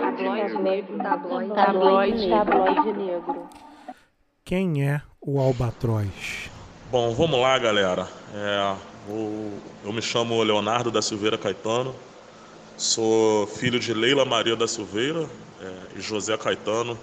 Tabloide 0.00 0.58
negro, 0.62 0.98
tabloide, 0.98 1.54
Tabloide, 1.54 2.28
tabloide 2.28 2.92
negro. 2.98 3.48
Quem 4.44 4.82
é 4.88 5.02
o 5.20 5.38
albatroz? 5.40 6.50
Bom, 6.90 7.14
vamos 7.14 7.38
lá, 7.40 7.58
galera. 7.58 8.08
É, 8.34 8.76
o- 9.08 9.58
eu 9.84 9.92
me 9.92 10.00
chamo 10.02 10.42
Leonardo 10.42 10.90
da 10.90 11.02
Silveira 11.02 11.36
Caetano, 11.38 11.94
sou 12.76 13.46
filho 13.46 13.78
de 13.78 13.92
Leila 13.92 14.24
Maria 14.24 14.56
da 14.56 14.66
Silveira 14.66 15.28
é, 15.60 15.98
e 15.98 16.00
José 16.00 16.36
Caetano. 16.36 16.98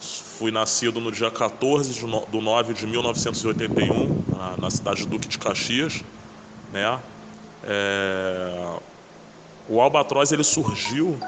Fui 0.00 0.50
nascido 0.50 1.00
no 1.00 1.12
dia 1.12 1.30
14 1.30 1.92
de 1.92 2.06
no- 2.06 2.24
do 2.26 2.40
9 2.40 2.72
de 2.72 2.86
1981, 2.86 4.10
na, 4.30 4.56
na 4.56 4.70
cidade 4.70 5.00
de 5.02 5.06
Duque 5.06 5.28
de 5.28 5.38
Caxias. 5.38 6.02
Né? 6.72 6.98
É, 7.62 8.78
o 9.70 9.80
albatroz 9.80 10.32
ele 10.32 10.42
surgiu 10.42 11.20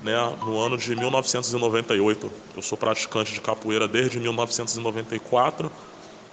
né, 0.00 0.14
no 0.42 0.58
ano 0.58 0.78
de 0.78 0.96
1998. 0.96 2.32
Eu 2.56 2.62
sou 2.62 2.78
praticante 2.78 3.34
de 3.34 3.42
capoeira 3.42 3.86
desde 3.86 4.18
1994, 4.18 5.70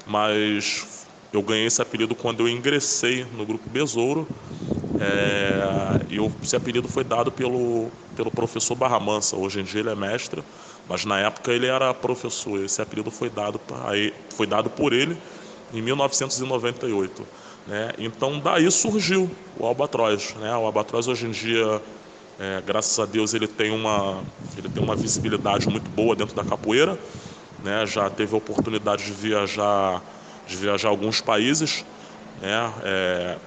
mas 0.05 1.05
eu 1.33 1.41
ganhei 1.43 1.65
esse 1.65 1.81
apelido 1.81 2.15
quando 2.15 2.39
eu 2.39 2.47
ingressei 2.47 3.25
no 3.25 3.45
grupo 3.45 3.69
Besouro. 3.69 4.31
É, 4.97 6.05
e 6.09 6.17
esse 6.41 6.55
apelido 6.55 6.87
foi 6.87 7.03
dado 7.03 7.33
pelo, 7.33 7.91
pelo 8.15 8.31
professor 8.31 8.75
Barra 8.75 8.99
Mansa. 9.01 9.35
Hoje 9.35 9.59
em 9.59 9.63
dia 9.63 9.81
ele 9.81 9.89
é 9.89 9.95
mestre, 9.95 10.41
mas 10.87 11.03
na 11.03 11.19
época 11.19 11.51
ele 11.51 11.67
era 11.67 11.93
professor. 11.93 12.63
Esse 12.63 12.81
apelido 12.81 13.11
foi 13.11 13.29
dado, 13.29 13.59
ele- 13.93 14.13
foi 14.33 14.47
dado 14.47 14.69
por 14.69 14.93
ele 14.93 15.21
em 15.73 15.81
1998. 15.81 17.27
Né? 17.67 17.91
Então 17.97 18.39
daí 18.39 18.69
surgiu 18.71 19.29
o 19.57 19.65
albatroz. 19.65 20.33
Né? 20.35 20.51
O 20.55 20.65
albatroz 20.65 21.07
hoje 21.07 21.27
em 21.27 21.31
dia 21.31 21.81
é, 22.41 22.59
graças 22.65 22.97
a 22.97 23.05
Deus 23.05 23.35
ele 23.35 23.47
tem 23.47 23.69
uma 23.69 24.23
ele 24.57 24.67
tem 24.67 24.83
uma 24.83 24.95
visibilidade 24.95 25.69
muito 25.69 25.91
boa 25.91 26.15
dentro 26.15 26.35
da 26.35 26.43
capoeira, 26.43 26.97
né? 27.63 27.85
Já 27.85 28.09
teve 28.09 28.33
a 28.33 28.37
oportunidade 28.37 29.05
de 29.05 29.11
viajar 29.11 30.01
de 30.47 30.57
viajar 30.57 30.89
alguns 30.89 31.21
países, 31.21 31.85
né? 32.41 32.73
É, 32.83 33.37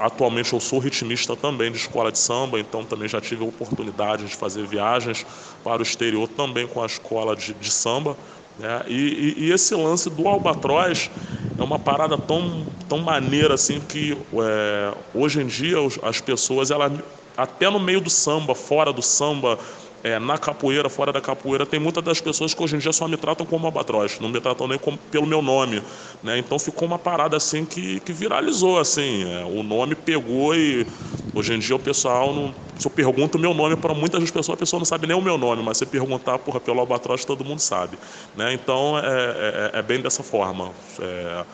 atualmente 0.00 0.52
eu 0.52 0.58
sou 0.58 0.80
ritmista 0.80 1.36
também 1.36 1.70
de 1.70 1.78
escola 1.78 2.10
de 2.10 2.18
samba, 2.18 2.58
então 2.58 2.84
também 2.84 3.06
já 3.06 3.20
tive 3.20 3.44
a 3.44 3.46
oportunidade 3.46 4.24
de 4.24 4.34
fazer 4.34 4.66
viagens 4.66 5.24
para 5.62 5.80
o 5.80 5.82
exterior 5.82 6.26
também 6.28 6.66
com 6.66 6.82
a 6.82 6.86
escola 6.86 7.36
de, 7.36 7.54
de 7.54 7.70
samba. 7.70 8.16
Né? 8.58 8.82
E, 8.88 8.94
e- 9.38 9.44
e 9.46 9.52
esse 9.52 9.74
lance 9.74 10.10
do 10.10 10.26
albatroz 10.26 11.10
é 11.56 11.62
uma 11.62 11.78
parada 11.78 12.16
tão, 12.16 12.68
tão 12.88 12.98
maneira 12.98 13.54
assim 13.54 13.80
que 13.80 14.12
é, 14.12 14.94
hoje 15.14 15.40
em 15.40 15.46
dia 15.46 15.76
as 16.02 16.20
pessoas 16.20 16.70
elas 16.70 16.92
até 17.36 17.70
no 17.70 17.78
meio 17.78 18.00
do 18.00 18.10
samba, 18.10 18.52
fora 18.54 18.92
do 18.92 19.00
samba, 19.00 19.58
é, 20.02 20.18
na 20.18 20.36
capoeira, 20.38 20.88
fora 20.88 21.12
da 21.12 21.20
capoeira, 21.20 21.64
tem 21.64 21.78
muitas 21.78 22.02
das 22.02 22.20
pessoas 22.20 22.52
que 22.52 22.60
hoje 22.62 22.74
em 22.76 22.78
dia 22.80 22.92
só 22.92 23.06
me 23.06 23.16
tratam 23.16 23.46
como 23.46 23.64
albatroz, 23.66 24.18
não 24.20 24.28
me 24.28 24.40
tratam 24.40 24.66
nem 24.66 24.78
como, 24.78 24.98
pelo 24.98 25.26
meu 25.26 25.40
nome, 25.40 25.82
né? 26.22 26.38
Então 26.38 26.58
ficou 26.58 26.86
uma 26.86 26.98
parada 26.98 27.36
assim 27.36 27.64
que, 27.64 28.00
que 28.00 28.12
viralizou, 28.12 28.78
assim, 28.78 29.24
é, 29.24 29.44
o 29.44 29.62
nome 29.62 29.94
pegou 29.94 30.54
e 30.54 30.86
hoje 31.34 31.54
em 31.54 31.58
dia 31.58 31.76
o 31.76 31.78
pessoal 31.78 32.34
não, 32.34 32.54
se 32.78 32.86
eu 32.86 32.90
pergunto 32.90 33.36
o 33.38 33.40
meu 33.40 33.52
nome 33.54 33.76
para 33.76 33.92
muitas 33.94 34.22
pessoas, 34.30 34.54
a 34.56 34.58
pessoa 34.58 34.78
não 34.80 34.84
sabe 34.86 35.06
nem 35.06 35.16
o 35.16 35.20
meu 35.22 35.36
nome, 35.36 35.62
mas 35.62 35.78
se 35.78 35.86
perguntar, 35.86 36.38
porra, 36.38 36.60
pelo 36.60 36.80
albatroz 36.80 37.24
todo 37.24 37.44
mundo 37.44 37.60
sabe, 37.60 37.98
né? 38.34 38.52
Então 38.54 38.98
é, 38.98 39.70
é, 39.74 39.78
é 39.78 39.82
bem 39.82 40.00
dessa 40.00 40.22
forma. 40.22 40.74
É, 41.00 41.46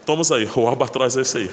Estamos 0.00 0.30
aí, 0.32 0.48
o 0.56 0.66
albatroz 0.68 1.16
é 1.16 1.22
esse 1.22 1.38
aí. 1.38 1.50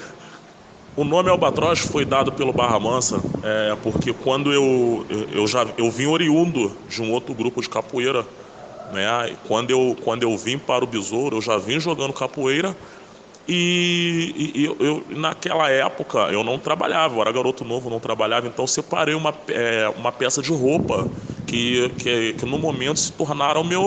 O 0.94 1.04
nome 1.04 1.30
Albatroz 1.30 1.78
foi 1.80 2.04
dado 2.04 2.32
pelo 2.32 2.52
Barra 2.52 2.78
Mansa 2.78 3.24
é, 3.42 3.74
porque 3.76 4.12
quando 4.12 4.52
eu, 4.52 5.06
eu, 5.30 5.46
já 5.46 5.66
eu 5.78 5.90
vim 5.90 6.06
oriundo 6.06 6.84
de 6.86 7.00
um 7.00 7.10
outro 7.10 7.34
grupo 7.34 7.62
de 7.62 7.68
capoeira, 7.68 8.26
né? 8.86 9.36
Quando 9.46 9.70
eu, 9.70 9.96
quando 10.02 10.22
eu 10.24 10.36
vim 10.36 10.58
para 10.58 10.84
o 10.84 10.86
Besouro, 10.86 11.36
eu 11.38 11.40
já 11.40 11.56
vim 11.56 11.80
jogando 11.80 12.12
capoeira 12.12 12.76
e, 13.46 14.52
e- 14.56 14.64
eu, 14.64 14.76
eu- 14.80 15.06
naquela 15.16 15.68
época 15.70 16.18
eu 16.32 16.44
não 16.44 16.58
trabalhava, 16.58 17.16
eu 17.16 17.20
era 17.22 17.32
garoto 17.32 17.64
novo, 17.64 17.90
não 17.90 18.00
trabalhava, 18.00 18.46
então 18.46 18.66
separei 18.66 19.14
uma, 19.14 19.34
é, 19.48 19.88
uma 19.90 20.12
peça 20.12 20.40
de 20.42 20.52
roupa 20.52 21.10
que, 21.44 21.90
que, 21.98 22.34
que 22.34 22.44
no 22.46 22.58
momento 22.58 22.98
se 23.00 23.12
tornaram 23.12 23.62
o 23.62 23.64
meu, 23.64 23.82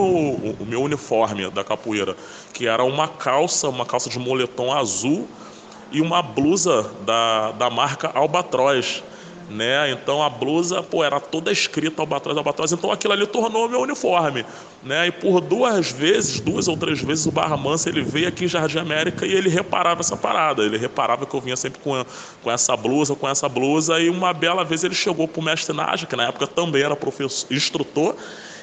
o 0.59 0.65
meu 0.65 0.81
uniforme 0.83 1.49
da 1.51 1.63
capoeira, 1.63 2.15
que 2.53 2.67
era 2.67 2.83
uma 2.83 3.07
calça, 3.07 3.69
uma 3.69 3.85
calça 3.85 4.09
de 4.09 4.19
moletom 4.19 4.73
azul 4.73 5.29
e 5.91 6.01
uma 6.01 6.21
blusa 6.21 6.83
da, 7.01 7.51
da 7.53 7.69
marca 7.69 8.11
Albatroz, 8.13 9.03
né? 9.49 9.91
Então 9.91 10.21
a 10.23 10.29
blusa, 10.29 10.81
pô, 10.81 11.03
era 11.03 11.19
toda 11.19 11.51
escrita 11.51 12.01
Albatroz, 12.01 12.37
Albatroz, 12.37 12.71
então 12.71 12.91
aquilo 12.91 13.13
ali 13.13 13.27
tornou 13.27 13.69
meu 13.69 13.81
uniforme, 13.81 14.45
né? 14.83 15.07
E 15.07 15.11
por 15.11 15.41
duas 15.41 15.91
vezes, 15.91 16.39
duas 16.39 16.67
ou 16.67 16.75
três 16.75 17.01
vezes 17.01 17.25
o 17.25 17.31
Barra 17.31 17.55
Mansa, 17.55 17.89
ele 17.89 18.01
veio 18.01 18.27
aqui 18.27 18.45
em 18.45 18.47
Jardim 18.47 18.79
América 18.79 19.25
e 19.25 19.31
ele 19.31 19.49
reparava 19.49 20.01
essa 20.01 20.17
parada, 20.17 20.63
ele 20.63 20.77
reparava 20.77 21.25
que 21.25 21.33
eu 21.35 21.41
vinha 21.41 21.55
sempre 21.55 21.79
com, 21.79 22.03
com 22.41 22.51
essa 22.51 22.75
blusa, 22.75 23.15
com 23.15 23.27
essa 23.27 23.47
blusa, 23.47 23.99
e 23.99 24.09
uma 24.09 24.33
bela 24.33 24.63
vez 24.63 24.83
ele 24.83 24.95
chegou 24.95 25.27
pro 25.27 25.41
mestre 25.41 25.75
Naja, 25.75 26.05
que 26.05 26.15
na 26.15 26.27
época 26.27 26.47
também 26.47 26.81
era 26.81 26.95
professor, 26.95 27.47
instrutor, 27.51 28.15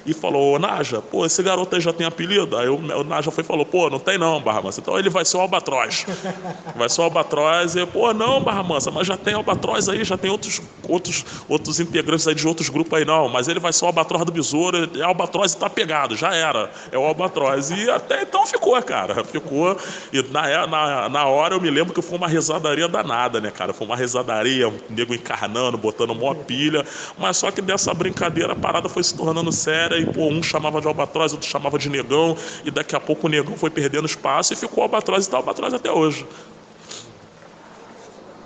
e 0.04 0.12
falou, 0.12 0.54
ô 0.54 0.58
Naja, 0.58 1.00
pô, 1.00 1.24
esse 1.26 1.42
garoto 1.42 1.74
aí 1.74 1.80
já 1.80 1.92
tem 1.92 2.06
apelido? 2.06 2.56
Aí 2.56 2.68
o, 2.68 2.76
o 2.76 3.04
Naja 3.04 3.30
foi 3.30 3.42
e 3.42 3.46
falou, 3.46 3.64
pô, 3.64 3.88
não 3.90 3.98
tem 3.98 4.18
não, 4.18 4.40
Barra 4.40 4.62
Mansa, 4.62 4.80
então 4.80 4.98
ele 4.98 5.10
vai 5.10 5.24
ser 5.24 5.36
o 5.36 5.40
Albatroz. 5.40 6.06
Vai 6.74 6.88
ser 6.88 7.00
o 7.00 7.04
Albatroz 7.04 7.76
e, 7.76 7.84
pô, 7.86 8.12
não, 8.14 8.42
Barra 8.42 8.62
Mansa, 8.62 8.90
mas 8.90 9.06
já 9.06 9.16
tem 9.16 9.34
Albatroz 9.34 9.88
aí, 9.88 10.04
já 10.04 10.16
tem 10.16 10.30
outros, 10.30 10.60
outros, 10.88 11.24
outros 11.48 11.80
integrantes 11.80 12.26
aí 12.26 12.34
de 12.34 12.46
outros 12.46 12.68
grupos 12.68 12.98
aí, 12.98 13.04
não, 13.04 13.28
mas 13.28 13.46
ele 13.48 13.60
vai 13.60 13.72
ser 13.72 13.84
o 13.84 13.88
Albatroz 13.88 14.24
do 14.24 14.32
Besouro, 14.32 14.90
é 14.98 15.02
Albatroz 15.02 15.52
e 15.52 15.58
tá 15.58 15.68
pegado, 15.68 16.16
já 16.16 16.34
era, 16.34 16.70
é 16.90 16.98
o 16.98 17.04
Albatroz. 17.04 17.70
E 17.70 17.90
até 17.90 18.22
então 18.22 18.46
ficou, 18.46 18.80
cara, 18.82 19.22
ficou. 19.24 19.76
E 20.12 20.22
na, 20.30 20.66
na, 20.66 21.08
na 21.08 21.26
hora 21.26 21.54
eu 21.54 21.60
me 21.60 21.70
lembro 21.70 21.92
que 21.92 22.02
foi 22.02 22.19
uma 22.19 22.28
risadaria 22.28 22.88
danada, 22.88 23.40
né, 23.40 23.50
cara? 23.50 23.72
Foi 23.72 23.86
uma 23.86 23.96
risadaria, 23.96 24.69
o 24.69 24.74
nego 24.88 25.14
encarnando, 25.14 25.76
botando 25.76 26.14
mó 26.14 26.34
pilha, 26.34 26.84
mas 27.19 27.36
só 27.36 27.50
que 27.50 27.60
dessa 27.60 27.92
brincadeira 27.94 28.52
a 28.52 28.56
parada 28.56 28.88
foi 28.88 29.02
se 29.02 29.14
tornando 29.14 29.52
séria 29.52 29.91
e, 30.00 30.06
pô, 30.06 30.26
um 30.28 30.42
chamava 30.42 30.80
de 30.80 30.86
Albatroz, 30.86 31.32
outro 31.32 31.48
chamava 31.48 31.78
de 31.78 31.88
Negão, 31.88 32.36
e 32.64 32.70
daqui 32.70 32.94
a 32.97 33.00
pouco 33.00 33.26
o 33.26 33.30
Negão 33.30 33.56
foi 33.56 33.70
perdendo 33.70 34.06
espaço 34.06 34.53
e 34.53 34.56
ficou 34.56 34.82
Albatroz 34.82 35.26
e 35.26 35.30
tá 35.30 35.36
Albatroz 35.36 35.75
até 35.75 35.91
hoje. 35.91 36.26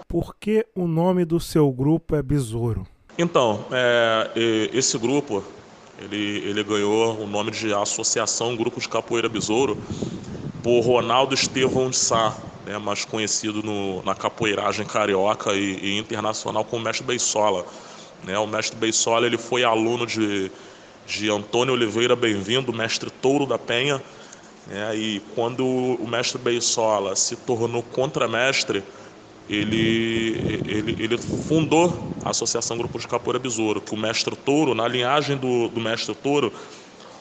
Por 0.09 0.37
que 0.37 0.65
o 0.75 0.87
nome 0.87 1.25
do 1.25 1.41
seu 1.41 1.71
grupo 1.71 2.15
é 2.15 2.23
Besouro? 2.23 2.87
Então, 3.19 3.65
é, 3.73 4.31
esse 4.73 4.97
grupo, 4.99 5.43
ele, 5.99 6.39
ele 6.49 6.63
ganhou 6.63 7.19
o 7.21 7.27
nome 7.27 7.51
de 7.51 7.73
Associação 7.73 8.55
Grupo 8.57 8.81
de 8.81 8.89
Capoeira 8.89 9.29
Besouro 9.29 9.77
por 10.63 10.81
Ronaldo 10.81 11.35
Estevão 11.35 11.91
de 11.91 11.97
Sá, 11.97 12.37
né, 12.67 12.79
mais 12.79 13.05
conhecido 13.05 13.63
no- 13.63 14.03
na 14.03 14.15
capoeiragem 14.15 14.85
carioca 14.87 15.55
e, 15.55 15.79
e 15.83 15.99
internacional 15.99 16.65
como 16.65 16.85
Mestre 16.85 17.07
Beisola. 17.07 17.65
Né, 18.25 18.39
o 18.39 18.47
Mestre 18.47 18.77
Beisola 18.77 19.27
ele 19.27 19.39
foi 19.39 19.65
aluno 19.65 20.07
de, 20.07 20.51
de 21.07 21.31
Antônio 21.31 21.73
Oliveira 21.73 22.17
Bem-vindo, 22.17 22.73
mestre 22.73 23.11
Touro 23.11 23.47
da 23.47 23.57
Penha, 23.57 24.03
né, 24.67 24.97
e 24.97 25.21
quando 25.35 25.65
o 25.65 26.07
Mestre 26.09 26.39
Beisola 26.39 27.15
se 27.15 27.37
tornou 27.37 27.83
contramestre, 27.83 28.83
ele, 29.49 30.63
ele, 30.67 30.97
ele 30.99 31.19
fundou 31.19 32.17
a 32.25 32.31
Associação 32.31 32.77
Grupo 32.77 32.99
de 32.99 33.07
Capoeira 33.07 33.39
Besouro, 33.39 33.81
que 33.81 33.95
o 33.95 33.97
mestre 33.97 34.35
Touro, 34.35 34.75
na 34.75 34.89
linhagem 34.89 35.37
do, 35.37 35.69
do 35.69 35.81
mestre 35.81 36.13
Touro, 36.17 36.53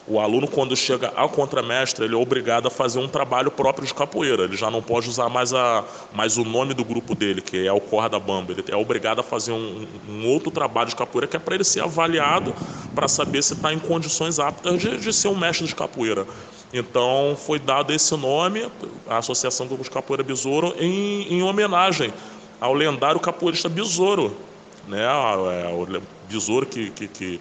o 0.08 0.20
aluno, 0.20 0.46
quando 0.46 0.76
chega 0.76 1.12
ao 1.16 1.28
contramestre, 1.28 2.04
ele 2.04 2.14
é 2.14 2.16
obrigado 2.18 2.68
a 2.68 2.70
fazer 2.70 3.00
um 3.00 3.08
trabalho 3.08 3.50
próprio 3.50 3.86
de 3.86 3.92
capoeira. 3.92 4.44
Ele 4.44 4.56
já 4.56 4.70
não 4.70 4.80
pode 4.80 5.08
usar 5.08 5.28
mais, 5.28 5.52
a, 5.52 5.84
mais 6.12 6.36
o 6.36 6.44
nome 6.44 6.74
do 6.74 6.84
grupo 6.84 7.14
dele, 7.14 7.40
que 7.42 7.66
é 7.66 7.72
o 7.72 7.80
Corda 7.80 8.18
Bamba. 8.20 8.52
Ele 8.52 8.64
é 8.68 8.76
obrigado 8.76 9.18
a 9.18 9.22
fazer 9.24 9.50
um, 9.50 9.86
um 10.08 10.28
outro 10.28 10.50
trabalho 10.50 10.88
de 10.88 10.94
capoeira, 10.96 11.26
que 11.26 11.36
é 11.36 11.40
para 11.40 11.56
ele 11.56 11.64
ser 11.64 11.82
avaliado 11.82 12.54
para 12.94 13.08
saber 13.08 13.42
se 13.42 13.54
está 13.54 13.72
em 13.72 13.80
condições 13.80 14.38
aptas 14.38 14.80
de, 14.80 14.96
de 14.96 15.12
ser 15.12 15.28
um 15.28 15.36
mestre 15.36 15.66
de 15.66 15.74
capoeira. 15.74 16.24
Então, 16.72 17.36
foi 17.36 17.58
dado 17.58 17.92
esse 17.92 18.16
nome, 18.16 18.70
a 19.08 19.18
Associação 19.18 19.66
de 19.66 19.90
Capoeira 19.90 20.22
Besouro, 20.22 20.74
em, 20.78 21.34
em 21.34 21.42
homenagem 21.42 22.12
ao 22.60 22.74
lendário 22.74 23.20
capoeirista 23.20 23.68
Besouro, 23.68 24.36
né? 24.86 25.02
É, 25.04 25.68
o 25.68 25.86
Besouro 26.28 26.66
que, 26.66 26.90
que, 26.90 27.08
que, 27.08 27.40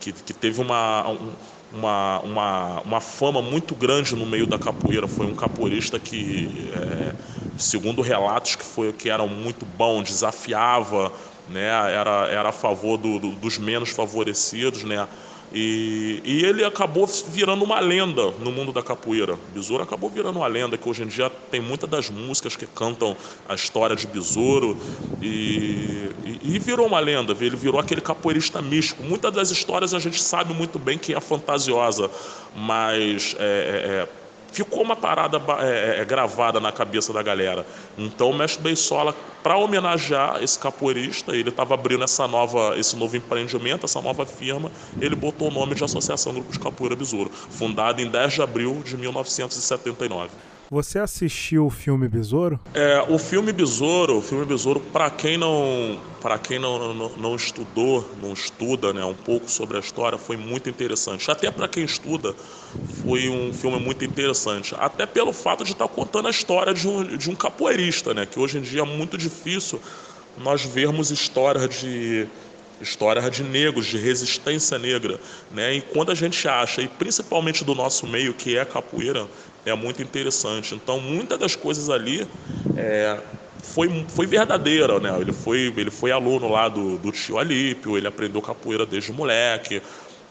que, 0.00 0.12
que 0.12 0.32
teve 0.32 0.60
uma, 0.60 1.08
um- 1.08 1.32
uma, 1.72 2.20
uma, 2.20 2.80
uma 2.82 3.00
fama 3.00 3.40
muito 3.42 3.74
grande 3.74 4.14
no 4.14 4.26
meio 4.26 4.46
da 4.46 4.58
capoeira. 4.58 5.08
Foi 5.08 5.26
um 5.26 5.34
capoeirista 5.34 5.98
que, 5.98 6.70
é, 6.72 7.14
segundo 7.56 8.02
relatos 8.02 8.56
que, 8.56 8.64
foi, 8.64 8.92
que 8.92 9.08
eram 9.08 9.26
muito 9.28 9.64
bom, 9.64 10.02
desafiava, 10.02 11.12
né? 11.46 11.66
era, 11.94 12.28
era 12.28 12.48
a 12.50 12.52
favor 12.52 12.96
do- 12.98 13.18
do- 13.18 13.36
dos 13.36 13.58
menos 13.58 13.90
favorecidos, 13.90 14.84
né? 14.84 15.08
E, 15.54 16.22
e, 16.24 16.44
ele 16.44 16.64
acabou 16.64 17.06
virando 17.06 17.62
uma 17.62 17.78
lenda 17.78 18.30
no 18.40 18.50
mundo 18.50 18.72
da 18.72 18.82
capoeira. 18.82 19.38
Besouro 19.52 19.82
acabou 19.82 20.08
virando 20.08 20.38
uma 20.38 20.46
lenda, 20.46 20.78
que 20.78 20.88
hoje 20.88 21.02
em 21.02 21.06
dia 21.06 21.30
tem 21.50 21.60
muitas 21.60 21.88
das 21.90 22.08
músicas 22.08 22.56
que 22.56 22.66
cantam 22.66 23.14
a 23.46 23.54
história 23.54 23.94
de 23.94 24.06
Besouro. 24.06 24.78
E, 25.20 26.10
e, 26.24 26.54
e 26.54 26.58
virou 26.58 26.86
uma 26.86 26.98
lenda, 26.98 27.36
ele 27.38 27.54
virou 27.54 27.78
aquele 27.78 28.00
capoeirista 28.00 28.62
místico. 28.62 29.02
Muitas 29.02 29.32
das 29.32 29.50
histórias 29.50 29.92
a 29.92 29.98
gente 29.98 30.20
sabe 30.22 30.54
muito 30.54 30.78
bem 30.78 30.98
que 30.98 31.14
é 31.14 31.20
fantasiosa, 31.20 32.10
mas 32.56 33.36
é, 33.38 33.44
é, 33.44 34.18
é 34.18 34.21
ficou 34.52 34.82
uma 34.82 34.94
parada 34.94 35.40
é, 35.60 35.96
é, 35.98 36.00
é, 36.00 36.04
gravada 36.04 36.60
na 36.60 36.70
cabeça 36.70 37.12
da 37.12 37.22
galera. 37.22 37.66
Então 37.96 38.30
o 38.30 38.34
mestre 38.34 38.62
Beisola, 38.62 39.14
para 39.42 39.56
homenagear 39.56 40.42
esse 40.42 40.58
capoeirista, 40.58 41.34
ele 41.34 41.48
estava 41.48 41.74
abrindo 41.74 42.04
essa 42.04 42.28
nova, 42.28 42.78
esse 42.78 42.94
novo 42.94 43.16
empreendimento, 43.16 43.84
essa 43.84 44.00
nova 44.00 44.24
firma, 44.24 44.70
ele 45.00 45.16
botou 45.16 45.48
o 45.48 45.50
nome 45.50 45.74
de 45.74 45.82
Associação 45.82 46.32
Grupo 46.34 46.52
de 46.52 46.60
Capoeira 46.60 46.94
Besouro, 46.94 47.30
fundada 47.32 48.00
em 48.00 48.08
10 48.08 48.34
de 48.34 48.42
abril 48.42 48.82
de 48.84 48.96
1979. 48.96 50.30
Você 50.72 50.98
assistiu 50.98 51.66
o 51.66 51.70
filme 51.70 52.08
Besouro? 52.08 52.58
É, 52.72 53.04
o 53.06 53.18
filme 53.18 53.52
Besouro, 53.52 54.16
o 54.16 54.22
filme 54.22 54.46
Besouro, 54.46 54.80
para 54.80 55.10
quem 55.10 55.36
não, 55.36 56.00
para 56.18 56.38
quem 56.38 56.58
não, 56.58 56.94
não, 56.94 57.10
não, 57.10 57.36
estudou, 57.36 58.08
não 58.22 58.32
estuda, 58.32 58.90
né, 58.90 59.04
um 59.04 59.12
pouco 59.12 59.50
sobre 59.50 59.76
a 59.76 59.80
história, 59.80 60.16
foi 60.16 60.38
muito 60.38 60.70
interessante. 60.70 61.30
Até 61.30 61.50
para 61.50 61.68
quem 61.68 61.84
estuda, 61.84 62.34
foi 63.02 63.28
um 63.28 63.52
filme 63.52 63.78
muito 63.78 64.02
interessante. 64.02 64.74
Até 64.78 65.04
pelo 65.04 65.34
fato 65.34 65.62
de 65.62 65.72
estar 65.72 65.86
tá 65.86 65.94
contando 65.94 66.28
a 66.28 66.30
história 66.30 66.72
de 66.72 66.88
um, 66.88 67.18
de 67.18 67.30
um 67.30 67.34
capoeirista, 67.34 68.14
né, 68.14 68.24
que 68.24 68.40
hoje 68.40 68.56
em 68.56 68.62
dia 68.62 68.80
é 68.80 68.86
muito 68.86 69.18
difícil 69.18 69.78
nós 70.38 70.64
vermos 70.64 71.10
histórias 71.10 71.68
de 71.68 72.26
história 72.80 73.30
de 73.30 73.42
negros, 73.44 73.86
de 73.86 73.96
resistência 73.96 74.78
negra, 74.78 75.20
né? 75.52 75.74
E 75.74 75.80
quando 75.80 76.10
a 76.10 76.14
gente 76.14 76.48
acha, 76.48 76.82
e 76.82 76.88
principalmente 76.88 77.62
do 77.62 77.74
nosso 77.74 78.06
meio, 78.08 78.34
que 78.34 78.56
é 78.56 78.64
capoeira, 78.64 79.28
é 79.64 79.74
muito 79.74 80.02
interessante. 80.02 80.74
Então, 80.74 81.00
muitas 81.00 81.38
das 81.38 81.56
coisas 81.56 81.88
ali 81.88 82.26
é, 82.74 83.20
foi, 83.62 84.06
foi 84.08 84.26
verdadeira, 84.26 84.98
né? 84.98 85.20
Ele 85.20 85.32
foi, 85.32 85.72
ele 85.76 85.90
foi 85.90 86.10
aluno 86.10 86.48
lá 86.48 86.68
do, 86.68 86.98
do 86.98 87.12
tio 87.12 87.38
Alípio, 87.38 87.96
ele 87.96 88.06
aprendeu 88.06 88.42
capoeira 88.42 88.84
desde 88.84 89.12
moleque 89.12 89.82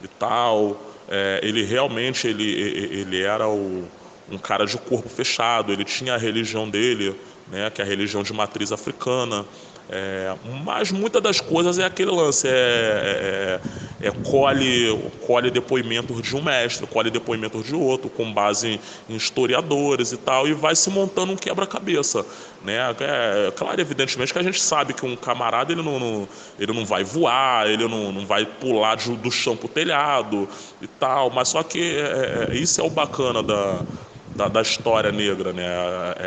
e 0.02 0.08
tal. 0.08 0.82
É, 1.08 1.40
ele 1.44 1.64
realmente 1.64 2.28
ele, 2.28 2.44
ele 2.44 3.22
era 3.22 3.48
o, 3.48 3.88
um 4.30 4.38
cara 4.38 4.66
de 4.66 4.78
corpo 4.78 5.10
fechado, 5.10 5.72
ele 5.72 5.84
tinha 5.84 6.16
a 6.16 6.18
religião 6.18 6.70
dele, 6.70 7.20
né, 7.48 7.70
que 7.70 7.82
é 7.82 7.86
a 7.86 7.88
religião 7.88 8.24
de 8.24 8.34
matriz 8.34 8.72
africana. 8.72 9.46
É, 9.90 10.34
mas 10.64 10.92
muitas 10.92 11.22
das 11.22 11.42
coisas 11.42 11.78
é 11.78 11.84
aquele 11.84 12.12
lance, 12.12 12.48
é, 12.48 13.60
é, 14.02 14.08
é, 14.08 14.12
colhe, 14.12 15.12
colhe 15.26 15.52
depoimentos 15.52 16.22
de 16.22 16.36
um 16.36 16.42
mestre, 16.42 16.88
colhe 16.88 17.12
depoimentos 17.12 17.66
de 17.66 17.76
outro, 17.76 18.10
com 18.10 18.32
base 18.32 18.80
em, 19.10 19.16
historiadores 19.16 20.14
e 20.14 20.18
tal, 20.18 20.48
e 20.48 20.54
vai 20.54 20.76
se 20.76 20.90
montando 20.90 21.34
um 21.34 21.36
quebra-cabeça. 21.36 22.26
Né? 22.64 22.78
É, 23.00 23.52
claro, 23.52 23.82
evidentemente 23.82 24.32
que 24.32 24.40
a 24.40 24.44
gente 24.44 24.62
sabe 24.62 24.94
que 24.94 25.06
um 25.06 25.16
camarada 25.16 25.74
ele 25.74 25.82
não, 25.82 26.00
não 26.00 26.28
ele 26.58 26.72
não 26.72 26.86
vai 26.86 27.04
voar, 27.04 27.68
ele 27.68 27.88
não, 27.88 28.12
não 28.12 28.26
vai 28.26 28.46
pular 28.46 28.96
de, 28.96 29.16
do 29.18 29.32
chão 29.32 29.58
pro 29.58 29.68
telhado 29.68 30.48
e 30.82 30.88
tal, 30.88 31.30
mas 31.30 31.50
só 31.50 31.64
que 31.64 31.98
é, 31.98 32.50
é, 32.52 32.56
isso 32.56 32.80
é 32.80 32.84
o 32.84 32.90
bacana 32.90 33.44
da, 33.44 33.82
da, 34.36 34.48
da, 34.48 34.62
história 34.62 35.12
negra, 35.12 35.54
né? 35.54 35.66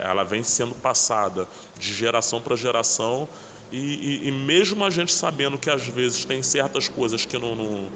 Ela 0.02 0.24
vem 0.24 0.42
sendo 0.42 0.74
passada 0.74 1.48
de 1.78 1.92
geração 1.92 2.40
para 2.40 2.56
geração 2.56 3.28
e, 3.72 3.78
e, 4.24 4.28
e, 4.28 4.32
mesmo 4.32 4.84
a 4.84 4.90
gente 4.90 5.12
sabendo 5.12 5.58
que 5.58 5.70
às 5.70 5.86
vezes 5.86 6.24
tem 6.24 6.42
certas 6.42 6.88
coisas 6.88 7.24
que 7.24 7.38
não, 7.38 7.56
não, 7.56 7.88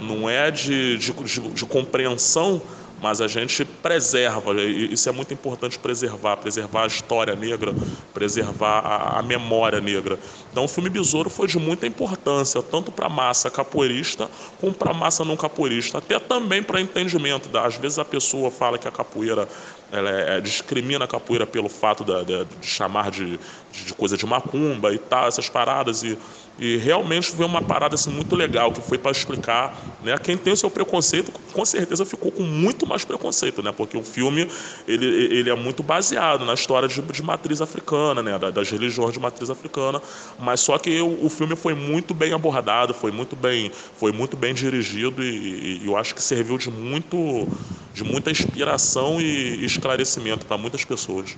não 0.00 0.30
é 0.30 0.50
de, 0.50 0.96
de, 0.98 1.12
de, 1.12 1.40
de 1.40 1.66
compreensão, 1.66 2.62
mas 3.04 3.20
a 3.20 3.28
gente 3.28 3.66
preserva, 3.66 4.54
isso 4.62 5.06
é 5.10 5.12
muito 5.12 5.34
importante 5.34 5.78
preservar, 5.78 6.38
preservar 6.38 6.84
a 6.84 6.86
história 6.86 7.36
negra, 7.36 7.74
preservar 8.14 8.78
a, 8.78 9.18
a 9.18 9.22
memória 9.22 9.78
negra. 9.78 10.18
Então 10.50 10.64
o 10.64 10.68
filme 10.68 10.88
Besouro 10.88 11.28
foi 11.28 11.46
de 11.46 11.58
muita 11.58 11.86
importância, 11.86 12.62
tanto 12.62 12.90
para 12.90 13.04
a 13.04 13.10
massa 13.10 13.50
capoeirista 13.50 14.30
como 14.58 14.72
para 14.72 14.92
a 14.92 14.94
massa 14.94 15.22
não 15.22 15.36
capoeirista, 15.36 15.98
até 15.98 16.18
também 16.18 16.62
para 16.62 16.80
entendimento. 16.80 17.54
Às 17.58 17.76
vezes 17.76 17.98
a 17.98 18.06
pessoa 18.06 18.50
fala 18.50 18.78
que 18.78 18.88
a 18.88 18.90
capoeira 18.90 19.46
ela 19.92 20.10
é, 20.10 20.40
discrimina 20.40 21.04
a 21.04 21.08
capoeira 21.08 21.46
pelo 21.46 21.68
fato 21.68 22.04
de, 22.04 22.24
de, 22.24 22.44
de 22.58 22.66
chamar 22.66 23.10
de, 23.10 23.38
de, 23.70 23.94
coisa 23.94 24.16
de 24.16 24.24
macumba 24.24 24.92
e 24.94 24.98
tal, 24.98 25.28
essas 25.28 25.48
paradas, 25.48 26.02
e 26.02 26.18
e 26.58 26.76
realmente 26.76 27.30
foi 27.30 27.44
uma 27.44 27.60
parada 27.60 27.96
assim, 27.96 28.10
muito 28.10 28.36
legal, 28.36 28.70
que 28.70 28.80
foi 28.80 28.96
para 28.96 29.10
explicar, 29.10 29.98
né? 30.04 30.16
Quem 30.18 30.36
tem 30.36 30.52
o 30.52 30.56
seu 30.56 30.70
preconceito, 30.70 31.32
com 31.52 31.64
certeza 31.64 32.04
ficou 32.04 32.30
com 32.30 32.44
muito 32.44 32.86
mais 32.86 33.04
preconceito, 33.04 33.60
né? 33.60 33.72
Porque 33.72 33.96
o 33.96 34.04
filme, 34.04 34.48
ele, 34.86 35.06
ele 35.06 35.50
é 35.50 35.54
muito 35.54 35.82
baseado 35.82 36.44
na 36.44 36.54
história 36.54 36.86
de, 36.86 37.02
de 37.02 37.22
matriz 37.22 37.60
africana, 37.60 38.22
né? 38.22 38.38
Das 38.52 38.70
religiões 38.70 39.12
de 39.12 39.18
matriz 39.18 39.50
africana, 39.50 40.00
mas 40.38 40.60
só 40.60 40.78
que 40.78 41.00
o, 41.00 41.26
o 41.26 41.28
filme 41.28 41.56
foi 41.56 41.74
muito 41.74 42.14
bem 42.14 42.32
abordado, 42.32 42.94
foi 42.94 43.10
muito 43.10 43.34
bem, 43.34 43.70
foi 43.72 44.12
muito 44.12 44.36
bem 44.36 44.54
dirigido 44.54 45.24
e, 45.24 45.82
e 45.82 45.86
eu 45.86 45.96
acho 45.96 46.14
que 46.14 46.22
serviu 46.22 46.56
de 46.56 46.70
muito, 46.70 47.48
de 47.92 48.04
muita 48.04 48.30
inspiração 48.30 49.20
e 49.20 49.64
esclarecimento 49.64 50.46
para 50.46 50.56
muitas 50.56 50.84
pessoas. 50.84 51.36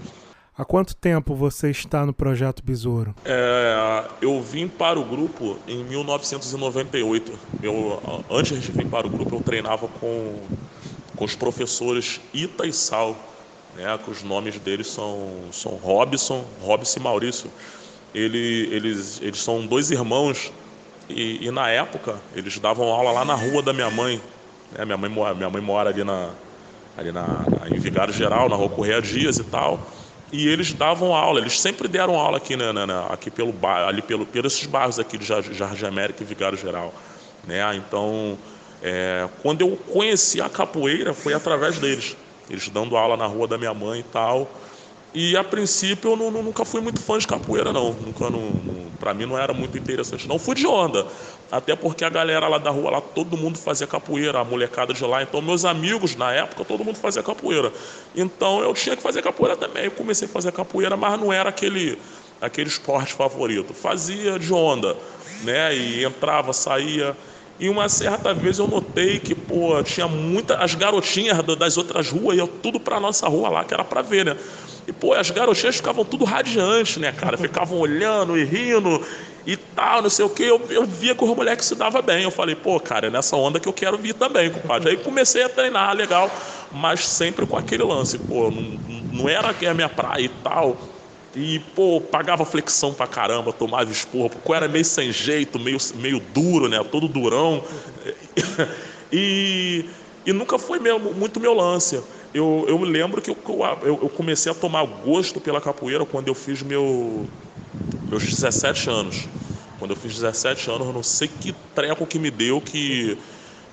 Há 0.59 0.65
quanto 0.65 0.97
tempo 0.97 1.35
você 1.35 1.71
está 1.71 2.07
no 2.07 2.15
projeto 2.15 2.65
Besouro? 2.65 3.15
É, 3.27 4.09
eu 4.23 4.41
vim 4.41 4.67
para 4.67 4.99
o 4.99 5.05
grupo 5.05 5.59
em 5.69 5.85
1998. 5.85 7.39
Eu, 7.63 8.25
antes 8.31 8.63
de 8.63 8.73
vir 8.73 8.87
para 8.87 9.07
o 9.07 9.11
grupo, 9.11 9.37
eu 9.37 9.43
treinava 9.43 9.87
com, 9.87 10.41
com 11.15 11.25
os 11.27 11.37
professores 11.37 12.23
Ita 12.33 12.67
e 12.67 12.73
Sal, 12.73 13.15
né, 13.75 13.99
que 14.03 14.11
os 14.11 14.23
nomes 14.23 14.59
deles 14.59 14.87
são, 14.87 15.29
são 15.53 15.73
Robson, 15.73 16.43
Robson 16.63 17.01
e 17.01 17.03
Maurício. 17.03 17.51
Ele, 18.15 18.75
eles, 18.75 19.21
eles 19.21 19.43
são 19.43 19.67
dois 19.67 19.91
irmãos 19.91 20.51
e, 21.07 21.47
e, 21.47 21.51
na 21.51 21.69
época 21.69 22.19
eles 22.35 22.59
davam 22.59 22.87
aula 22.87 23.13
lá 23.13 23.27
na 23.27 23.35
rua 23.35 23.63
da 23.63 23.75
minha 23.75 23.91
mãe. 23.91 24.23
Né, 24.73 24.87
minha, 24.87 24.97
mãe 24.97 25.11
minha 25.35 25.51
mãe 25.51 25.61
mora 25.61 25.91
ali, 25.91 26.03
na, 26.03 26.31
ali 26.97 27.13
na, 27.13 27.45
em 27.71 27.79
Vigário 27.79 28.15
Geral, 28.15 28.49
na 28.49 28.57
rua 28.57 28.71
Correia 28.71 29.03
Dias 29.03 29.37
e 29.37 29.45
tal 29.45 29.79
e 30.33 30.49
eles 30.49 30.73
davam 30.73 31.15
aula, 31.15 31.41
eles 31.41 31.61
sempre 31.61 31.87
deram 31.87 32.19
aula 32.19 32.39
aqui, 32.39 32.57
né, 32.57 32.73
né, 32.73 32.87
né 32.87 33.07
aqui 33.11 33.31
pelo 33.31 33.53
bairro, 33.53 33.89
ali 33.89 34.03
pelo, 34.03 34.27
pelos 34.27 34.65
bairros 34.65 34.99
aqui 34.99 35.17
de 35.17 35.25
Jardim 35.25 35.87
América 35.87 36.23
e 36.23 36.27
Vigário 36.27 36.59
Geral, 36.59 36.93
né? 37.47 37.63
Então, 37.77 38.39
é, 38.83 39.29
quando 39.43 39.61
eu 39.63 39.77
conheci 39.77 40.41
a 40.41 40.49
capoeira 40.49 41.15
foi 41.15 41.33
através 41.33 41.79
deles, 41.79 42.17
eles 42.49 42.69
dando 42.69 42.97
aula 42.97 43.17
na 43.17 43.27
rua 43.27 43.47
da 43.47 43.59
minha 43.59 43.75
mãe 43.75 44.01
e 44.01 44.05
tal. 44.05 44.51
E 45.19 45.35
a 45.35 45.43
princípio 45.43 46.11
eu 46.11 46.17
não, 46.17 46.31
nunca 46.31 46.63
fui 46.63 46.81
muito 46.83 47.01
fã 47.01 47.17
de 47.17 47.27
capoeira, 47.27 47.73
não. 47.73 47.95
Nunca, 47.95 48.29
não, 48.29 48.61
não 48.61 48.91
para 48.99 49.15
mim 49.15 49.25
não 49.25 49.39
era 49.39 49.55
muito 49.55 49.79
interessante. 49.79 50.29
Não 50.29 50.39
fui 50.39 50.55
de 50.55 50.67
onda. 50.67 51.07
Até 51.51 51.77
porque 51.77 52.05
a 52.05 52.11
galera 52.11 52.49
lá 52.49 52.59
da 52.59 52.71
rua, 52.71 52.91
lá, 52.91 53.01
todo 53.01 53.37
mundo 53.37 53.57
fazia 53.57 53.87
capoeira, 53.87 54.41
a 54.41 54.45
molecada 54.45 54.93
de 54.93 55.05
lá. 55.05 55.23
Então, 55.23 55.41
meus 55.41 55.65
amigos, 55.65 56.17
na 56.17 56.33
época, 56.33 56.65
todo 56.65 56.85
mundo 56.85 56.99
fazia 56.99 57.23
capoeira. 57.23 57.73
Então, 58.15 58.61
eu 58.61 58.75
tinha 58.75 58.97
que 58.97 59.03
fazer 59.03 59.23
capoeira 59.23 59.57
também. 59.57 59.85
Eu 59.85 59.93
comecei 59.93 60.27
a 60.27 60.31
fazer 60.31 60.51
capoeira, 60.51 60.97
mas 60.97 61.21
não 61.21 61.33
era 61.33 61.49
aquele, 61.49 62.01
aquele 62.41 62.69
esporte 62.69 63.15
favorito. 63.15 63.73
Fazia 63.73 64.39
de 64.39 64.53
onda, 64.53 64.97
né? 65.45 65.77
E 65.77 66.05
entrava, 66.05 66.53
saía. 66.53 67.17
E 67.59 67.71
uma 67.71 67.89
certa 67.89 68.35
vez 68.35 68.59
eu 68.59 68.67
notei 68.67 69.19
que, 69.19 69.35
pô, 69.35 69.81
tinha 69.83 70.09
muita. 70.09 70.57
As 70.57 70.75
garotinhas 70.75 71.41
das 71.57 71.77
outras 71.79 72.11
ruas 72.11 72.37
iam 72.37 72.47
tudo 72.47 72.81
pra 72.81 73.01
nossa 73.01 73.29
rua 73.29 73.49
lá, 73.49 73.65
que 73.65 73.73
era 73.73 73.85
pra 73.85 74.03
ver, 74.03 74.27
né? 74.27 74.37
E, 74.87 74.93
pô, 74.93 75.15
as 75.15 75.31
garotinhas 75.31 75.77
ficavam 75.77 76.05
tudo 76.05 76.25
radiantes, 76.25 76.99
né, 76.99 77.11
cara? 77.11 77.37
Ficavam 77.37 77.79
olhando 77.79 78.39
e 78.39 78.45
rindo 78.45 79.05
e 79.45 79.57
tal, 79.57 80.01
não 80.01 80.11
sei 80.11 80.25
o 80.25 80.31
quê. 80.31 80.45
Eu, 80.45 80.65
eu 80.71 80.85
via 80.85 81.13
que 81.13 81.25
os 81.25 81.37
moleques 81.37 81.67
se 81.67 81.75
dava 81.75 82.01
bem. 82.01 82.23
Eu 82.23 82.31
falei, 82.31 82.55
pô, 82.55 82.79
cara, 82.79 83.09
é 83.09 83.11
nessa 83.11 83.37
onda 83.37 83.59
que 83.59 83.69
eu 83.69 83.73
quero 83.73 83.99
vir 83.99 84.15
também, 84.15 84.49
compadre. 84.49 84.91
Aí 84.91 84.97
comecei 84.97 85.43
a 85.43 85.49
treinar, 85.49 85.93
legal, 85.97 86.31
mas 86.71 87.05
sempre 87.05 87.45
com 87.47 87.57
aquele 87.57 87.83
lance, 87.83 88.17
pô, 88.17 88.49
não, 88.51 88.79
não 89.11 89.29
era 89.29 89.53
que 89.53 89.67
é 89.67 89.71
a 89.71 89.75
minha 89.75 89.89
praia 89.89 90.25
e 90.25 90.29
tal. 90.29 90.79
E, 91.35 91.59
pô, 91.75 92.01
pagava 92.01 92.45
flexão 92.45 92.95
pra 92.95 93.09
caramba, 93.09 93.53
tomava 93.53 93.91
esporro, 93.91 94.31
porque 94.31 94.51
eu 94.51 94.55
era 94.55 94.69
meio 94.69 94.85
sem 94.85 95.11
jeito, 95.11 95.59
meio, 95.59 95.79
meio 95.97 96.21
duro, 96.21 96.69
né? 96.69 96.83
Todo 96.85 97.09
durão. 97.09 97.65
E, 99.13 99.89
e 100.27 100.33
nunca 100.33 100.59
foi 100.59 100.81
mesmo, 100.81 101.15
muito 101.15 101.39
meu 101.39 101.55
lance 101.55 102.03
eu, 102.33 102.65
eu 102.69 102.79
lembro 102.83 103.23
que 103.23 103.31
eu, 103.31 103.37
eu, 103.83 104.09
comecei 104.11 104.51
a 104.51 104.55
tomar 104.55 104.85
gosto 104.85 105.41
pela 105.41 105.61
capoeira 105.61 106.05
quando 106.05 106.29
eu 106.29 106.35
fiz 106.35 106.63
meu, 106.63 107.29
meus 108.11 108.25
17 108.25 108.91
anos. 108.91 109.29
Quando 109.79 109.91
eu 109.93 109.97
fiz 109.97 110.15
17 110.15 110.71
anos, 110.71 110.87
eu 110.87 110.93
não 110.93 111.03
sei 111.03 111.29
que 111.29 111.53
treco 111.53 112.07
que 112.07 112.19
me 112.19 112.31
deu 112.31 112.61
que, 112.61 113.19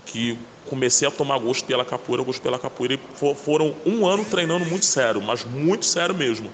que 0.06 0.38
comecei 0.66 1.08
a 1.08 1.12
tomar 1.12 1.38
gosto 1.40 1.66
pela 1.66 1.86
capoeira, 1.86 2.24
gosto 2.24 2.42
pela 2.42 2.60
capoeira. 2.60 2.96
E 2.96 3.00
foram 3.36 3.76
um 3.86 4.06
ano 4.06 4.26
treinando 4.26 4.66
muito 4.66 4.86
sério, 4.86 5.22
mas 5.22 5.44
muito 5.46 5.86
sério 5.86 6.16
mesmo. 6.16 6.52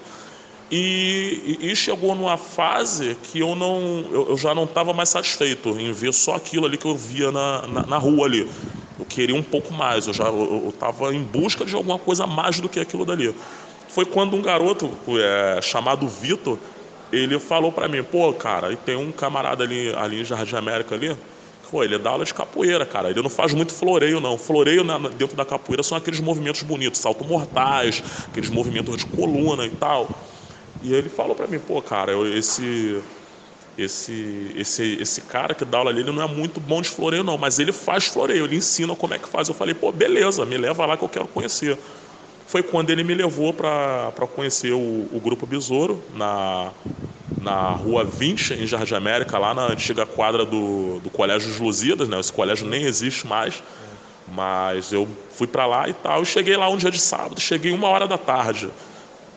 E, 0.70 1.58
e, 1.60 1.74
chegou 1.74 2.14
numa 2.14 2.36
fase 2.38 3.16
que 3.16 3.40
eu 3.40 3.56
não 3.56 4.08
eu, 4.12 4.28
eu 4.28 4.36
já 4.36 4.54
não 4.54 4.62
estava 4.62 4.92
mais 4.92 5.08
satisfeito 5.08 5.70
em 5.70 5.90
ver 5.90 6.14
só 6.14 6.36
aquilo 6.36 6.64
ali 6.64 6.78
que 6.78 6.86
eu 6.86 6.94
via 6.96 7.32
na, 7.32 7.66
na, 7.66 7.86
na, 7.86 7.98
rua 7.98 8.26
ali 8.26 8.48
eu 9.00 9.06
queria 9.06 9.34
um 9.34 9.42
pouco 9.42 9.72
mais, 9.72 10.06
eu 10.06 10.12
já 10.12 10.26
estava 10.68 11.14
em 11.14 11.22
busca 11.22 11.64
de 11.64 11.74
alguma 11.74 11.98
coisa 11.98 12.26
mais 12.26 12.60
do 12.60 12.68
que 12.68 12.78
aquilo 12.78 13.06
dali. 13.06 13.34
Foi 13.88 14.04
quando 14.04 14.36
um 14.36 14.42
garoto 14.42 14.90
é, 15.18 15.60
chamado 15.62 16.06
Vitor, 16.06 16.58
ele 17.10 17.40
falou 17.40 17.72
para 17.72 17.88
mim, 17.88 18.02
pô, 18.04 18.32
cara, 18.34 18.72
e 18.72 18.76
tem 18.76 18.96
um 18.96 19.10
camarada 19.10 19.64
ali, 19.64 19.92
ali 19.94 20.20
em 20.20 20.24
Jardim 20.24 20.54
América 20.54 20.94
ali, 20.94 21.16
pô, 21.70 21.82
ele 21.82 21.98
dá 21.98 22.10
aula 22.10 22.24
de 22.24 22.34
capoeira, 22.34 22.84
cara. 22.84 23.10
Ele 23.10 23.22
não 23.22 23.30
faz 23.30 23.54
muito 23.54 23.72
floreio, 23.72 24.20
não. 24.20 24.36
Floreio 24.36 24.84
dentro 25.16 25.34
da 25.34 25.46
capoeira 25.46 25.82
são 25.82 25.96
aqueles 25.96 26.20
movimentos 26.20 26.62
bonitos, 26.62 27.00
salto 27.00 27.24
mortais, 27.24 28.02
aqueles 28.30 28.50
movimentos 28.50 28.98
de 28.98 29.06
coluna 29.06 29.64
e 29.64 29.70
tal. 29.70 30.28
E 30.82 30.92
ele 30.92 31.08
falou 31.08 31.34
para 31.34 31.46
mim, 31.46 31.58
pô, 31.58 31.80
cara, 31.80 32.12
esse 32.28 33.02
esse, 33.82 34.52
esse, 34.56 34.98
esse 35.00 35.20
cara 35.22 35.54
que 35.54 35.64
dá 35.64 35.78
aula 35.78 35.90
ali, 35.90 36.00
ele 36.00 36.12
não 36.12 36.22
é 36.22 36.28
muito 36.28 36.60
bom 36.60 36.80
de 36.80 36.88
floreio, 36.88 37.24
não, 37.24 37.38
mas 37.38 37.58
ele 37.58 37.72
faz 37.72 38.06
floreio, 38.06 38.44
ele 38.44 38.56
ensina 38.56 38.94
como 38.94 39.14
é 39.14 39.18
que 39.18 39.28
faz. 39.28 39.48
Eu 39.48 39.54
falei, 39.54 39.74
pô, 39.74 39.90
beleza, 39.92 40.44
me 40.44 40.56
leva 40.56 40.86
lá 40.86 40.96
que 40.96 41.04
eu 41.04 41.08
quero 41.08 41.26
conhecer. 41.28 41.78
Foi 42.46 42.62
quando 42.62 42.90
ele 42.90 43.04
me 43.04 43.14
levou 43.14 43.52
para 43.54 44.12
conhecer 44.34 44.72
o, 44.72 45.08
o 45.12 45.20
Grupo 45.22 45.46
Besouro, 45.46 46.02
na, 46.14 46.72
na 47.38 47.74
Rua 47.74 48.04
20, 48.04 48.54
em 48.54 48.66
Jardim 48.66 48.94
América, 48.94 49.38
lá 49.38 49.54
na 49.54 49.66
antiga 49.66 50.04
quadra 50.04 50.44
do, 50.44 51.00
do 51.00 51.10
Colégio 51.10 51.48
dos 51.48 51.60
Lusíadas, 51.60 52.08
né? 52.08 52.18
Esse 52.18 52.32
colégio 52.32 52.66
nem 52.66 52.82
existe 52.82 53.26
mais. 53.26 53.62
Mas 54.32 54.92
eu 54.92 55.08
fui 55.30 55.46
para 55.46 55.66
lá 55.66 55.88
e 55.88 55.92
tal. 55.92 56.18
Eu 56.18 56.24
cheguei 56.24 56.56
lá 56.56 56.68
um 56.68 56.76
dia 56.76 56.90
de 56.90 57.00
sábado, 57.00 57.40
cheguei 57.40 57.72
uma 57.72 57.88
hora 57.88 58.06
da 58.06 58.18
tarde. 58.18 58.68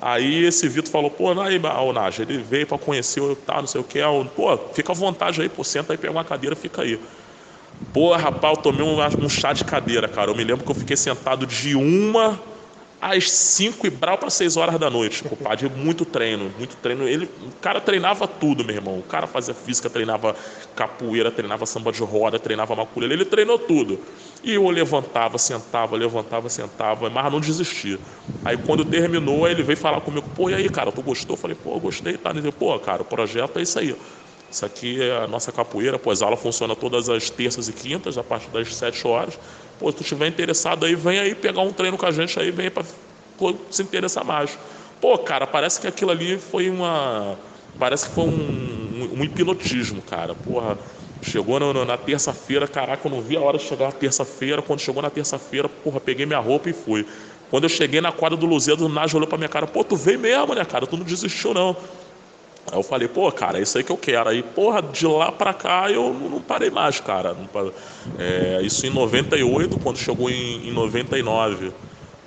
Aí 0.06 0.44
esse 0.44 0.68
Vitor 0.68 0.92
falou, 0.92 1.10
pô, 1.10 1.30
aí, 1.40 1.58
Nage, 1.94 2.24
ele 2.24 2.38
veio 2.40 2.68
para 2.68 2.78
conhecer 2.78 3.22
o 3.22 3.38
tá, 3.38 3.62
não 3.62 3.68
sei 3.68 3.80
o 3.80 3.86
que, 3.86 4.02
pô, 4.36 4.58
fica 4.74 4.92
à 4.92 4.96
vontade 4.96 5.42
aí, 5.42 5.48
pô, 5.48 5.64
senta 5.64 5.94
aí, 5.94 5.98
pega 5.98 6.12
uma 6.12 6.26
cadeira, 6.26 6.58
fica 6.58 6.82
aí. 6.82 7.00
Pô, 7.94 8.14
rapaz, 8.14 8.58
eu 8.58 8.62
tomei 8.62 8.86
um, 8.86 8.98
um 9.24 9.30
chá 9.30 9.54
de 9.54 9.64
cadeira, 9.64 10.06
cara. 10.10 10.30
Eu 10.30 10.36
me 10.36 10.44
lembro 10.44 10.66
que 10.66 10.70
eu 10.70 10.76
fiquei 10.76 10.98
sentado 10.98 11.46
de 11.46 11.74
uma 11.74 12.38
às 13.04 13.30
5 13.30 13.86
e 13.86 13.90
brau 13.90 14.18
para 14.18 14.30
6 14.30 14.56
horas 14.56 14.80
da 14.80 14.90
noite, 14.90 15.24
compadre. 15.24 15.70
Muito 15.70 16.06
treino, 16.06 16.50
muito 16.58 16.78
treino. 16.78 17.08
Ele, 17.08 17.30
o 17.42 17.52
cara 17.60 17.82
treinava 17.82 18.28
tudo, 18.28 18.64
meu 18.64 18.76
irmão. 18.76 19.00
O 19.00 19.04
cara 19.04 19.28
fazia 19.28 19.54
física, 19.54 19.90
treinava 19.90 20.36
capoeira, 20.76 21.30
treinava 21.30 21.66
samba 21.66 21.92
de 21.92 22.02
roda, 22.02 22.40
treinava 22.40 22.76
maculele. 22.76 23.14
Ele 23.14 23.26
treinou 23.26 23.60
tudo. 23.60 24.00
E 24.42 24.54
eu 24.54 24.70
levantava, 24.70 25.38
sentava, 25.38 25.98
levantava, 25.98 26.48
sentava, 26.50 27.10
mas 27.10 27.32
não 27.32 27.42
desistia. 27.42 28.00
Aí 28.46 28.58
quando 28.58 28.86
terminou, 28.86 29.48
ele 29.48 29.64
veio 29.64 29.78
falar 29.78 30.02
comigo, 30.02 30.30
pô, 30.30 30.50
e 30.50 30.54
aí, 30.54 30.70
cara, 30.70 30.92
tu 30.92 31.02
gostou? 31.02 31.34
Eu 31.36 31.38
falei, 31.38 31.56
pô, 31.56 31.78
gostei, 31.80 32.18
tá? 32.18 32.30
Ele 32.30 32.40
falou, 32.40 32.54
pô, 32.54 32.80
cara, 32.80 33.02
o 33.02 33.06
projeto 33.06 33.60
é 33.60 33.62
isso 33.62 33.80
aí. 33.80 33.96
Isso 34.50 34.66
aqui 34.66 35.02
é 35.02 35.24
a 35.24 35.28
nossa 35.28 35.52
capoeira, 35.52 35.98
pois 35.98 36.22
a 36.22 36.26
aula 36.26 36.38
funciona 36.38 36.76
todas 36.76 37.10
as 37.10 37.30
terças 37.30 37.68
e 37.68 37.74
quintas, 37.74 38.18
a 38.18 38.24
partir 38.24 38.52
das 38.52 38.76
7 38.76 39.08
horas. 39.08 39.40
Pô, 39.78 39.92
se 39.92 39.98
tu 39.98 40.04
estiver 40.04 40.28
interessado 40.28 40.86
aí, 40.86 40.96
vem 40.96 41.20
aí 41.20 41.36
pegar 41.36 41.62
um 41.62 41.72
treino 41.74 41.98
com 41.98 42.06
a 42.06 42.12
gente 42.12 42.40
aí, 42.40 42.52
vem 42.52 42.70
para 42.70 42.84
se 43.70 43.82
interessar 43.82 44.24
mais. 44.24 44.58
Pô, 45.02 45.18
cara, 45.18 45.46
parece 45.46 45.82
que 45.82 45.88
aquilo 45.88 46.12
ali 46.12 46.38
foi 46.38 46.70
uma. 46.70 47.38
Parece 47.78 48.08
que 48.08 48.16
foi 48.16 48.24
um, 48.24 49.10
um, 49.18 49.24
hipnotismo, 49.24 50.02
cara. 50.02 50.34
Porra, 50.34 50.78
chegou 51.22 51.60
no, 51.60 51.84
na 51.84 51.98
terça-feira, 51.98 52.68
caraca, 52.68 53.06
eu 53.06 53.12
não 53.12 53.22
vi 53.22 53.36
a 53.36 53.42
hora 53.42 53.58
de 53.58 53.64
chegar 53.66 53.88
na 53.88 53.92
terça-feira. 53.92 54.62
Quando 54.62 54.80
chegou 54.80 55.02
na 55.02 55.10
terça-feira, 55.10 55.68
porra, 55.68 56.00
peguei 56.00 56.26
minha 56.26 56.40
roupa 56.40 56.70
e 56.70 56.74
fui. 56.74 57.06
Quando 57.50 57.66
eu 57.66 57.70
cheguei 57.70 58.00
na 58.00 58.12
quadra 58.12 58.38
do 58.38 58.46
Luzeiro, 58.46 58.86
o 58.86 58.90
Nájio 58.90 59.18
olhou 59.18 59.28
pra 59.28 59.38
minha 59.38 59.50
cara, 59.50 59.68
pô, 59.68 59.84
tu 59.84 59.96
veio 59.96 60.20
mesmo, 60.20 60.56
né, 60.56 60.64
cara? 60.64 60.88
Tu 60.88 60.96
não 60.96 61.04
desistiu, 61.04 61.54
não. 61.54 61.76
Aí 62.72 62.78
eu 62.78 62.84
falei, 62.84 63.08
pô, 63.08 63.32
cara, 63.32 63.60
é 63.60 63.62
isso 63.62 63.78
aí 63.78 63.84
que 63.84 63.92
eu 63.92 63.98
quero. 63.98 64.30
Aí, 64.30 64.42
porra, 64.42 64.82
de 64.82 65.06
lá 65.06 65.32
pra 65.32 65.54
cá 65.54 65.92
eu 65.92 66.14
não 66.14 66.42
parei 66.42 66.70
mais, 66.70 67.00
cara. 67.00 67.36
É, 68.18 68.62
isso 68.64 68.86
em 68.86 68.90
98, 68.90 69.78
quando 69.80 69.98
chegou 69.98 70.30
em, 70.30 70.68
em 70.68 70.72
99, 70.72 71.72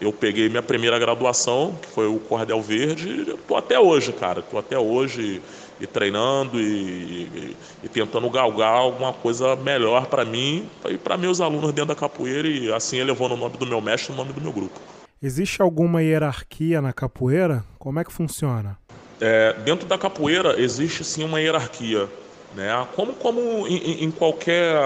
eu 0.01 0.13
peguei 0.13 0.49
minha 0.49 0.63
primeira 0.63 0.99
graduação, 0.99 1.75
que 1.81 1.89
foi 1.89 2.07
o 2.07 2.19
Cordel 2.19 2.61
Verde, 2.61 3.09
e 3.09 3.37
tô 3.49 3.57
até 3.57 3.81
hoje, 3.81 4.13
cara. 4.13 4.43
Tô 4.43 4.59
até 4.59 4.79
hoje 4.79 5.41
e, 5.81 5.85
e 5.85 5.87
treinando 5.87 6.61
e, 6.61 6.65
e, 6.65 7.57
e, 7.85 7.89
tentando 7.89 8.29
galgar 8.29 8.77
alguma 8.77 9.13
coisa 9.13 9.57
melhor 9.57 10.07
para 10.07 10.25
mim 10.25 10.69
e 10.89 10.99
para 10.99 11.17
meus 11.17 11.41
alunos 11.41 11.73
dentro 11.73 11.87
da 11.87 11.95
capoeira 11.95 12.47
e 12.47 12.73
assim 12.73 12.99
elevando 12.99 13.35
o 13.35 13.39
nome 13.39 13.57
do 13.57 13.67
meu 13.67 13.81
mestre 13.81 14.13
e 14.13 14.15
o 14.15 14.17
nome 14.17 14.33
do 14.35 14.41
meu 14.41 14.53
grupo. 14.53 14.79
Existe 15.23 15.63
alguma 15.63 16.03
hierarquia 16.03 16.83
na 16.83 16.93
capoeira? 16.93 17.65
Como 17.79 17.99
é 17.99 18.05
que 18.05 18.13
funciona? 18.13 18.79
É, 19.21 19.55
dentro 19.65 19.87
da 19.89 19.97
capoeira 19.97 20.61
existe 20.61 21.03
sim 21.03 21.25
uma 21.25 21.41
hierarquia, 21.41 22.09
né? 22.55 22.87
Como, 22.95 23.15
como 23.15 23.67
em, 23.67 24.05
em 24.05 24.11
qualquer, 24.11 24.77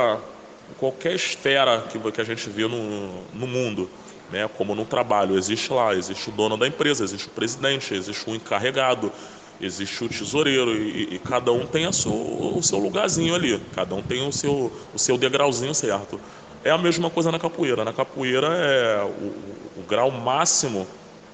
qualquer 0.76 1.14
esfera 1.14 1.82
que, 1.90 1.98
que 2.12 2.20
a 2.20 2.24
gente 2.24 2.48
vê 2.48 2.66
no, 2.68 3.24
no 3.32 3.46
mundo, 3.46 3.90
né? 4.30 4.48
Como 4.48 4.74
no 4.74 4.84
trabalho, 4.84 5.36
existe 5.36 5.72
lá, 5.72 5.94
existe 5.94 6.28
o 6.28 6.32
dono 6.32 6.56
da 6.56 6.66
empresa, 6.66 7.02
existe 7.02 7.26
o 7.26 7.30
presidente, 7.32 7.92
existe 7.92 8.30
o 8.30 8.34
encarregado, 8.34 9.12
existe 9.60 10.04
o 10.04 10.08
tesoureiro 10.08 10.76
e, 10.76 11.14
e 11.14 11.18
cada 11.18 11.50
um 11.52 11.66
tem 11.66 11.90
sua, 11.92 12.12
o 12.12 12.62
seu 12.62 12.78
lugarzinho 12.78 13.34
ali, 13.34 13.58
cada 13.74 13.96
um 13.96 14.02
tem 14.02 14.26
o 14.26 14.30
seu, 14.30 14.72
o 14.92 14.98
seu 14.98 15.18
degrauzinho 15.18 15.74
certo. 15.74 16.20
É 16.62 16.70
a 16.70 16.78
mesma 16.78 17.10
coisa 17.10 17.32
na 17.32 17.38
capoeira. 17.38 17.84
Na 17.84 17.92
capoeira 17.92 18.46
é 18.46 19.02
o, 19.02 19.80
o 19.80 19.84
grau 19.88 20.10
máximo, 20.10 20.86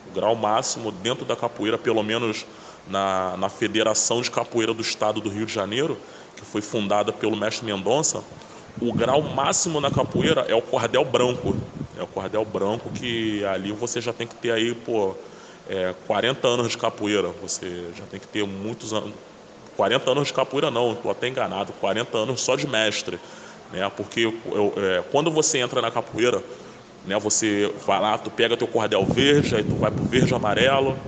o 0.06 0.10
grau 0.10 0.34
máximo 0.34 0.90
dentro 0.90 1.24
da 1.26 1.36
capoeira, 1.36 1.76
pelo 1.76 2.02
menos 2.02 2.46
na, 2.88 3.36
na 3.36 3.48
Federação 3.48 4.20
de 4.20 4.30
Capoeira 4.30 4.72
do 4.72 4.82
Estado 4.82 5.20
do 5.20 5.28
Rio 5.28 5.46
de 5.46 5.52
Janeiro, 5.52 5.98
que 6.36 6.44
foi 6.44 6.62
fundada 6.62 7.12
pelo 7.12 7.36
mestre 7.36 7.64
Mendonça, 7.64 8.22
o 8.80 8.92
grau 8.92 9.22
máximo 9.22 9.80
na 9.80 9.90
capoeira 9.90 10.42
é 10.48 10.54
o 10.54 10.60
cordel 10.60 11.04
branco. 11.04 11.56
É 11.98 12.02
o 12.02 12.06
cordel 12.06 12.44
branco 12.44 12.90
que 12.90 13.44
ali 13.46 13.72
você 13.72 14.00
já 14.00 14.12
tem 14.12 14.26
que 14.26 14.34
ter 14.34 14.50
aí, 14.50 14.74
pô, 14.74 15.14
é, 15.68 15.94
40 16.06 16.46
anos 16.46 16.68
de 16.68 16.78
capoeira. 16.78 17.28
Você 17.40 17.86
já 17.96 18.04
tem 18.04 18.20
que 18.20 18.26
ter 18.26 18.46
muitos 18.46 18.92
anos. 18.92 19.12
40 19.76 20.10
anos 20.10 20.28
de 20.28 20.34
capoeira 20.34 20.70
não, 20.70 20.92
estou 20.92 21.10
até 21.10 21.28
enganado, 21.28 21.72
40 21.74 22.16
anos 22.16 22.40
só 22.40 22.56
de 22.56 22.66
mestre. 22.66 23.18
Né? 23.72 23.90
Porque 23.96 24.20
eu, 24.20 24.74
é, 24.76 25.02
quando 25.10 25.30
você 25.30 25.58
entra 25.58 25.80
na 25.80 25.90
capoeira, 25.90 26.42
né, 27.04 27.18
você 27.18 27.72
vai 27.86 28.00
lá, 28.00 28.18
tu 28.18 28.30
pega 28.30 28.56
teu 28.56 28.66
cordel 28.66 29.06
verde, 29.06 29.54
aí 29.54 29.62
tu 29.62 29.76
vai 29.76 29.90
pro 29.90 30.04
verde 30.04 30.34
amarelo, 30.34 30.98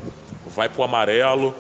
vai 0.47 0.69
pro 0.69 0.83
amarelo, 0.83 1.55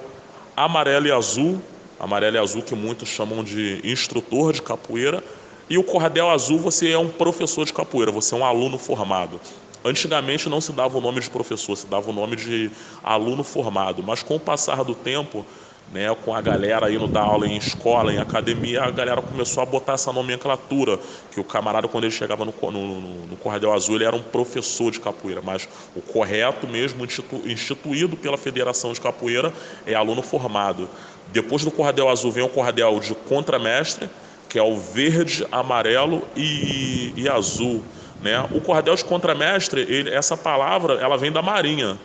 amarelo 0.64 1.06
e 1.06 1.12
azul, 1.12 1.62
amarelo 2.00 2.36
e 2.36 2.38
azul 2.38 2.62
que 2.62 2.74
muitos 2.74 3.08
chamam 3.08 3.44
de 3.44 3.80
instrutor 3.84 4.52
de 4.52 4.60
capoeira, 4.60 5.22
e 5.70 5.78
o 5.78 5.84
cordel 5.84 6.28
azul 6.30 6.58
você 6.58 6.90
é 6.90 6.98
um 6.98 7.08
professor 7.08 7.64
de 7.64 7.72
capoeira, 7.72 8.10
você 8.10 8.34
é 8.34 8.38
um 8.38 8.44
aluno 8.44 8.76
formado. 8.76 9.40
Antigamente 9.84 10.48
não 10.48 10.60
se 10.60 10.72
dava 10.72 10.98
o 10.98 11.00
nome 11.00 11.20
de 11.20 11.30
professor, 11.30 11.76
se 11.76 11.86
dava 11.86 12.10
o 12.10 12.12
nome 12.12 12.34
de 12.34 12.70
aluno 13.04 13.44
formado, 13.44 14.02
mas 14.02 14.22
com 14.22 14.34
o 14.34 14.40
passar 14.40 14.82
do 14.82 14.94
tempo 14.94 15.46
né, 15.92 16.14
com 16.24 16.34
a 16.34 16.40
galera 16.40 16.92
indo 16.92 17.06
dar 17.06 17.22
aula 17.22 17.46
em 17.46 17.56
escola, 17.56 18.12
em 18.12 18.18
academia, 18.18 18.82
a 18.82 18.90
galera 18.90 19.22
começou 19.22 19.62
a 19.62 19.66
botar 19.66 19.94
essa 19.94 20.12
nomenclatura, 20.12 20.98
que 21.30 21.40
o 21.40 21.44
camarada, 21.44 21.88
quando 21.88 22.04
ele 22.04 22.12
chegava 22.12 22.44
no, 22.44 22.52
no, 22.70 23.00
no 23.26 23.36
Cordel 23.36 23.72
Azul, 23.72 23.96
ele 23.96 24.04
era 24.04 24.16
um 24.16 24.22
professor 24.22 24.90
de 24.90 25.00
capoeira, 25.00 25.40
mas 25.42 25.68
o 25.96 26.00
correto 26.00 26.66
mesmo, 26.66 27.04
institu, 27.04 27.42
instituído 27.46 28.16
pela 28.16 28.36
Federação 28.36 28.92
de 28.92 29.00
Capoeira, 29.00 29.52
é 29.86 29.94
aluno 29.94 30.22
formado. 30.22 30.88
Depois 31.32 31.64
do 31.64 31.70
Cordel 31.70 32.08
Azul 32.08 32.32
vem 32.32 32.44
o 32.44 32.48
Cordel 32.48 33.00
de 33.00 33.14
Contramestre, 33.14 34.08
que 34.48 34.58
é 34.58 34.62
o 34.62 34.76
verde, 34.78 35.46
amarelo 35.52 36.26
e, 36.34 37.12
e 37.16 37.28
azul. 37.28 37.84
Né? 38.20 38.40
O 38.50 38.60
cordel 38.60 38.96
de 38.96 39.04
contramestre, 39.04 39.82
ele, 39.82 40.10
essa 40.10 40.36
palavra, 40.36 40.94
ela 40.94 41.16
vem 41.16 41.30
da 41.30 41.42
marinha, 41.42 41.98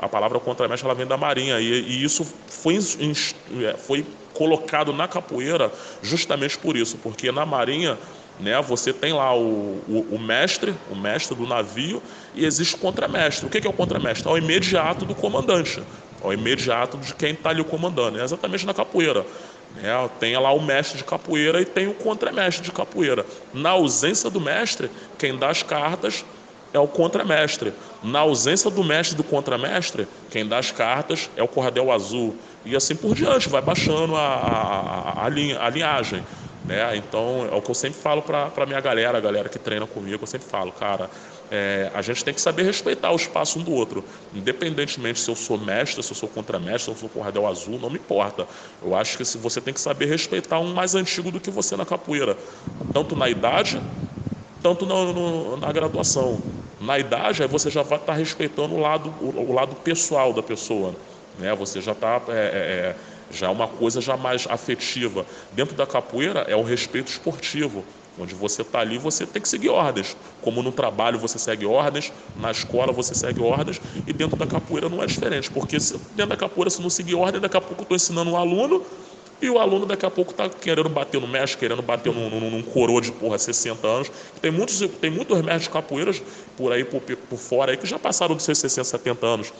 a, 0.00 0.08
palavra 0.08 0.38
contramestre 0.38 0.86
ela 0.86 0.94
vem 0.94 1.06
da 1.06 1.16
marinha 1.16 1.60
e, 1.60 2.02
isso 2.02 2.24
foi, 2.46 2.76
é, 2.76 3.76
foi 3.76 4.06
colocado 4.32 4.92
na 4.92 5.08
capoeira 5.08 5.70
justamente 6.00 6.56
por 6.56 6.76
isso, 6.76 6.96
porque 6.98 7.30
na 7.32 7.44
marinha 7.44 7.98
né, 8.40 8.60
você 8.62 8.92
tem 8.92 9.12
lá 9.12 9.36
o, 9.36 9.82
o, 9.88 10.06
o 10.12 10.18
mestre, 10.18 10.74
o 10.90 10.96
mestre 10.96 11.36
do 11.36 11.46
navio, 11.46 12.02
e 12.34 12.44
existe 12.44 12.74
o 12.74 12.78
contramestre. 12.78 13.46
O 13.46 13.50
que 13.50 13.64
é 13.64 13.70
o 13.70 13.72
contramestre? 13.72 14.28
É 14.28 14.32
o 14.32 14.38
imediato 14.38 15.04
do 15.04 15.14
comandante, 15.14 15.82
é 16.22 16.26
o 16.26 16.32
imediato 16.32 16.96
de 16.96 17.14
quem 17.14 17.32
está 17.32 17.50
ali 17.50 17.62
comandando. 17.62 18.18
É 18.18 18.24
exatamente 18.24 18.64
na 18.64 18.72
capoeira. 18.72 19.24
Né? 19.76 20.10
Tem 20.18 20.36
lá 20.36 20.52
o 20.52 20.60
mestre 20.60 20.98
de 20.98 21.04
capoeira 21.04 21.60
e 21.60 21.64
tem 21.64 21.88
o 21.88 21.94
contramestre 21.94 22.64
de 22.64 22.72
capoeira. 22.72 23.24
Na 23.52 23.70
ausência 23.70 24.30
do 24.30 24.40
mestre, 24.40 24.90
quem 25.18 25.36
dá 25.36 25.50
as 25.50 25.62
cartas 25.62 26.24
é 26.72 26.78
o 26.78 26.88
contramestre. 26.88 27.72
Na 28.02 28.20
ausência 28.20 28.70
do 28.70 28.82
mestre 28.82 29.14
e 29.14 29.16
do 29.16 29.24
contramestre, 29.24 30.08
quem 30.30 30.46
dá 30.46 30.58
as 30.58 30.70
cartas 30.70 31.30
é 31.36 31.42
o 31.42 31.48
cordel 31.48 31.92
azul. 31.92 32.36
E 32.64 32.74
assim 32.74 32.96
por 32.96 33.14
diante, 33.14 33.48
vai 33.48 33.62
baixando 33.62 34.16
a, 34.16 34.20
a, 34.20 35.26
a, 35.26 35.28
linha, 35.28 35.60
a 35.60 35.68
linhagem. 35.68 36.24
Né? 36.64 36.96
Então, 36.96 37.48
é 37.50 37.54
o 37.54 37.60
que 37.60 37.70
eu 37.70 37.74
sempre 37.74 38.00
falo 38.00 38.22
para 38.22 38.50
a 38.56 38.66
minha 38.66 38.80
galera, 38.80 39.18
a 39.18 39.20
galera 39.20 39.48
que 39.48 39.58
treina 39.58 39.86
comigo, 39.86 40.22
eu 40.22 40.26
sempre 40.26 40.46
falo, 40.46 40.70
cara, 40.70 41.10
é, 41.50 41.90
a 41.92 42.00
gente 42.00 42.24
tem 42.24 42.32
que 42.32 42.40
saber 42.40 42.62
respeitar 42.62 43.10
o 43.10 43.16
espaço 43.16 43.58
um 43.58 43.62
do 43.62 43.72
outro. 43.72 44.04
Independentemente 44.32 45.20
se 45.20 45.28
eu 45.28 45.36
sou 45.36 45.58
mestre, 45.58 46.02
se 46.02 46.12
eu 46.12 46.16
sou 46.16 46.28
contramestre, 46.28 46.84
se 46.84 46.90
eu 46.90 46.96
sou 46.96 47.08
cordel 47.08 47.46
azul, 47.46 47.78
não 47.80 47.90
me 47.90 47.98
importa. 47.98 48.46
Eu 48.82 48.94
acho 48.94 49.18
que 49.18 49.24
você 49.38 49.60
tem 49.60 49.74
que 49.74 49.80
saber 49.80 50.06
respeitar 50.06 50.60
um 50.60 50.72
mais 50.72 50.94
antigo 50.94 51.30
do 51.30 51.40
que 51.40 51.50
você 51.50 51.76
na 51.76 51.84
capoeira, 51.84 52.36
tanto 52.92 53.16
na 53.16 53.28
idade 53.28 53.80
tanto 54.62 54.86
no, 54.86 55.12
no, 55.12 55.56
na 55.56 55.72
graduação. 55.72 56.40
Na 56.82 56.98
idade, 56.98 57.42
aí 57.42 57.48
você 57.48 57.70
já 57.70 57.82
vai 57.82 57.96
estar 57.96 58.12
tá 58.12 58.18
respeitando 58.18 58.74
o 58.74 58.80
lado, 58.80 59.14
o, 59.20 59.50
o, 59.50 59.52
lado 59.52 59.76
pessoal 59.76 60.32
da 60.32 60.42
pessoa. 60.42 60.96
Né? 61.38 61.54
Você 61.54 61.80
já 61.80 61.92
está. 61.92 62.20
É, 62.28 62.32
é, 62.32 62.34
é, 62.34 62.96
já 63.30 63.46
é 63.46 63.50
uma 63.50 63.68
coisa 63.68 64.00
já 64.00 64.16
mais 64.16 64.46
afetiva. 64.50 65.24
Dentro 65.52 65.76
da 65.76 65.86
capoeira 65.86 66.40
é 66.40 66.56
o 66.56 66.62
respeito 66.62 67.08
esportivo. 67.08 67.84
Onde 68.18 68.34
você 68.34 68.60
está 68.60 68.80
ali, 68.80 68.98
você 68.98 69.24
tem 69.24 69.40
que 69.40 69.48
seguir 69.48 69.70
ordens. 69.70 70.16
Como 70.42 70.60
no 70.60 70.72
trabalho 70.72 71.18
você 71.18 71.38
segue 71.38 71.64
ordens, 71.64 72.12
na 72.36 72.50
escola 72.50 72.92
você 72.92 73.14
segue 73.14 73.40
ordens, 73.40 73.80
e 74.06 74.12
dentro 74.12 74.36
da 74.36 74.46
capoeira 74.46 74.88
não 74.88 75.02
é 75.02 75.06
diferente. 75.06 75.50
Porque 75.50 75.78
dentro 76.14 76.26
da 76.26 76.36
capoeira, 76.36 76.68
se 76.68 76.82
não 76.82 76.90
seguir 76.90 77.14
ordem, 77.14 77.40
daqui 77.40 77.56
a 77.56 77.60
pouco 77.60 77.80
eu 77.80 77.84
estou 77.84 77.96
ensinando 77.96 78.32
um 78.32 78.36
aluno, 78.36 78.84
e 79.42 79.50
o 79.50 79.58
aluno 79.58 79.84
daqui 79.84 80.06
a 80.06 80.10
pouco 80.10 80.30
está 80.30 80.48
querendo 80.48 80.88
bater 80.88 81.20
no 81.20 81.26
mestre, 81.26 81.58
querendo 81.58 81.82
bater 81.82 82.14
num, 82.14 82.30
num, 82.30 82.50
num, 82.50 82.62
coroa 82.62 83.00
de 83.00 83.10
porra 83.10 83.36
60 83.36 83.86
anos. 83.86 84.10
Tem 84.40 84.52
muitos, 84.52 84.78
tem 85.00 85.10
muitos 85.10 85.42
mestres 85.42 85.68
capoeiras 85.68 86.22
por 86.56 86.72
aí, 86.72 86.84
por, 86.84 87.00
por 87.00 87.38
fora 87.38 87.72
aí, 87.72 87.76
que 87.76 87.86
já 87.86 87.98
passaram 87.98 88.36
dos 88.36 88.44
seus 88.44 88.58
60, 88.58 88.84
70 88.84 89.26
anos. 89.26 89.52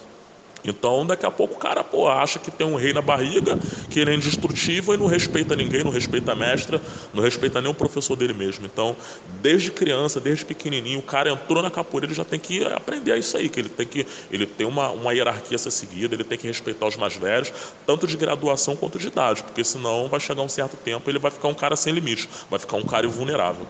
Então, 0.64 1.04
daqui 1.04 1.26
a 1.26 1.30
pouco 1.30 1.54
o 1.54 1.58
cara 1.58 1.82
pô, 1.82 2.08
acha 2.08 2.38
que 2.38 2.50
tem 2.50 2.66
um 2.66 2.76
rei 2.76 2.92
na 2.92 3.02
barriga, 3.02 3.58
que 3.88 3.98
ele 3.98 4.12
é 4.12 4.14
indestrutível 4.14 4.94
e 4.94 4.96
não 4.96 5.06
respeita 5.06 5.56
ninguém, 5.56 5.82
não 5.82 5.90
respeita 5.90 6.32
a 6.32 6.34
mestra, 6.36 6.80
não 7.12 7.22
respeita 7.22 7.60
nem 7.60 7.70
o 7.70 7.74
professor 7.74 8.14
dele 8.14 8.32
mesmo. 8.32 8.64
Então, 8.64 8.96
desde 9.26 9.72
criança, 9.72 10.20
desde 10.20 10.44
pequenininho, 10.44 11.00
o 11.00 11.02
cara 11.02 11.30
entrou 11.30 11.62
na 11.62 11.70
capoeira, 11.70 12.06
ele 12.06 12.14
já 12.14 12.24
tem 12.24 12.38
que 12.38 12.64
aprender 12.64 13.16
isso 13.18 13.36
aí, 13.36 13.48
que 13.48 13.58
ele 13.58 13.68
tem 13.68 13.86
que 13.86 14.06
ele 14.30 14.46
tem 14.46 14.66
uma, 14.66 14.90
uma 14.90 15.12
hierarquia 15.12 15.56
a 15.56 15.58
ser 15.58 15.70
seguida, 15.70 16.14
ele 16.14 16.24
tem 16.24 16.38
que 16.38 16.46
respeitar 16.46 16.86
os 16.86 16.96
mais 16.96 17.16
velhos, 17.16 17.52
tanto 17.84 18.06
de 18.06 18.16
graduação 18.16 18.76
quanto 18.76 18.98
de 18.98 19.08
idade, 19.08 19.42
porque 19.42 19.64
senão 19.64 20.08
vai 20.08 20.20
chegar 20.20 20.42
um 20.42 20.48
certo 20.48 20.76
tempo 20.76 21.10
ele 21.10 21.18
vai 21.18 21.30
ficar 21.30 21.48
um 21.48 21.54
cara 21.54 21.76
sem 21.76 21.92
limite, 21.92 22.28
vai 22.48 22.58
ficar 22.58 22.76
um 22.76 22.84
cara 22.84 23.06
invulnerável. 23.06 23.66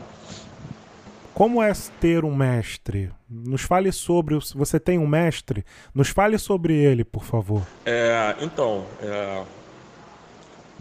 Como 1.34 1.62
é 1.62 1.72
ter 2.00 2.24
um 2.24 2.34
mestre? 2.34 3.10
Nos 3.28 3.62
fale 3.62 3.90
sobre. 3.90 4.38
Você 4.54 4.78
tem 4.78 4.98
um 4.98 5.06
mestre? 5.06 5.64
Nos 5.94 6.08
fale 6.08 6.36
sobre 6.38 6.74
ele, 6.74 7.04
por 7.04 7.24
favor. 7.24 7.62
É, 7.86 8.36
então, 8.40 8.84
é, 9.00 9.42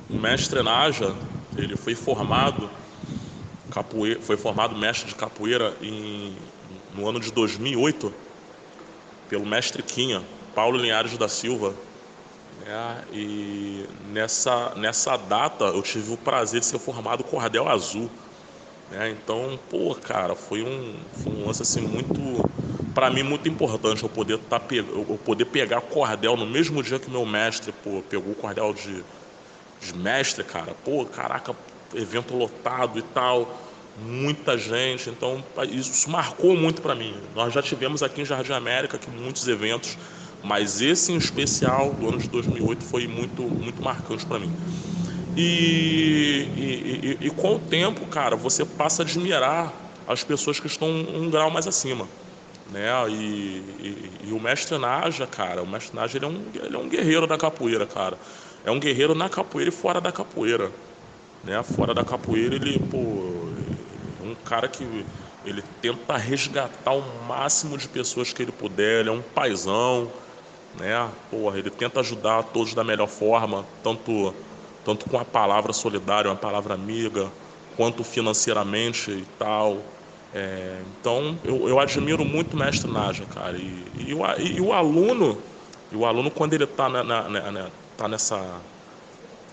o 0.10 0.17
mestre 0.17 0.62
Naja, 0.62 1.15
ele 1.58 1.77
foi 1.77 1.96
formado 1.96 2.70
capoeira, 3.72 4.22
foi 4.22 4.36
formado 4.36 4.75
mestre 4.75 5.10
de 5.10 5.15
capoeira 5.15 5.74
em, 5.81 6.36
no 6.93 7.08
ano 7.08 7.20
de 7.20 7.31
2008 7.31 8.13
pelo 9.29 9.46
mestre 9.46 9.81
Quinha, 9.81 10.22
Paulo 10.53 10.77
Linhares 10.77 11.17
da 11.17 11.29
Silva. 11.29 11.74
É, 12.67 13.03
e 13.13 13.88
nessa, 14.12 14.75
nessa 14.75 15.15
data 15.15 15.63
eu 15.65 15.81
tive 15.81 16.13
o 16.13 16.17
prazer 16.17 16.60
de 16.60 16.65
ser 16.65 16.77
formado 16.77 17.24
cordel 17.24 17.67
azul. 17.70 18.10
Né? 18.92 19.10
Então, 19.12 19.58
pô, 19.70 19.96
cara, 19.96 20.36
foi 20.36 20.62
um, 20.62 20.96
foi 21.14 21.32
um 21.32 21.46
lance 21.46 21.62
assim 21.62 21.82
muito, 21.82 22.46
para 22.94 23.10
mim 23.10 23.24
muito 23.24 23.48
importante 23.48 24.04
eu 24.04 24.10
poder 24.10 24.38
tá 24.38 24.62
eu 24.70 25.18
poder 25.24 25.46
pegar 25.46 25.80
cordel 25.82 26.36
no 26.36 26.46
mesmo 26.46 26.84
dia 26.84 27.00
que 27.00 27.10
meu 27.10 27.26
mestre, 27.26 27.72
pô, 27.72 28.04
pegou 28.04 28.34
o 28.34 28.36
cordel 28.36 28.74
de, 28.74 29.04
de 29.80 29.98
mestre, 29.98 30.44
cara. 30.44 30.74
Pô, 30.84 31.06
caraca, 31.06 31.56
evento 31.96 32.36
lotado 32.36 33.00
e 33.00 33.02
tal, 33.02 33.58
muita 33.96 34.58
gente. 34.58 35.10
Então, 35.10 35.44
isso 35.70 36.10
marcou 36.10 36.56
muito 36.58 36.82
para 36.82 36.94
mim. 36.94 37.16
Nós 37.34 37.54
já 37.54 37.62
tivemos 37.62 38.04
aqui 38.04 38.22
em 38.22 38.26
Jardim 38.26 38.52
América 38.52 38.98
aqui 38.98 39.10
muitos 39.10 39.48
eventos, 39.48 39.98
mas 40.44 40.82
esse 40.82 41.14
em 41.14 41.18
especial 41.18 41.94
do 41.94 42.10
ano 42.10 42.18
de 42.18 42.28
2008 42.30 42.84
foi 42.84 43.08
muito 43.08 43.44
muito 43.44 43.82
marcante 43.82 44.26
para 44.26 44.40
mim. 44.40 44.52
E, 45.36 46.50
e, 46.58 47.24
e, 47.24 47.28
e, 47.28 47.30
com 47.32 47.56
o 47.56 47.60
tempo, 47.60 48.06
cara, 48.08 48.36
você 48.36 48.66
passa 48.66 49.02
a 49.02 49.06
admirar 49.06 49.74
as 50.06 50.24
pessoas 50.24 50.60
que 50.60 50.68
estão 50.68 50.90
um 50.90 51.30
grau 51.30 51.50
mais 51.50 51.68
acima. 51.68 52.08
Né? 52.72 52.90
E, 53.10 54.12
e 54.28 54.32
o 54.34 54.40
mestre 54.40 54.78
Naja, 54.78 55.26
cara, 55.26 55.62
o 55.62 55.68
mestre 55.68 55.96
Naja 55.96 56.18
ele 56.18 56.26
é, 56.26 56.28
um, 56.28 56.44
ele 56.54 56.76
é 56.76 56.80
um 56.80 56.90
guerreiro 56.90 57.28
da 57.28 57.38
capoeira, 57.38 57.86
cara. 57.86 58.18
É 58.66 58.72
um 58.72 58.80
guerreiro 58.80 59.16
na 59.16 59.30
capoeira 59.30 59.70
e 59.70 59.74
fora 59.74 60.02
da 60.02 60.12
capoeira. 60.12 60.72
Né? 61.44 61.62
Fora 61.64 61.94
da 61.94 62.04
capoeira, 62.04 62.56
ele, 62.56 62.80
pô, 62.80 63.48
é 64.20 64.24
um 64.24 64.36
cara 64.36 64.68
que 64.68 65.06
ele 65.44 65.64
tenta 65.82 66.18
resgatar 66.18 66.94
o 66.94 67.25
máximo 67.25 67.77
de 67.77 67.88
pessoas 67.88 68.32
que 68.32 68.44
ele 68.44 68.51
puder, 68.51 69.00
ele 69.00 69.10
é 69.10 69.12
um 69.12 69.22
paizão, 69.22 70.12
né? 70.79 71.10
Porra, 71.29 71.58
ele 71.58 71.70
tenta 71.70 72.00
ajudar 72.00 72.44
todos 72.44 72.74
da 72.74 72.84
melhor 72.84 73.08
forma, 73.08 73.66
tanto 73.84 74.34
tanto 74.83 75.09
com 75.09 75.17
a 75.17 75.25
palavra 75.25 75.74
solidária, 75.74 76.29
uma 76.29 76.37
palavra 76.37 76.74
amiga, 76.74 77.31
quanto 77.75 78.03
financeiramente 78.03 79.11
e 79.11 79.25
tal. 79.37 79.77
É, 80.33 80.81
então, 81.00 81.37
eu, 81.44 81.67
eu, 81.67 81.79
admiro 81.79 82.24
muito 82.24 82.53
o 82.53 82.57
mestre 82.57 82.89
Naja, 82.89 83.25
cara. 83.25 83.57
E, 83.57 83.85
e, 83.98 84.13
o, 84.13 84.22
e, 84.39 84.61
o, 84.61 84.72
aluno, 84.72 85.37
e 85.91 85.96
o 85.96 86.05
aluno 86.05 86.31
quando 86.31 86.53
ele 86.53 86.63
está 86.63 86.87
na, 86.87 87.03
na, 87.03 87.29
na, 87.29 87.70
tá 87.98 88.07
nessa, 88.07 88.61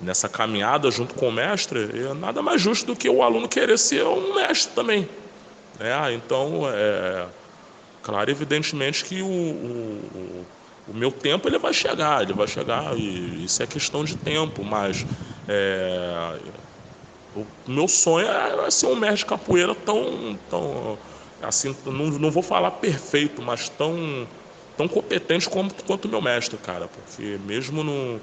nessa 0.01 0.29
caminhada 0.29 0.91
junto 0.91 1.15
com 1.15 1.29
o 1.29 1.33
mestre, 1.33 1.81
é 1.81 2.15
nada 2.15 2.41
mais 2.43 2.61
justo 2.61 2.87
do 2.87 2.97
que 2.97 3.09
o 3.09 3.23
aluno 3.23 3.49
querer 3.49 3.79
ser 3.79 4.05
um 4.05 4.37
mestre 4.37 4.73
também. 4.73 5.09
Né? 5.79 6.15
Então, 6.15 6.63
é, 6.73 7.27
claro, 8.03 8.31
evidentemente 8.31 9.05
que 9.05 9.21
o, 9.21 9.27
o 9.27 10.47
o 10.89 10.95
meu 10.95 11.13
tempo 11.13 11.49
ele 11.49 11.59
vai 11.59 11.73
chegar, 11.73 12.23
ele 12.23 12.33
vai 12.33 12.47
chegar 12.47 12.97
e 12.97 13.45
isso 13.45 13.63
é 13.63 13.67
questão 13.67 14.03
de 14.05 14.17
tempo, 14.17 14.65
mas 14.65 15.05
é, 15.47 16.39
o 17.35 17.47
meu 17.67 17.87
sonho 17.87 18.27
é 18.27 18.71
ser 18.71 18.87
um 18.87 18.97
mestre 18.97 19.27
capoeira 19.27 19.75
tão, 19.75 20.39
tão 20.49 20.99
assim, 21.43 21.77
não, 21.85 22.07
não 22.07 22.31
vou 22.31 22.43
falar 22.43 22.71
perfeito, 22.73 23.43
mas 23.43 23.69
tão, 23.69 24.27
tão 24.77 24.89
competente 24.89 25.49
como, 25.49 25.73
quanto 25.85 26.07
o 26.07 26.09
meu 26.09 26.23
mestre, 26.23 26.57
cara, 26.57 26.89
porque 26.89 27.39
mesmo 27.39 27.85
no, 27.85 28.21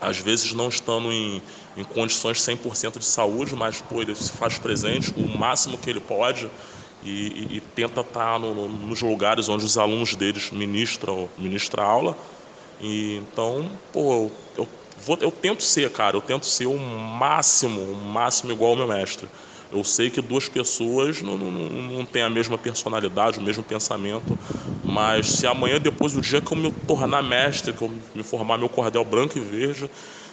às 0.00 0.18
vezes 0.18 0.52
não 0.52 0.68
estando 0.68 1.10
em, 1.10 1.42
em 1.76 1.84
condições 1.84 2.42
100% 2.42 2.98
de 2.98 3.06
saúde, 3.06 3.56
mas 3.56 3.80
pô, 3.80 4.02
ele 4.02 4.14
se 4.14 4.32
faz 4.32 4.58
presente 4.58 5.12
o 5.16 5.26
máximo 5.26 5.78
que 5.78 5.88
ele 5.88 6.00
pode 6.00 6.50
e, 7.02 7.10
e, 7.54 7.56
e 7.56 7.60
tenta 7.60 8.00
estar 8.02 8.38
no, 8.38 8.54
no, 8.54 8.68
nos 8.68 9.00
lugares 9.02 9.48
onde 9.48 9.64
os 9.64 9.78
alunos 9.78 10.14
deles 10.16 10.50
ministram, 10.50 11.30
ministram 11.36 11.84
aula. 11.84 12.18
E, 12.78 13.16
então, 13.16 13.78
pô, 13.92 14.32
eu, 14.56 14.68
vou, 14.96 15.18
eu 15.20 15.30
tento 15.30 15.62
ser, 15.62 15.90
cara, 15.92 16.16
eu 16.16 16.22
tento 16.22 16.46
ser 16.46 16.66
o 16.66 16.78
máximo, 16.78 17.80
o 17.92 17.96
máximo 17.96 18.52
igual 18.52 18.72
ao 18.72 18.76
meu 18.76 18.88
mestre. 18.88 19.28
Eu 19.70 19.84
sei 19.84 20.10
que 20.10 20.20
duas 20.20 20.48
pessoas 20.48 21.22
não, 21.22 21.38
não, 21.38 21.50
não 21.50 22.04
têm 22.06 22.22
a 22.22 22.30
mesma 22.30 22.58
personalidade, 22.58 23.38
o 23.38 23.42
mesmo 23.42 23.62
pensamento, 23.62 24.36
mas 24.82 25.30
se 25.30 25.46
amanhã, 25.46 25.78
depois 25.80 26.12
do 26.12 26.20
dia 26.20 26.40
que 26.40 26.52
eu 26.52 26.56
me 26.56 26.72
tornar 26.72 27.22
mestre, 27.22 27.72
que 27.72 27.82
eu 27.82 27.88
me 28.14 28.22
formar 28.24 28.58
meu 28.58 28.68
cordel 28.68 29.04
branco 29.04 29.38
e 29.38 29.40
verde, 29.40 29.88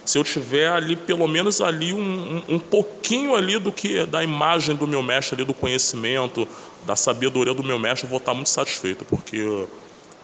se 0.08 0.18
eu 0.18 0.24
tiver 0.24 0.70
ali 0.70 0.96
pelo 0.96 1.28
menos 1.28 1.60
ali 1.60 1.94
um, 1.94 2.42
um, 2.48 2.58
pouquinho 2.58 3.36
ali 3.36 3.60
do 3.60 3.74
que 3.74 4.06
da 4.06 4.24
imagem 4.24 4.74
do 4.74 4.88
meu 4.88 5.04
mestre 5.04 5.36
ali 5.36 5.44
do 5.44 5.54
conhecimento 5.54 6.48
da 6.86 6.96
sabedoria 6.96 7.54
do 7.54 7.62
meu 7.62 7.78
mestre 7.78 8.06
eu 8.06 8.10
vou 8.10 8.18
estar 8.18 8.34
muito 8.34 8.50
satisfeito 8.50 9.04
porque 9.04 9.44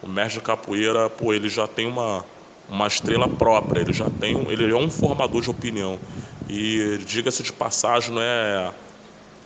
o 0.02 0.08
mestre 0.08 0.40
de 0.40 0.46
capoeira 0.46 1.10
pô 1.10 1.34
ele 1.34 1.50
já 1.50 1.68
tem 1.68 1.86
uma 1.86 2.24
uma 2.66 2.86
estrela 2.86 3.28
própria 3.28 3.80
ele 3.80 3.92
já 3.92 4.08
tem 4.08 4.50
ele 4.50 4.72
é 4.72 4.76
um 4.76 4.90
formador 4.90 5.42
de 5.42 5.50
opinião. 5.50 6.00
E 6.48 6.98
diga-se 7.06 7.42
de 7.42 7.52
passagem 7.52 8.14
não 8.14 8.22
é 8.22 8.72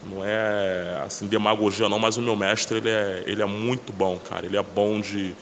não 0.05 0.25
é 0.25 1.03
assim 1.05 1.27
demagogia 1.27 1.89
não 1.89 1.99
mas 1.99 2.17
o 2.17 2.23
meu 2.23 2.37
mestre 2.37 2.79
ele 2.79 2.91
é 2.91 3.25
ele 3.27 3.43
é 3.43 3.47
muito 3.47 3.93
bom 3.93 4.17
cara. 4.19 4.47
Ele 4.47 4.57
é 4.57 4.63
bom 4.63 5.01
de 5.01 5.35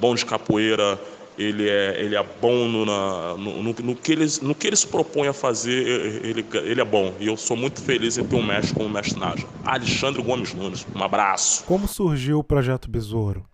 bom 0.00 0.14
de 0.14 0.24
capoeira 0.24 0.98
ele 1.38 1.68
é, 1.68 2.00
ele 2.00 2.14
é 2.14 2.26
bom 2.40 2.68
no, 2.68 2.84
na, 2.84 3.34
no, 3.36 3.62
no, 3.62 3.72
no, 3.72 3.96
que 3.96 4.12
ele, 4.12 4.26
no 4.42 4.54
que 4.54 4.66
ele 4.66 4.76
se 4.76 4.86
propõe 4.86 5.28
a 5.28 5.32
fazer, 5.32 5.86
ele, 6.24 6.44
ele 6.52 6.80
é 6.80 6.84
bom. 6.84 7.14
E 7.18 7.26
eu 7.26 7.36
sou 7.36 7.56
muito 7.56 7.80
feliz 7.80 8.18
em 8.18 8.24
ter 8.24 8.36
um 8.36 8.42
mestre 8.42 8.74
como 8.74 8.86
o 8.86 8.90
mestre 8.90 9.18
Naja. 9.18 9.46
Alexandre 9.64 10.22
Gomes 10.22 10.52
Nunes, 10.52 10.86
um 10.94 11.02
abraço. 11.02 11.64
Como 11.64 11.88
surgiu 11.88 12.40
o 12.40 12.44
Projeto 12.44 12.90
Besouro? 12.90 13.44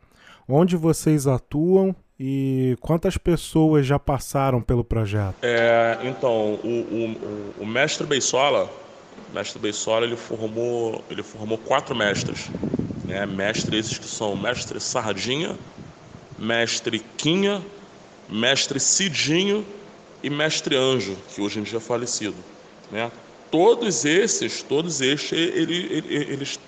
Onde 0.48 0.76
vocês 0.76 1.26
atuam 1.26 1.94
e 2.18 2.76
quantas 2.80 3.16
pessoas 3.16 3.86
já 3.86 3.98
passaram 3.98 4.60
pelo 4.60 4.82
projeto? 4.82 5.36
É, 5.42 5.98
então, 6.02 6.54
o, 6.64 7.14
o, 7.58 7.62
o 7.62 7.66
mestre 7.66 8.06
Beisola, 8.06 8.68
o 9.30 9.34
mestre 9.34 9.60
Beisola, 9.60 10.04
ele 10.04 10.16
formou, 10.16 11.04
ele 11.08 11.22
formou 11.22 11.58
quatro 11.58 11.94
mestres. 11.94 12.50
Né? 13.04 13.24
Mestres 13.24 13.86
esses 13.86 13.98
que 13.98 14.06
são 14.06 14.34
mestre 14.34 14.80
Sardinha, 14.80 15.56
mestre 16.38 17.00
Quinha, 17.16 17.62
mestre 18.28 18.78
Cidinho 18.78 19.66
e 20.22 20.30
mestre 20.30 20.76
Anjo, 20.76 21.16
que 21.34 21.40
hoje 21.40 21.60
em 21.60 21.62
dia 21.62 21.78
é 21.78 21.80
falecido. 21.80 22.36
Né? 22.90 23.10
Todos 23.50 24.04
esses, 24.04 24.62
todos 24.62 25.00
esses, 25.00 25.32
eles, 25.32 25.90
eles, 26.10 26.60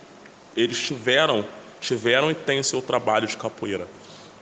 eles 0.56 0.78
tiveram, 0.78 1.44
tiveram 1.80 2.30
e 2.30 2.34
têm 2.34 2.62
seu 2.62 2.80
trabalho 2.80 3.26
de 3.26 3.36
capoeira. 3.36 3.86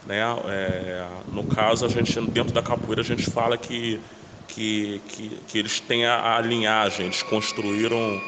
Né? 0.06 0.20
É, 0.46 1.06
no 1.32 1.44
caso, 1.44 1.84
a 1.84 1.88
gente 1.88 2.20
dentro 2.28 2.54
da 2.54 2.62
capoeira 2.62 3.02
a 3.02 3.04
gente 3.04 3.26
fala 3.26 3.56
que, 3.56 4.00
que, 4.46 5.00
que, 5.08 5.28
que 5.46 5.58
eles 5.58 5.80
têm 5.80 6.06
a, 6.06 6.36
a 6.36 6.40
linhagem, 6.40 7.06
eles 7.06 7.22
construíram 7.22 8.20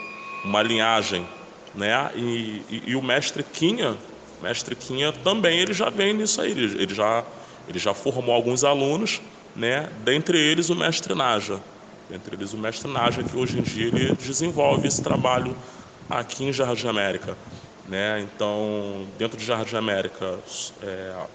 uma 0.45 0.63
linhagem 0.63 1.27
né? 1.75 2.11
E, 2.15 2.63
e, 2.69 2.83
e 2.89 2.97
o 2.97 3.03
mestre 3.03 3.43
Quinha, 3.43 3.97
mestre 4.43 4.75
Quinha 4.75 5.13
também 5.13 5.59
ele 5.61 5.73
já 5.73 5.91
vem 5.91 6.15
nisso 6.15 6.41
aí, 6.41 6.51
ele, 6.51 6.83
ele 6.83 6.95
já 6.95 7.25
ele 7.67 7.79
já 7.79 7.95
formou 7.95 8.35
alguns 8.35 8.65
alunos, 8.65 9.21
né? 9.55 9.89
Dentre 10.03 10.39
eles 10.39 10.71
o 10.71 10.75
mestre 10.75 11.15
Naja, 11.15 11.63
dentre 12.09 12.35
eles 12.35 12.53
o 12.53 12.59
mestre 12.59 12.91
Naja 12.91 13.23
que 13.23 13.37
hoje 13.37 13.59
em 13.59 13.63
dia 13.63 13.87
ele 13.87 14.13
desenvolve 14.13 14.89
esse 14.89 15.03
trabalho 15.03 15.57
aqui 16.09 16.45
em 16.45 16.53
Jardim 16.53 16.89
América, 16.89 17.39
né? 17.85 18.21
Então 18.21 19.13
dentro 19.17 19.37
de 19.39 19.45
Jardim 19.45 19.77
América 19.77 20.43
é, 20.83 21.27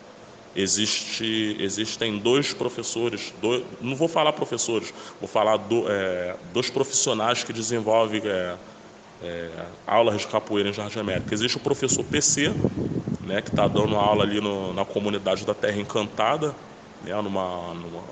existe 0.53 1.55
existem 1.59 2.17
dois 2.19 2.53
professores, 2.53 3.33
dois, 3.37 3.63
não 3.79 3.95
vou 3.95 4.07
falar 4.07 4.33
professores, 4.33 4.93
vou 5.19 5.27
falar 5.27 5.57
do, 5.57 5.85
é, 5.89 6.37
dois 6.51 6.69
profissionais 6.69 7.43
que 7.43 7.53
desenvolvem 7.53 8.21
é, 8.25 8.57
é, 9.21 9.49
aulas 9.86 10.21
de 10.21 10.28
capoeira 10.28 10.69
em 10.69 10.73
Jardim 10.73 10.99
América. 10.99 11.34
Existe 11.34 11.58
o 11.58 11.60
professor 11.60 12.04
PC, 12.04 12.54
né, 13.21 13.41
que 13.41 13.49
está 13.49 13.67
dando 13.67 13.95
aula 13.95 14.23
ali 14.23 14.39
no, 14.39 14.73
na 14.73 14.86
comunidade 14.86 15.45
da 15.45 15.54
Terra 15.54 15.80
Encantada, 15.80 16.56
né, 17.04 17.13
numa, 17.21 17.73
numa, 17.73 18.04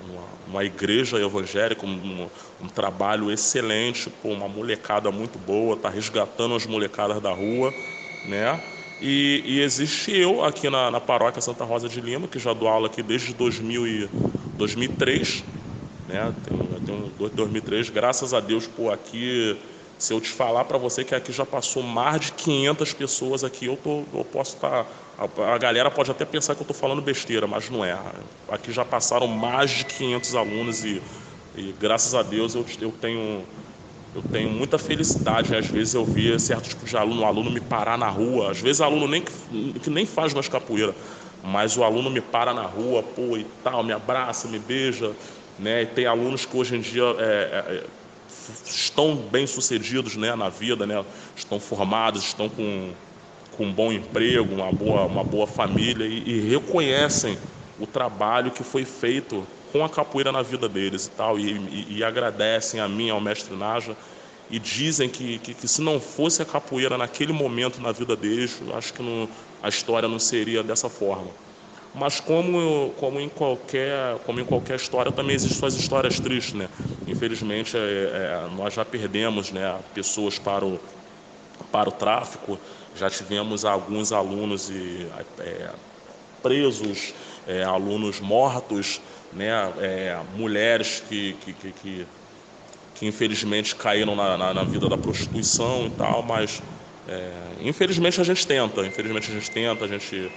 numa 0.47 0.63
igreja 0.63 1.19
evangélica, 1.19 1.85
um, 1.85 2.27
um, 2.61 2.67
trabalho 2.67 3.31
excelente, 3.31 4.09
com 4.21 4.33
uma 4.33 4.47
molecada 4.47 5.11
muito 5.11 5.37
boa, 5.39 5.75
está 5.75 5.89
resgatando 5.89 6.55
as 6.55 6.65
molecadas 6.65 7.21
da 7.21 7.31
rua, 7.31 7.73
né? 8.27 8.59
E, 9.01 9.43
e 9.45 9.59
existe 9.61 10.15
eu 10.15 10.43
aqui 10.43 10.69
na, 10.69 10.89
na, 10.89 11.01
paróquia 11.01 11.41
Santa 11.41 11.65
Rosa 11.65 11.89
de 11.89 11.99
Lima, 11.99 12.27
que 12.27 12.39
já 12.39 12.53
dou 12.53 12.67
aula 12.67 12.87
aqui 12.87 13.03
desde 13.03 13.33
2000 13.33 13.87
e, 13.87 14.09
2003, 14.57 15.43
né? 16.07 16.33
Tenho, 16.43 16.81
tenho 16.81 17.29
2003, 17.33 17.89
graças 17.89 18.33
a 18.33 18.39
Deus, 18.39 18.67
por 18.67 18.93
aqui 18.93 19.59
se 20.03 20.11
eu 20.11 20.19
te 20.19 20.27
falar 20.27 20.65
para 20.65 20.77
você 20.77 21.01
que 21.05 21.15
aqui 21.15 21.31
já 21.31 21.45
passou 21.45 21.81
mais 21.81 22.19
de 22.19 22.33
500 22.33 22.93
pessoas 22.93 23.41
aqui, 23.41 23.67
eu, 23.67 23.77
tô, 23.77 24.03
eu 24.13 24.25
posso 24.25 24.55
estar. 24.55 24.83
Tá, 24.83 24.89
a, 25.17 25.53
a, 25.53 25.57
galera 25.57 25.89
pode 25.89 26.11
até 26.11 26.25
pensar 26.25 26.55
que 26.55 26.61
eu 26.61 26.65
estou 26.65 26.75
falando 26.75 27.01
besteira, 27.01 27.47
mas 27.47 27.69
não 27.69 27.85
é. 27.85 27.97
Aqui 28.49 28.69
já 28.69 28.83
passaram 28.83 29.27
mais 29.27 29.71
de 29.71 29.85
500 29.85 30.35
alunos 30.35 30.83
e, 30.83 31.01
e 31.55 31.71
graças 31.71 32.13
a 32.13 32.21
Deus 32.21 32.53
eu, 32.53 32.65
eu 32.81 32.91
tenho. 32.91 33.45
Eu 34.13 34.21
tenho 34.21 34.49
muita 34.49 34.77
felicidade, 34.77 35.55
às 35.55 35.67
vezes 35.67 35.95
eu 35.95 36.05
vi 36.05 36.37
certo 36.37 36.69
tipo 36.69 36.85
de 36.85 36.95
aluno, 36.95 37.21
o 37.21 37.25
aluno 37.25 37.49
me 37.49 37.59
parar 37.59 37.97
na 37.97 38.09
rua, 38.09 38.51
às 38.51 38.61
vezes 38.61 38.79
aluno 38.79 39.07
nem 39.07 39.23
que, 39.23 39.89
nem 39.89 40.05
faz 40.05 40.35
mais 40.35 40.47
capoeira, 40.47 40.93
mas 41.41 41.75
o 41.77 41.83
aluno 41.83 42.11
me 42.11 42.21
para 42.21 42.53
na 42.53 42.61
rua, 42.61 43.01
pô, 43.01 43.35
e 43.37 43.43
tal, 43.63 43.83
me 43.83 43.91
abraça, 43.91 44.47
me 44.47 44.59
beija, 44.59 45.15
né? 45.57 45.81
E 45.81 45.87
tem 45.87 46.05
alunos 46.05 46.45
que 46.45 46.55
hoje 46.55 46.75
em 46.75 46.81
dia 46.81 47.01
é, 47.17 47.23
é, 47.23 47.83
estão 48.65 49.15
bem 49.15 49.47
sucedidos 49.47 50.15
né, 50.15 50.35
na 50.35 50.49
vida, 50.49 50.85
né, 50.85 51.03
estão 51.35 51.59
formados, 51.59 52.23
estão 52.23 52.49
com, 52.49 52.93
com 53.51 53.65
um 53.65 53.73
bom 53.73 53.91
emprego, 53.91 54.53
uma 54.53 54.71
boa, 54.71 55.05
uma 55.05 55.23
boa 55.23 55.47
família 55.47 56.05
e, 56.05 56.23
e 56.29 56.39
reconhecem 56.41 57.37
o 57.79 57.87
trabalho 57.87 58.51
que 58.51 58.63
foi 58.63 58.85
feito 58.85 59.45
com 59.71 59.83
a 59.83 59.89
capoeira 59.89 60.31
na 60.31 60.41
vida 60.41 60.69
deles 60.69 61.07
e 61.07 61.11
tal, 61.11 61.39
e, 61.39 61.51
e, 61.51 61.97
e 61.97 62.03
agradecem 62.03 62.79
a 62.79 62.87
mim, 62.87 63.09
ao 63.09 63.19
mestre 63.19 63.55
Naja, 63.55 63.97
e 64.49 64.59
dizem 64.59 65.09
que, 65.09 65.39
que, 65.39 65.53
que, 65.53 65.67
se 65.67 65.81
não 65.81 65.99
fosse 65.99 66.41
a 66.41 66.45
capoeira 66.45 66.97
naquele 66.97 67.33
momento 67.33 67.81
na 67.81 67.91
vida 67.91 68.15
deles, 68.15 68.61
acho 68.75 68.93
que 68.93 69.01
não, 69.01 69.27
a 69.63 69.69
história 69.69 70.07
não 70.07 70.19
seria 70.19 70.61
dessa 70.61 70.89
forma. 70.89 71.31
Mas 71.93 72.19
como, 72.19 72.91
como, 72.99 73.19
em 73.19 73.29
qualquer, 73.29 74.17
como 74.25 74.39
em 74.39 74.45
qualquer 74.45 74.77
história, 74.77 75.11
também 75.11 75.35
existem 75.35 75.59
suas 75.59 75.75
histórias 75.75 76.19
tristes, 76.19 76.53
né? 76.53 76.67
Infelizmente, 77.07 77.77
é, 77.77 77.79
é, 77.79 78.55
nós 78.55 78.73
já 78.73 78.83
perdemos 78.83 79.51
né, 79.51 79.79
pessoas 79.93 80.39
para 80.39 80.65
o, 80.65 80.79
para 81.71 81.89
o 81.89 81.91
tráfico, 81.91 82.57
já 82.95 83.09
tivemos 83.09 83.63
alguns 83.63 84.11
alunos 84.11 84.71
e, 84.71 85.07
é, 85.39 85.69
presos, 86.41 87.13
é, 87.47 87.63
alunos 87.63 88.19
mortos, 88.19 88.99
né, 89.31 89.51
é, 89.79 90.19
mulheres 90.35 91.03
que, 91.07 91.33
que, 91.33 91.53
que, 91.53 91.71
que, 91.73 92.07
que 92.95 93.05
infelizmente 93.05 93.75
caíram 93.75 94.15
na, 94.15 94.37
na, 94.37 94.53
na, 94.53 94.63
vida 94.63 94.87
da 94.89 94.97
prostituição 94.97 95.87
e 95.87 95.89
tal, 95.91 96.23
mas 96.23 96.61
é, 97.07 97.31
infelizmente 97.61 98.19
a 98.19 98.23
gente 98.23 98.47
tenta, 98.47 98.85
infelizmente 98.85 99.31
a 99.31 99.33
gente 99.33 99.51
tenta, 99.51 99.85
a 99.85 99.87
gente, 99.87 100.31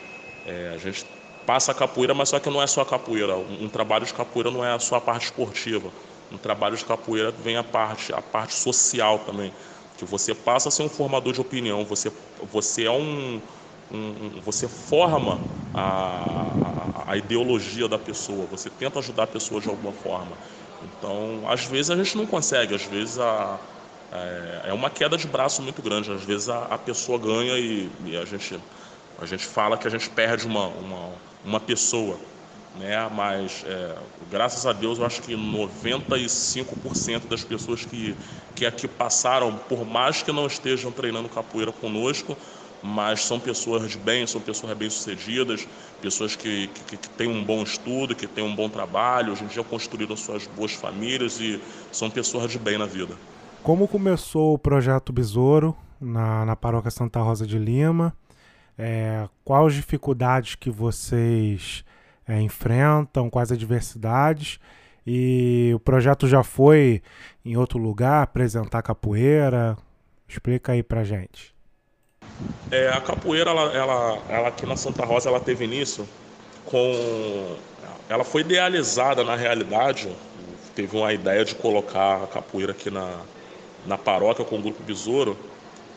a 0.75 0.79
gente 0.79 1.05
passa 1.47 1.71
a 1.71 1.75
capoeira, 1.75 2.13
mas 2.13 2.29
só 2.29 2.41
que 2.41 2.51
não 2.51 2.61
é 2.61 2.67
só 2.67 2.83
a 2.83 2.87
capoeira. 2.87 3.37
Um, 3.37 3.69
trabalho 3.69 4.05
de 4.05 4.13
capoeira 4.13 4.51
não 4.51 4.65
é 4.65 4.79
só 4.79 4.97
a 4.97 5.01
parte 5.01 5.27
esportiva. 5.27 5.89
Um 6.31 6.37
trabalho 6.37 6.77
de 6.77 6.85
capoeira 6.85 7.31
vem 7.31 7.57
a 7.57 7.63
parte, 7.63 8.13
a 8.13 8.21
parte 8.21 8.55
social 8.55 9.21
também. 9.21 9.53
Que 9.97 10.05
você 10.05 10.35
passa 10.35 10.69
a 10.69 10.73
ser 10.73 10.83
um 10.83 10.89
formador 10.89 11.33
de 11.33 11.41
opinião, 11.41 11.85
você, 11.85 12.13
você 12.53 12.85
é 12.85 12.91
um, 12.91 13.41
um 13.91 14.41
você 14.45 14.69
forma 14.69 15.41
a, 15.73 17.05
a, 17.07 17.17
ideologia 17.17 17.89
da 17.89 17.99
pessoa, 17.99 18.47
você 18.51 18.69
tenta 18.69 18.99
ajudar 18.99 19.23
a 19.23 19.27
pessoa 19.27 19.61
de 19.61 19.69
alguma 19.69 19.93
forma. 19.93 20.33
Então, 20.83 21.43
às 21.49 21.65
vezes 21.65 21.91
a 21.91 21.97
gente 21.97 22.17
não 22.17 22.27
consegue, 22.27 22.75
às 22.75 22.83
vezes 22.83 23.19
a, 23.19 23.59
é, 24.13 24.63
é 24.67 24.73
uma 24.75 24.91
queda 24.91 25.17
de 25.17 25.27
braço 25.27 25.63
muito 25.63 25.81
grande, 25.81 26.13
às 26.13 26.25
vezes 26.25 26.51
a, 26.51 26.65
a 26.65 26.77
pessoa 26.77 27.19
ganha 27.19 27.57
e, 27.57 27.91
e 28.05 28.17
a 28.17 28.25
gente 28.27 28.61
a 29.19 29.25
gente 29.25 29.47
fala 29.47 29.79
que 29.79 29.87
a 29.87 29.91
gente 29.91 30.11
perde 30.11 30.47
uma, 30.47 30.67
uma, 30.67 31.11
uma 31.47 31.61
pessoa, 31.61 32.19
né? 32.77 33.09
mas 33.15 33.65
é, 33.67 33.97
graças 34.31 34.67
a 34.67 34.73
Deus 34.73 34.99
eu 34.99 35.07
acho 35.07 35.23
que 35.23 35.35
95% 35.35 37.29
das 37.29 37.45
pessoas 37.45 37.85
que, 37.85 38.15
que 38.55 38.67
aqui 38.67 38.89
passaram, 38.89 39.55
por 39.69 39.87
mais 39.87 40.23
que 40.23 40.33
não 40.33 40.47
estejam 40.47 40.91
treinando 40.91 41.29
capoeira 41.29 41.71
conosco, 41.71 42.37
mas 42.83 43.25
são 43.25 43.41
pessoas 43.41 43.91
de 43.91 43.99
bem, 43.99 44.27
são 44.27 44.41
pessoas 44.41 44.77
bem-sucedidas, 44.77 45.67
pessoas 46.03 46.37
que, 46.37 46.69
que, 46.69 46.97
que, 46.97 47.09
têm 47.11 47.29
um 47.29 47.43
bom 47.43 47.63
estudo, 47.63 48.15
que 48.15 48.27
têm 48.27 48.45
um 48.45 48.55
bom 48.55 48.69
trabalho, 48.69 49.33
hoje 49.33 49.45
em 49.45 49.47
dia 49.47 49.65
construíram 49.65 50.17
suas 50.17 50.47
boas 50.47 50.73
famílias 50.73 51.41
e 51.41 51.61
são 51.91 52.11
pessoas 52.11 52.51
de 52.51 52.59
bem 52.59 52.77
na 52.77 52.87
vida. 52.87 53.15
Como 53.63 53.89
começou 53.89 54.55
o 54.55 54.59
projeto 54.59 55.13
Besouro 55.13 55.75
na, 56.01 56.45
na 56.45 56.55
paróquia 56.55 56.91
Santa 56.91 57.21
Rosa 57.21 57.47
de 57.47 57.59
Lima? 57.59 58.15
É, 58.79 59.27
quais 59.45 59.75
dificuldades 59.75 60.55
que 60.55 60.71
vocês 60.71 61.85
é, 62.29 62.41
enfrentam, 62.41 63.31
quais 63.31 63.53
adversidades. 63.53 64.59
E 65.07 65.73
o 65.75 65.79
projeto 65.79 66.27
já 66.27 66.43
foi 66.43 67.01
em 67.45 67.57
outro 67.57 67.79
lugar 67.79 68.23
apresentar 68.23 68.83
capoeira? 68.83 69.77
Explica 70.29 70.73
aí 70.73 70.83
pra 70.83 71.05
gente. 71.05 71.55
É, 72.71 72.89
a 72.89 73.01
capoeira, 73.01 73.51
ela, 73.51 73.73
ela, 73.73 74.19
ela, 74.29 74.49
aqui 74.49 74.67
na 74.67 74.77
Santa 74.77 75.05
Rosa, 75.05 75.29
ela 75.29 75.41
teve 75.41 75.65
início 75.65 76.07
com. 76.65 77.57
Ela 78.09 78.25
foi 78.25 78.41
idealizada 78.41 79.23
na 79.25 79.37
realidade. 79.37 80.13
Teve 80.75 80.97
uma 80.97 81.13
ideia 81.13 81.45
de 81.45 81.55
colocar 81.55 82.25
a 82.25 82.27
capoeira 82.27 82.73
aqui 82.73 82.91
na, 82.91 83.21
na 83.87 83.97
paróquia 83.97 84.45
com 84.45 84.59
o 84.59 84.63
Grupo 84.63 84.83
Besouro 84.83 85.37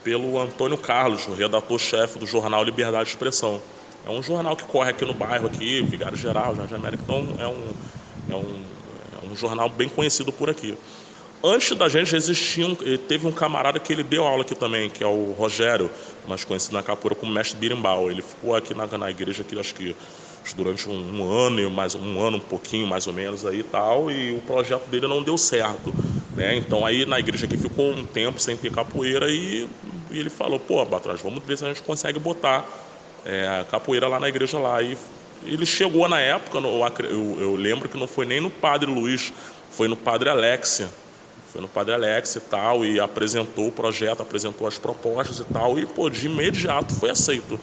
pelo 0.09 0.41
Antônio 0.41 0.75
Carlos, 0.75 1.27
o 1.27 1.33
redator-chefe 1.35 2.17
do 2.17 2.25
jornal 2.25 2.63
Liberdade 2.63 3.03
de 3.03 3.09
Expressão. 3.11 3.61
É 4.03 4.09
um 4.09 4.23
jornal 4.23 4.55
que 4.55 4.63
corre 4.63 4.89
aqui 4.89 5.05
no 5.05 5.13
bairro, 5.13 5.45
aqui, 5.45 5.83
Vigário 5.83 6.17
Geral, 6.17 6.55
Jardim 6.55 6.73
América, 6.73 7.03
então 7.03 7.27
é 7.37 7.47
um, 7.47 7.67
é, 8.27 8.35
um, 8.35 8.63
é 9.21 9.31
um 9.31 9.35
jornal 9.35 9.69
bem 9.69 9.87
conhecido 9.87 10.31
por 10.31 10.49
aqui. 10.49 10.75
Antes 11.43 11.77
da 11.77 11.87
gente 11.87 12.15
existia 12.15 12.65
um, 12.65 12.73
teve 12.73 13.27
um 13.27 13.31
camarada 13.31 13.79
que 13.79 13.93
ele 13.93 14.01
deu 14.01 14.25
aula 14.25 14.41
aqui 14.41 14.55
também, 14.55 14.89
que 14.89 15.03
é 15.03 15.07
o 15.07 15.31
Rogério, 15.33 15.91
mais 16.27 16.43
conhecido 16.43 16.73
na 16.73 16.81
capura 16.81 17.13
como 17.13 17.31
mestre 17.31 17.59
birimbau. 17.59 18.09
Ele 18.09 18.23
ficou 18.23 18.55
aqui 18.55 18.73
na, 18.73 18.87
na 18.87 19.11
igreja 19.11 19.43
aqui, 19.43 19.59
acho 19.59 19.75
que 19.75 19.95
durante 20.55 20.89
um, 20.89 21.21
um, 21.21 21.31
ano, 21.31 21.69
mais 21.69 21.93
um 21.93 22.19
ano, 22.19 22.37
um 22.37 22.41
pouquinho 22.41 22.87
mais 22.87 23.05
ou 23.05 23.13
menos 23.13 23.45
aí 23.45 23.59
e 23.59 23.63
tal, 23.63 24.09
e 24.09 24.35
o 24.35 24.41
projeto 24.41 24.87
dele 24.87 25.07
não 25.07 25.21
deu 25.21 25.37
certo. 25.37 25.93
Né? 26.35 26.55
Então 26.55 26.85
aí 26.85 27.05
na 27.05 27.19
igreja 27.19 27.45
aqui 27.45 27.57
ficou 27.57 27.91
um 27.91 28.05
tempo 28.05 28.39
sem 28.39 28.57
ter 28.57 28.71
capoeira 28.71 29.29
e, 29.29 29.67
e 30.09 30.19
ele 30.19 30.29
falou, 30.29 30.59
pô, 30.59 30.83
Batrás, 30.85 31.21
vamos 31.21 31.43
ver 31.43 31.57
se 31.57 31.65
a 31.65 31.67
gente 31.67 31.83
consegue 31.83 32.19
botar 32.19 32.67
é, 33.25 33.47
a 33.47 33.65
capoeira 33.65 34.07
lá 34.07 34.19
na 34.19 34.29
igreja 34.29 34.57
lá. 34.59 34.81
E 34.81 34.97
ele 35.43 35.65
chegou 35.65 36.07
na 36.07 36.19
época, 36.19 36.57
eu, 36.57 37.37
eu, 37.39 37.55
lembro 37.55 37.87
que 37.87 37.97
não 37.97 38.07
foi 38.07 38.25
nem 38.25 38.41
no 38.41 38.49
Padre 38.49 38.91
Luiz, 38.91 39.31
foi 39.71 39.87
no 39.87 39.95
Padre 39.95 40.29
Alexia. 40.29 40.89
Foi 41.51 41.61
no 41.61 41.67
Padre 41.67 41.95
Alex 41.95 42.35
e 42.35 42.39
tal, 42.41 42.85
e 42.85 42.99
apresentou 42.99 43.67
o 43.67 43.71
projeto, 43.71 44.21
apresentou 44.21 44.67
as 44.67 44.77
propostas 44.77 45.39
e 45.39 45.43
tal, 45.45 45.79
e 45.79 45.85
pô, 45.85 46.07
de 46.07 46.27
imediato 46.27 46.93
foi 46.93 47.09
aceito. 47.09 47.59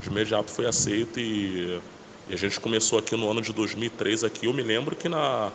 De 0.00 0.08
imediato 0.08 0.50
foi 0.50 0.66
aceito 0.66 1.20
e, 1.20 1.80
e 2.28 2.34
a 2.34 2.36
gente 2.36 2.58
começou 2.58 2.98
aqui 2.98 3.16
no 3.16 3.30
ano 3.30 3.40
de 3.40 3.52
2003 3.52 4.24
aqui, 4.24 4.46
eu 4.46 4.52
me 4.52 4.62
lembro 4.62 4.96
que 4.96 5.08
na, 5.08 5.52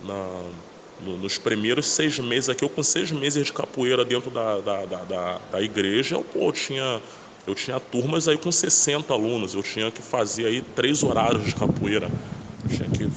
na 0.00 0.14
no, 0.14 0.52
nos 1.00 1.38
primeiros 1.38 1.86
seis 1.86 2.18
meses 2.18 2.48
aqui, 2.48 2.64
eu 2.64 2.68
com 2.68 2.82
seis 2.82 3.10
meses 3.10 3.46
de 3.46 3.52
capoeira 3.52 4.04
dentro 4.04 4.30
da, 4.30 4.60
da, 4.60 4.84
da, 4.84 5.40
da, 5.52 5.62
igreja, 5.62 6.16
eu, 6.16 6.22
pô, 6.22 6.48
eu, 6.48 6.52
tinha, 6.52 7.00
eu 7.46 7.54
tinha 7.54 7.78
turmas 7.78 8.28
aí 8.28 8.38
com 8.38 8.50
60 8.50 9.12
alunos, 9.12 9.54
eu 9.54 9.62
tinha 9.62 9.90
que 9.90 10.02
fazer 10.02 10.46
aí 10.46 10.62
três 10.62 11.02
horários 11.02 11.44
de 11.44 11.54
capoeira, 11.54 12.10
eu 12.64 12.76
tinha 12.76 12.88
que 12.88 13.10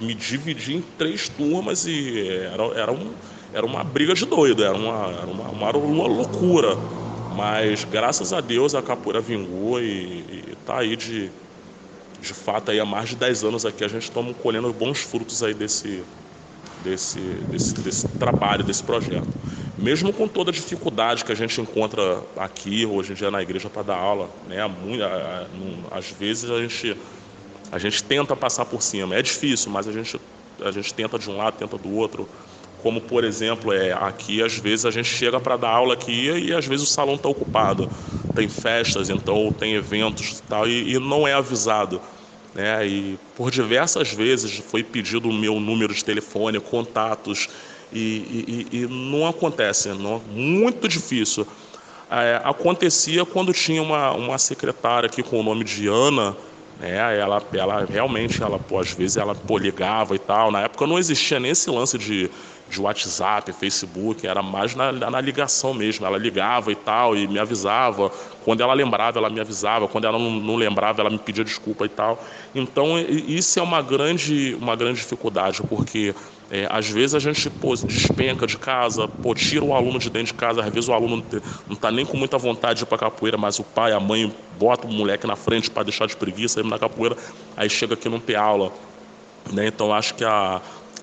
me 0.00 0.14
dividir 0.14 0.76
em 0.76 0.82
três 0.96 1.28
turmas 1.28 1.86
e 1.86 2.28
era, 2.28 2.64
era, 2.80 2.92
um, 2.92 3.12
era 3.52 3.66
uma 3.66 3.84
briga 3.84 4.14
de 4.14 4.24
doido, 4.24 4.64
era 4.64 4.76
uma, 4.76 5.10
era 5.10 5.26
uma, 5.26 5.48
uma, 5.48 5.70
uma 5.76 6.06
loucura. 6.06 6.76
Mas 7.36 7.84
graças 7.84 8.32
a 8.32 8.40
Deus 8.40 8.74
a 8.74 8.82
capoeira 8.82 9.20
vingou 9.20 9.80
e, 9.80 10.56
está 10.60 10.80
aí 10.80 10.96
de, 10.96 11.30
de 12.20 12.34
fato 12.34 12.70
aí 12.70 12.80
há 12.80 12.84
mais 12.84 13.10
de 13.10 13.16
10 13.16 13.44
anos 13.44 13.64
aqui 13.64 13.84
a 13.84 13.88
gente 13.88 14.02
estamos 14.02 14.36
colhendo 14.42 14.72
bons 14.72 14.98
frutos 14.98 15.42
aí 15.42 15.54
desse, 15.54 16.02
desse, 16.82 17.18
desse, 17.50 17.74
desse 17.74 18.06
trabalho, 18.18 18.64
desse 18.64 18.82
projeto. 18.82 19.28
Mesmo 19.78 20.12
com 20.12 20.26
toda 20.26 20.50
a 20.50 20.52
dificuldade 20.52 21.24
que 21.24 21.30
a 21.30 21.34
gente 21.36 21.60
encontra 21.60 22.20
aqui, 22.36 22.84
hoje 22.84 23.12
em 23.12 23.14
dia 23.14 23.30
na 23.30 23.40
igreja 23.40 23.70
para 23.70 23.82
dar 23.82 23.96
aula, 23.96 24.28
né? 24.48 24.58
Às 25.90 26.10
vezes 26.10 26.50
a 26.50 26.60
gente, 26.60 26.96
a 27.70 27.78
gente 27.78 28.02
tenta 28.02 28.34
passar 28.34 28.64
por 28.64 28.82
cima. 28.82 29.14
É 29.14 29.22
difícil, 29.22 29.70
mas 29.70 29.86
a 29.86 29.92
gente, 29.92 30.20
a 30.64 30.70
gente 30.72 30.92
tenta 30.92 31.16
de 31.16 31.30
um 31.30 31.36
lado, 31.36 31.58
tenta 31.58 31.78
do 31.78 31.94
outro. 31.94 32.28
Como, 32.82 33.00
por 33.00 33.22
exemplo, 33.22 33.72
é, 33.72 33.92
aqui 33.92 34.42
às 34.42 34.56
vezes 34.56 34.84
a 34.84 34.90
gente 34.90 35.08
chega 35.08 35.38
para 35.38 35.56
dar 35.56 35.70
aula 35.70 35.94
aqui 35.94 36.28
e 36.28 36.52
às 36.52 36.66
vezes 36.66 36.88
o 36.88 36.90
salão 36.90 37.14
está 37.14 37.28
ocupado. 37.28 37.88
Tem 38.34 38.48
festas, 38.48 39.08
então 39.10 39.52
tem 39.52 39.74
eventos 39.74 40.42
tal, 40.48 40.66
e, 40.66 40.92
e 40.94 40.98
não 40.98 41.26
é 41.26 41.34
avisado. 41.34 42.00
Né? 42.58 42.84
E 42.88 43.18
por 43.36 43.52
diversas 43.52 44.12
vezes 44.12 44.56
foi 44.56 44.82
pedido 44.82 45.28
o 45.28 45.32
meu 45.32 45.60
número 45.60 45.94
de 45.94 46.04
telefone, 46.04 46.58
contatos, 46.58 47.48
e, 47.92 48.66
e, 48.72 48.78
e 48.78 48.86
não 48.88 49.28
acontece, 49.28 49.90
não, 49.90 50.20
muito 50.28 50.88
difícil. 50.88 51.46
É, 52.10 52.40
acontecia 52.42 53.24
quando 53.24 53.52
tinha 53.52 53.80
uma, 53.80 54.10
uma 54.10 54.38
secretária 54.38 55.06
aqui 55.06 55.22
com 55.22 55.38
o 55.38 55.42
nome 55.44 55.62
de 55.62 55.86
Ana, 55.86 56.36
né, 56.80 57.16
ela, 57.16 57.40
ela 57.52 57.84
realmente, 57.84 58.42
ela, 58.42 58.58
pô, 58.58 58.80
às 58.80 58.92
vezes 58.92 59.16
ela 59.16 59.36
pô, 59.36 59.56
ligava 59.56 60.16
e 60.16 60.18
tal. 60.18 60.50
Na 60.50 60.62
época 60.62 60.84
não 60.84 60.98
existia 60.98 61.38
nem 61.38 61.52
esse 61.52 61.70
lance 61.70 61.96
de, 61.96 62.28
de 62.68 62.80
WhatsApp, 62.80 63.52
Facebook, 63.52 64.26
era 64.26 64.42
mais 64.42 64.74
na, 64.74 64.92
na 64.92 65.20
ligação 65.20 65.72
mesmo. 65.72 66.06
Ela 66.06 66.18
ligava 66.18 66.70
e 66.70 66.74
tal 66.74 67.16
e 67.16 67.26
me 67.26 67.38
avisava. 67.38 68.10
Quando 68.44 68.62
ela 68.62 68.74
lembrava, 68.74 69.18
ela 69.18 69.30
me 69.30 69.40
avisava. 69.40 69.88
Quando 69.88 70.06
ela 70.06 70.18
não, 70.18 70.30
não 70.30 70.56
lembrava, 70.56 71.00
ela 71.00 71.10
me 71.10 71.18
pedia 71.18 71.44
desculpa 71.44 71.86
e 71.86 71.88
tal. 71.88 72.22
Então 72.54 72.98
isso 72.98 73.58
é 73.58 73.62
uma 73.62 73.80
grande, 73.82 74.56
uma 74.60 74.76
grande 74.76 75.00
dificuldade, 75.00 75.62
porque 75.62 76.14
é, 76.50 76.66
às 76.70 76.88
vezes 76.88 77.14
a 77.14 77.18
gente 77.18 77.50
pô, 77.50 77.74
despenca 77.74 78.46
de 78.46 78.56
casa, 78.56 79.06
pô, 79.06 79.34
tira 79.34 79.64
o 79.64 79.74
aluno 79.74 79.98
de 79.98 80.08
dentro 80.08 80.28
de 80.28 80.34
casa, 80.34 80.62
às 80.62 80.70
vezes 80.72 80.88
o 80.88 80.92
aluno 80.92 81.22
não 81.66 81.74
está 81.74 81.90
nem 81.90 82.06
com 82.06 82.16
muita 82.16 82.38
vontade 82.38 82.78
de 82.78 82.84
ir 82.84 82.86
para 82.86 82.98
capoeira, 82.98 83.36
mas 83.36 83.58
o 83.58 83.64
pai, 83.64 83.92
a 83.92 84.00
mãe 84.00 84.34
bota 84.58 84.86
o 84.86 84.92
moleque 84.92 85.26
na 85.26 85.36
frente 85.36 85.70
para 85.70 85.82
deixar 85.82 86.06
de 86.06 86.16
preguiça, 86.16 86.60
ir 86.60 86.64
na 86.64 86.78
capoeira, 86.78 87.16
aí 87.56 87.68
chega 87.68 87.94
aqui 87.94 88.08
não 88.08 88.18
tem 88.18 88.34
aula. 88.36 88.72
Né? 89.52 89.66
Então 89.66 89.92
acho 89.92 90.14
que 90.14 90.24
a, 90.24 90.60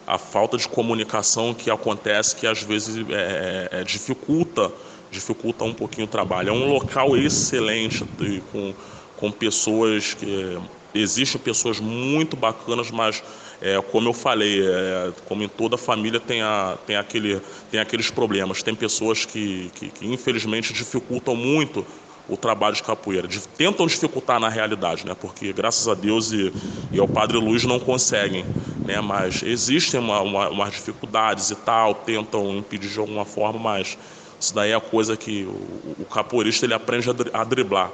a 0.08 0.18
falta 0.18 0.58
de 0.58 0.68
comunicação 0.68 1.54
que 1.54 1.70
acontece, 1.70 2.36
que 2.36 2.46
às 2.46 2.62
vezes 2.62 2.98
é, 3.10 3.70
é, 3.72 3.82
é 3.82 3.84
dificulta, 3.84 4.72
dificulta 5.10 5.64
um 5.64 5.74
pouquinho 5.74 6.06
o 6.06 6.10
trabalho. 6.10 6.50
É 6.50 6.52
um 6.52 6.72
local 6.72 7.18
excelente, 7.18 8.06
com, 8.52 8.74
com 9.18 9.32
pessoas 9.32 10.14
que. 10.14 10.58
Existem 10.94 11.42
pessoas 11.42 11.78
muito 11.82 12.38
bacanas, 12.38 12.90
mas 12.90 13.22
é, 13.62 13.82
como 13.82 14.08
eu 14.08 14.14
falei, 14.14 14.66
é, 14.66 15.12
como 15.26 15.44
em 15.44 15.48
toda 15.50 15.78
família 15.78 16.22
tem, 16.22 16.42
a, 16.42 16.78
tem, 16.88 16.96
aquele, 16.96 17.42
tem 17.70 17.82
aqueles 17.82 18.10
problemas. 18.10 18.64
Tem 18.64 18.74
pessoas 18.74 19.26
que, 19.26 19.70
que, 19.76 19.90
que 19.90 20.08
infelizmente 20.08 20.72
dificultam 20.72 21.36
muito 21.36 21.86
o 22.28 22.36
trabalho 22.36 22.76
de 22.76 22.84
capoeira, 22.84 23.28
de, 23.28 23.40
tentam 23.48 23.86
dificultar 23.86 24.40
na 24.40 24.50
realidade, 24.50 25.06
né? 25.06 25.16
Porque 25.20 25.54
graças 25.54 25.88
a 25.88 25.94
Deus 25.94 26.32
e, 26.32 26.52
e 26.92 27.00
ao 27.00 27.08
Padre 27.08 27.38
Luiz 27.38 27.64
não 27.66 27.80
conseguem, 27.80 28.46
né? 28.86 29.02
Mas 29.02 29.42
existem 29.44 30.00
uma, 30.00 30.22
uma, 30.22 30.50
umas 30.50 30.72
dificuldades 30.72 31.50
e 31.50 31.56
tal, 31.56 31.96
tentam 31.96 32.58
impedir 32.58 32.90
de 32.90 33.00
alguma 33.00 33.26
forma, 33.26 33.60
mas 33.60 33.98
isso 34.40 34.54
daí 34.54 34.72
é 34.72 34.76
a 34.76 34.82
coisa 34.82 35.18
que 35.18 35.44
o, 35.44 36.04
o 36.04 36.06
capoeirista 36.06 36.66
ele 36.66 36.74
aprende 36.74 37.10
a, 37.34 37.44
driblar, 37.44 37.92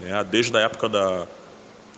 né? 0.00 0.24
Desde 0.24 0.56
a 0.56 0.60
época 0.60 0.88
da, 0.88 1.26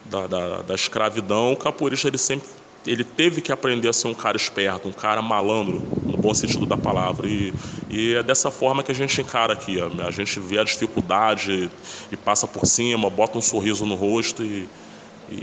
da, 0.04 0.26
da, 0.26 0.62
da 0.62 0.74
escravidão, 0.74 1.52
o 1.52 1.56
capoeirista 1.56 2.08
ele 2.08 2.18
sempre 2.18 2.48
ele 2.84 3.04
teve 3.04 3.40
que 3.40 3.52
aprender 3.52 3.88
a 3.88 3.92
ser 3.92 4.08
um 4.08 4.14
cara 4.14 4.36
esperto, 4.36 4.88
um 4.88 4.92
cara 4.92 5.22
malandro, 5.22 5.84
no 6.04 6.16
bom 6.16 6.34
sentido 6.34 6.66
da 6.66 6.76
palavra. 6.76 7.28
E, 7.28 7.54
e 7.88 8.14
é 8.14 8.24
dessa 8.24 8.50
forma 8.50 8.82
que 8.82 8.90
a 8.90 8.94
gente 8.94 9.20
encara 9.20 9.52
aqui. 9.52 9.78
A, 9.80 10.06
a, 10.06 10.10
gente 10.10 10.40
vê 10.40 10.58
a 10.58 10.64
dificuldade 10.64 11.70
e 12.10 12.16
passa 12.16 12.44
por 12.44 12.66
cima, 12.66 13.08
bota 13.08 13.38
um 13.38 13.40
sorriso 13.40 13.86
no 13.86 13.94
rosto 13.94 14.42
e, 14.42 14.68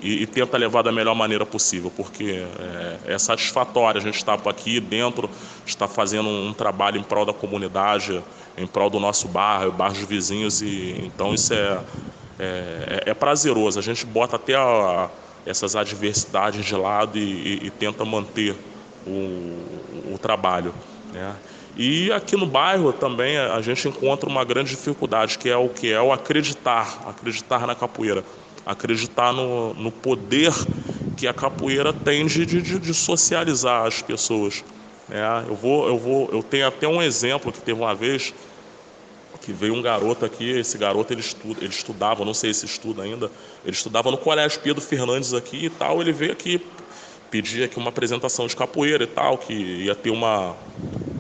e, 0.04 0.24
e 0.24 0.28
tenta 0.28 0.58
levar 0.58 0.82
da 0.82 0.92
melhor 0.92 1.16
maneira 1.16 1.46
possível, 1.46 1.92
porque 1.96 2.46
é, 3.06 3.14
é 3.14 3.18
satisfatório 3.18 4.00
a 4.00 4.04
gente 4.04 4.16
estar 4.16 4.40
aqui 4.48 4.80
dentro, 4.80 5.30
estar 5.66 5.88
fazendo 5.88 6.30
um 6.30 6.54
trabalho 6.54 6.98
em 6.98 7.04
prol 7.04 7.26
da 7.26 7.34
comunidade, 7.34 8.24
em 8.58 8.68
prol 8.68 8.90
do 8.90 9.00
nosso 9.00 9.28
bairro, 9.28 9.72
bairro 9.72 9.96
vizinhos. 10.06 10.62
E, 10.62 11.02
então 11.06 11.34
isso 11.34 11.54
é, 11.54 11.80
é, 12.40 13.04
é 13.08 13.14
prazeroso. 13.14 13.80
A 13.80 13.82
gente 13.82 14.06
bota 14.06 14.36
até 14.36 14.56
a 14.56 15.10
essas 15.46 15.76
adversidades 15.76 16.64
de 16.66 16.76
lado 16.76 17.18
e, 17.18 17.22
e, 17.22 17.68
e 17.68 17.70
tenta 17.70 18.06
manter 18.06 18.56
o, 19.08 20.14
o 20.14 20.18
trabalho. 20.22 20.74
Né? 21.12 21.36
E 21.78 22.12
aqui 22.12 22.36
no 22.36 22.46
bairro 22.46 22.92
também 22.92 23.38
a 23.38 23.62
gente 23.62 23.88
encontra 23.88 24.30
uma 24.30 24.44
grande 24.44 24.72
dificuldade, 24.72 25.38
que 25.38 25.50
é 25.50 25.56
o 25.56 25.70
que 25.70 25.92
é 25.92 26.02
o 26.02 26.12
acreditar, 26.12 27.02
acreditar 27.08 27.66
na 27.66 27.74
capoeira, 27.74 28.24
acreditar 28.66 29.34
no, 29.34 29.74
no 29.74 29.92
poder 29.92 30.54
que 31.16 31.28
a 31.28 31.34
capoeira 31.34 31.92
tem 31.92 32.26
de, 32.26 32.46
de, 32.46 32.62
de 32.62 32.94
socializar 32.94 33.86
as 33.86 34.02
pessoas. 34.02 34.64
É, 35.10 35.50
eu 35.50 35.56
vou, 35.56 35.88
eu 35.88 35.98
vou, 35.98 36.30
eu 36.32 36.44
tenho 36.44 36.68
até 36.68 36.88
um 36.88 37.02
exemplo 37.02 37.52
que 37.52 37.60
teve 37.60 37.80
uma 37.80 37.96
vez 37.96 38.34
que 39.42 39.54
veio 39.54 39.74
um 39.74 39.82
garoto 39.82 40.26
aqui, 40.26 40.50
esse 40.50 40.78
garoto 40.78 41.14
ele, 41.14 41.22
estuda, 41.22 41.60
ele 41.60 41.74
estudava, 41.74 42.26
não 42.26 42.34
sei 42.34 42.54
se 42.54 42.66
estuda 42.66 43.04
ainda, 43.04 43.32
ele 43.64 43.74
estudava 43.74 44.12
no 44.12 44.18
Colégio 44.18 44.60
Pedro 44.62 44.82
Fernandes 44.82 45.34
aqui 45.34 45.66
e 45.66 45.70
tal, 45.70 46.02
ele 46.02 46.12
veio 46.12 46.34
aqui 46.34 46.62
pedir 47.32 47.64
aqui 47.64 47.78
uma 47.78 47.90
apresentação 47.90 48.48
de 48.48 48.56
capoeira 48.56 49.04
e 49.04 49.08
tal, 49.08 49.38
que 49.38 49.54
ia 49.54 49.96
ter 49.96 50.10
uma, 50.10 50.56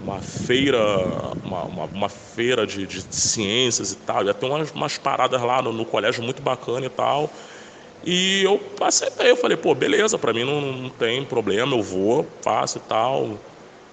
uma 0.09 0.19
feira, 0.19 0.79
uma, 1.43 1.63
uma, 1.63 1.85
uma 1.85 2.09
feira 2.09 2.65
de, 2.65 2.85
de, 2.85 3.03
ciências 3.13 3.91
e 3.91 3.95
tal, 3.97 4.25
ia 4.25 4.33
ter 4.33 4.45
umas, 4.45 4.71
umas 4.71 4.97
paradas 4.97 5.41
lá 5.41 5.61
no, 5.61 5.71
no, 5.71 5.85
colégio 5.85 6.23
muito 6.23 6.41
bacana 6.41 6.85
e 6.85 6.89
tal. 6.89 7.29
E 8.03 8.43
eu 8.43 8.61
aceitei, 8.81 9.31
eu 9.31 9.37
falei, 9.37 9.57
pô, 9.57 9.75
beleza, 9.75 10.17
para 10.17 10.33
mim 10.33 10.43
não, 10.43 10.61
não 10.61 10.89
tem 10.89 11.23
problema, 11.23 11.75
eu 11.75 11.83
vou, 11.83 12.25
faço 12.41 12.77
e 12.77 12.81
tal. 12.81 13.37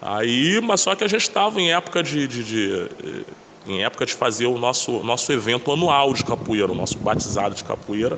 Aí, 0.00 0.61
mas 0.62 0.81
só 0.81 0.94
que 0.94 1.05
a 1.05 1.09
gente 1.09 1.22
estava 1.22 1.61
em 1.61 1.72
época 1.72 2.02
de, 2.02 2.26
de, 2.26 2.44
de 2.44 2.88
em 3.66 3.83
época 3.83 4.07
de 4.07 4.14
fazer 4.14 4.46
o 4.46 4.59
nosso, 4.59 5.02
nosso 5.02 5.33
evento 5.33 5.72
anual 5.72 6.14
de 6.14 6.24
capoeira, 6.24 6.70
o 6.70 6.74
nosso 6.74 6.98
batizado 6.98 7.55
de 7.55 7.64
capoeira. 7.64 8.16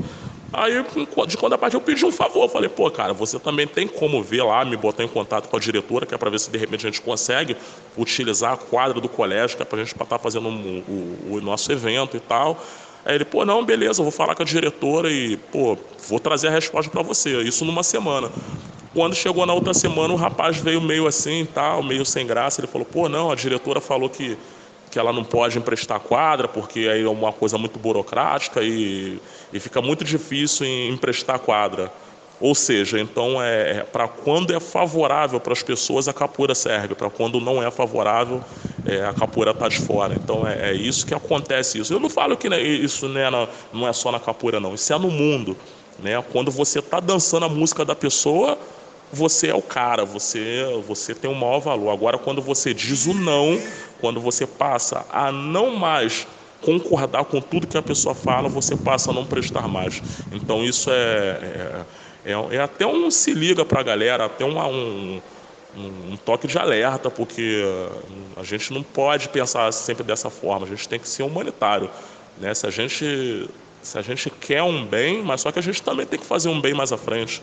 Aí, 0.51 0.83
de 1.27 1.37
quando 1.37 1.53
a 1.53 1.59
parte, 1.59 1.75
eu 1.75 1.81
pedi 1.81 2.05
um 2.07 2.13
favor. 2.13 2.45
Eu 2.45 2.49
falei, 2.49 2.69
pô, 2.71 2.91
cara, 2.91 3.13
você 3.13 3.39
também 3.39 3.67
tem 3.67 3.87
como 3.87 4.23
ver 4.23 4.43
lá, 4.43 4.65
me 4.65 4.77
botar 4.77 5.05
em 5.05 5.09
contato 5.09 5.49
com 5.49 5.57
a 5.57 5.61
diretora, 5.61 6.07
que 6.07 6.15
é 6.15 6.19
para 6.19 6.31
ver 6.31 6.41
se 6.41 6.51
de 6.51 6.57
repente 6.57 6.87
a 6.87 6.91
gente 6.91 7.03
consegue 7.03 7.55
utilizar 7.97 8.55
a 8.55 8.57
quadra 8.57 8.99
do 8.99 9.09
colégio, 9.09 9.57
que 9.57 9.63
é 9.63 9.67
para 9.67 9.81
a 9.81 9.85
gente 9.85 9.93
estar 9.93 10.07
tá 10.07 10.19
fazendo 10.19 10.49
um, 10.49 10.83
o, 10.89 11.35
o 11.35 11.41
nosso 11.43 11.71
evento 11.71 12.17
e 12.17 12.21
tal. 12.21 12.63
Aí 13.05 13.15
ele, 13.15 13.27
pô, 13.27 13.45
não, 13.45 13.63
beleza, 13.65 14.01
eu 14.01 14.05
vou 14.05 14.13
falar 14.13 14.35
com 14.35 14.43
a 14.43 14.47
diretora 14.47 15.11
e, 15.11 15.37
pô, 15.37 15.77
vou 16.09 16.19
trazer 16.19 16.49
a 16.49 16.51
resposta 16.51 16.91
para 16.91 17.03
você. 17.03 17.43
Isso 17.43 17.65
numa 17.65 17.83
semana. 17.83 18.31
Quando 18.95 19.15
chegou 19.15 19.45
na 19.45 19.53
outra 19.53 19.75
semana, 19.75 20.15
o 20.15 20.17
rapaz 20.17 20.57
veio 20.57 20.81
meio 20.81 21.07
assim, 21.07 21.47
tal, 21.47 21.83
meio 21.83 22.07
sem 22.07 22.27
graça. 22.27 22.61
Ele 22.61 22.69
falou, 22.69 22.87
pô, 22.87 23.07
não, 23.07 23.31
a 23.31 23.35
diretora 23.35 23.83
falou 23.83 24.09
que 24.09 24.37
que 24.91 24.99
ela 24.99 25.13
não 25.13 25.25
pode 25.25 25.59
emprestar 25.59 26.01
quadra, 26.01 26.49
porque 26.49 26.81
aí 26.81 27.03
é 27.05 27.09
uma 27.09 27.33
coisa 27.33 27.59
muito 27.59 27.79
burocrática 27.79 28.63
e, 28.63 29.21
e 29.53 29.61
fica 29.61 29.83
muito 29.83 30.05
difícil 30.05 30.67
em 30.67 30.91
emprestar 30.91 31.39
quadra. 31.39 31.93
Ou 32.41 32.55
seja, 32.55 33.01
então 33.01 33.43
é, 33.43 33.79
é 33.79 33.83
para 33.83 34.07
quando 34.07 34.55
é 34.55 34.61
favorável 34.61 35.41
para 35.41 35.53
as 35.53 35.63
pessoas 35.63 36.07
a 36.07 36.13
capoeira 36.13 36.55
serve, 36.55 36.95
para 36.95 37.11
quando 37.11 37.41
não 37.41 37.61
é 37.61 37.69
favorável 37.71 38.43
é, 38.87 39.05
a 39.05 39.13
capoeira 39.13 39.51
está 39.51 39.69
de 39.69 39.79
fora. 39.79 40.15
Então 40.15 40.47
é, 40.47 40.71
é, 40.71 40.73
isso 40.73 41.05
que 41.05 41.15
acontece 41.15 41.79
isso. 41.79 41.93
Eu 41.93 41.99
não 41.99 42.09
falo 42.09 42.37
que 42.37 42.49
né, 42.49 42.61
isso 42.61 43.09
né, 43.09 43.29
não 43.73 43.89
é 43.89 43.93
só 43.93 44.13
na 44.13 44.21
capoeira 44.21 44.61
não, 44.61 44.75
isso 44.75 44.93
é 44.93 44.99
no 44.99 45.11
mundo. 45.11 45.57
Né? 45.99 46.23
Quando 46.33 46.51
você 46.51 46.79
está 46.79 47.01
dançando 47.01 47.47
a 47.47 47.49
música 47.49 47.85
da 47.85 47.95
pessoa, 47.95 48.57
você 49.13 49.49
é 49.49 49.55
o 49.55 49.63
cara, 49.63 50.05
você, 50.05 50.65
você 50.87 51.15
tem 51.15 51.31
um 51.31 51.35
maior 51.35 51.61
valor. 51.61 51.91
Agora, 51.91 52.19
quando 52.19 52.43
você 52.43 52.75
diz 52.75 53.07
o 53.07 53.15
não, 53.15 53.61
quando 54.01 54.21
você 54.21 54.47
passa 54.47 55.07
a 55.11 55.33
não 55.33 55.75
mais 55.77 56.27
concordar 56.61 57.25
com 57.25 57.41
tudo 57.41 57.67
que 57.67 57.79
a 57.79 57.83
pessoa 57.83 58.15
fala, 58.15 58.49
você 58.49 58.77
passa 58.77 59.11
a 59.11 59.15
não 59.15 59.25
prestar 59.25 59.69
mais. 59.69 60.03
Então, 60.33 60.65
isso 60.65 60.91
é, 60.91 61.85
é, 62.25 62.33
é, 62.33 62.57
é 62.57 62.61
até 62.61 62.87
um 62.87 63.11
se 63.11 63.33
liga 63.33 63.65
para 63.65 63.81
a 63.81 63.83
galera, 63.83 64.25
até 64.25 64.45
uma, 64.45 64.67
um, 64.67 65.21
um, 65.77 66.17
toque 66.17 66.47
de 66.47 66.59
alerta, 66.59 67.11
porque 67.11 67.65
a 68.37 68.43
gente 68.43 68.73
não 68.73 68.83
pode 68.83 69.29
pensar 69.29 69.73
sempre 69.73 70.03
dessa 70.03 70.29
forma, 70.31 70.67
a 70.67 70.69
gente 70.69 70.89
tem 70.89 70.99
que 70.99 71.09
ser 71.09 71.23
humanitário. 71.23 71.89
Né? 72.39 72.53
Se 72.55 72.67
a 72.67 72.71
gente 72.71 73.49
se 73.81 73.97
a 73.97 74.03
gente 74.03 74.29
quer 74.29 74.63
um 74.63 74.85
bem, 74.85 75.23
mas 75.23 75.41
só 75.41 75.53
que 75.53 75.59
a 75.59 75.63
gente 75.63 75.81
também 75.81 76.05
tem 76.05 76.19
que 76.19 76.27
fazer 76.27 76.49
um 76.49 76.61
bem 76.61 76.75
mais 76.75 76.93
à 76.93 76.99
frente 76.99 77.41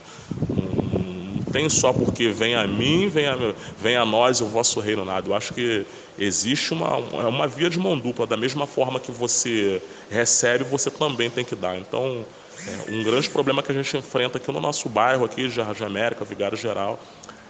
tem 1.55 1.69
só 1.69 1.93
porque 1.93 2.27
vem 2.27 2.53
a 2.53 2.67
mim, 2.67 3.07
vem 3.07 3.27
a, 3.27 3.37
vem 3.79 3.95
a 3.95 4.05
nós 4.05 4.41
o 4.41 4.45
vosso 4.45 4.81
reino 4.81 5.05
nada. 5.05 5.29
Eu 5.29 5.33
acho 5.33 5.53
que 5.53 5.85
existe 6.19 6.73
uma, 6.73 6.97
uma 6.97 7.47
via 7.47 7.69
de 7.69 7.79
mão 7.79 7.97
dupla, 7.97 8.27
da 8.27 8.35
mesma 8.35 8.67
forma 8.67 8.99
que 8.99 9.09
você 9.09 9.81
recebe, 10.09 10.65
você 10.65 10.91
também 10.91 11.29
tem 11.29 11.45
que 11.45 11.55
dar. 11.55 11.77
Então, 11.77 12.25
é, 12.67 12.91
um 12.91 13.01
grande 13.05 13.29
problema 13.29 13.63
que 13.63 13.71
a 13.71 13.75
gente 13.75 13.95
enfrenta 13.95 14.37
aqui 14.37 14.51
no 14.51 14.59
nosso 14.59 14.89
bairro, 14.89 15.23
aqui, 15.23 15.49
Jardim 15.49 15.85
América, 15.85 16.25
Vigário 16.25 16.57
Geral, 16.57 16.99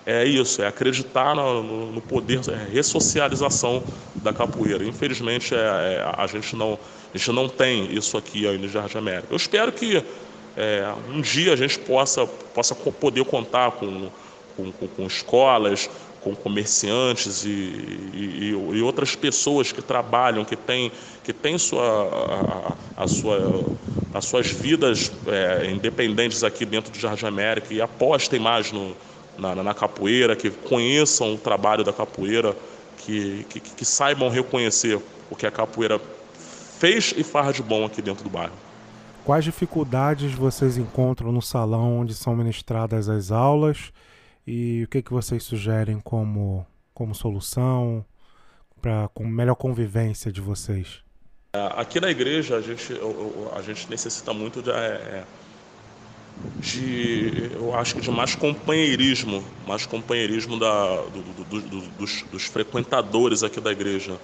é 0.05 0.23
isso, 0.23 0.61
é 0.61 0.67
acreditar 0.67 1.33
no, 1.33 1.91
no 1.91 1.99
poder, 1.99 2.41
é 2.47 2.71
ressocialização 2.71 3.81
da 4.17 4.31
capoeira. 4.31 4.85
Infelizmente, 4.85 5.55
é, 5.55 5.57
é, 5.57 6.13
a, 6.15 6.27
gente 6.27 6.55
não, 6.55 6.77
a 7.11 7.17
gente 7.17 7.31
não 7.31 7.49
tem 7.49 7.91
isso 7.91 8.15
aqui 8.15 8.47
ainda 8.47 8.67
em 8.67 8.69
Jardim 8.69 8.99
América. 8.99 9.29
Eu 9.31 9.37
espero 9.37 9.71
que 9.71 10.03
é, 10.57 10.93
um 11.09 11.21
dia 11.21 11.53
a 11.53 11.55
gente 11.55 11.77
possa, 11.79 12.25
possa 12.25 12.73
poder 12.75 13.25
contar 13.25 13.71
com, 13.71 14.09
com, 14.55 14.71
com 14.71 15.05
escolas, 15.05 15.89
com 16.21 16.35
comerciantes 16.35 17.45
e, 17.45 17.49
e, 17.49 18.49
e, 18.49 18.81
outras 18.81 19.15
pessoas 19.15 19.71
que 19.71 19.81
trabalham, 19.81 20.43
que 20.43 20.55
têm, 20.55 20.91
que 21.23 21.31
têm 21.31 21.57
sua, 21.57 22.75
a, 22.97 23.03
a 23.03 23.07
sua, 23.07 23.69
as 24.13 24.25
suas 24.25 24.47
vidas 24.47 25.11
é, 25.27 25.69
independentes 25.69 26.43
aqui 26.43 26.65
dentro 26.65 26.91
do 26.91 26.97
Jardim 26.97 27.25
América 27.25 27.73
e 27.73 27.81
apostem 27.81 28.39
mais 28.39 28.71
no, 28.71 28.95
na, 29.37 29.55
na 29.55 29.73
capoeira, 29.73 30.35
que 30.35 30.49
conheçam 30.49 31.35
o 31.35 31.37
trabalho 31.37 31.83
da 31.83 31.93
capoeira, 31.93 32.55
que, 32.97 33.45
que, 33.49 33.59
que 33.59 33.85
saibam 33.85 34.29
reconhecer 34.29 34.99
o 35.29 35.35
que 35.35 35.45
a 35.45 35.51
capoeira 35.51 36.01
fez 36.79 37.13
e 37.15 37.23
faz 37.23 37.55
de 37.55 37.61
bom 37.61 37.85
aqui 37.85 38.01
dentro 38.01 38.23
do 38.23 38.29
bairro. 38.29 38.64
Quais 39.25 39.43
dificuldades 39.43 40.33
vocês 40.33 40.77
encontram 40.77 41.31
no 41.31 41.41
salão 41.41 42.01
onde 42.01 42.13
são 42.13 42.35
ministradas 42.35 43.09
as 43.09 43.31
aulas 43.31 43.91
e 44.45 44.83
o 44.83 44.87
que, 44.87 45.01
que 45.01 45.11
vocês 45.11 45.41
sugerem 45.41 45.99
como, 45.99 46.63
como 46.93 47.15
solução 47.15 48.05
para 48.79 49.07
com 49.15 49.25
melhor 49.25 49.55
convivência 49.55 50.31
de 50.31 50.39
vocês? 50.39 50.99
É, 51.53 51.71
aqui 51.75 51.99
na 51.99 52.11
igreja 52.11 52.57
a 52.57 52.61
gente, 52.61 52.93
a 53.55 53.61
gente 53.63 53.89
necessita 53.89 54.31
muito 54.31 54.61
de, 54.61 54.69
é, 54.69 55.23
de, 56.59 57.51
eu 57.55 57.73
acho 57.73 57.95
que 57.95 58.01
de 58.01 58.11
mais 58.11 58.35
companheirismo, 58.35 59.43
mais 59.67 59.87
companheirismo 59.87 60.59
da, 60.59 61.01
do, 61.01 61.21
do, 61.23 61.61
do, 61.61 61.81
dos, 61.97 62.21
dos, 62.31 62.43
frequentadores 62.45 63.41
aqui 63.41 63.59
da 63.59 63.71
igreja, 63.71 64.19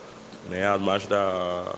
né? 0.47 0.77
mais 0.77 1.07
da, 1.07 1.75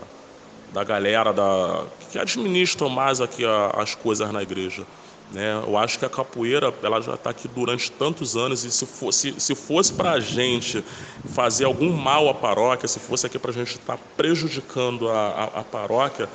da 0.74 0.84
galera 0.84 1.32
da, 1.32 1.86
que 2.12 2.18
administram 2.18 2.90
mais 2.90 3.22
aqui 3.22 3.46
a, 3.46 3.68
as 3.78 3.94
coisas 3.94 4.32
na 4.32 4.42
igreja. 4.42 4.86
Né? 5.32 5.62
Eu 5.66 5.78
acho 5.78 5.98
que 5.98 6.06
a 6.06 6.10
capoeira 6.10 6.74
ela 6.84 7.02
já 7.02 7.14
está 7.14 7.30
aqui 7.30 7.48
durante 7.48 7.92
tantos 7.92 8.36
anos 8.36 8.64
e 8.64 8.72
se 8.72 8.86
fosse, 8.86 9.34
se 9.40 9.56
fosse 9.56 9.94
para 9.94 10.12
a 10.12 10.20
gente 10.20 10.84
fazer 11.26 11.66
algum 11.66 11.92
mal 11.92 12.28
à 12.28 12.34
paróquia, 12.34 12.88
se 12.88 13.00
fosse 13.00 13.26
aqui 13.26 13.40
para 13.40 13.52
a 13.52 13.54
gente 13.54 13.76
estar 13.76 13.98
tá 13.98 14.04
prejudicando 14.18 15.10
a, 15.10 15.28
a, 15.28 15.44
a 15.60 15.64
paróquia, 15.64 16.28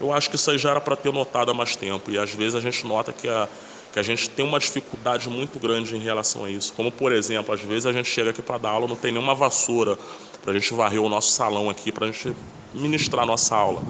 eu 0.00 0.12
acho 0.12 0.30
que 0.30 0.36
isso 0.36 0.50
aí 0.50 0.58
já 0.58 0.70
era 0.70 0.80
para 0.80 0.96
ter 0.96 1.12
notado 1.12 1.50
há 1.50 1.54
mais 1.54 1.76
tempo. 1.76 2.10
E 2.10 2.18
às 2.18 2.32
vezes 2.32 2.54
a 2.54 2.60
gente 2.60 2.86
nota 2.86 3.12
que 3.12 3.28
a, 3.28 3.48
que 3.92 3.98
a 3.98 4.02
gente 4.02 4.30
tem 4.30 4.44
uma 4.44 4.58
dificuldade 4.58 5.28
muito 5.28 5.58
grande 5.58 5.96
em 5.96 6.00
relação 6.00 6.44
a 6.44 6.50
isso. 6.50 6.72
Como, 6.72 6.90
por 6.90 7.12
exemplo, 7.12 7.54
às 7.54 7.60
vezes 7.60 7.86
a 7.86 7.92
gente 7.92 8.08
chega 8.08 8.30
aqui 8.30 8.40
para 8.40 8.58
dar 8.58 8.70
aula, 8.70 8.88
não 8.88 8.96
tem 8.96 9.12
nenhuma 9.12 9.34
vassoura 9.34 9.98
para 10.42 10.52
a 10.52 10.58
gente 10.58 10.72
varrer 10.74 11.00
o 11.00 11.08
nosso 11.08 11.32
salão 11.32 11.68
aqui, 11.68 11.92
para 11.92 12.06
a 12.06 12.12
gente 12.12 12.34
ministrar 12.72 13.24
a 13.24 13.26
nossa 13.26 13.54
aula. 13.56 13.82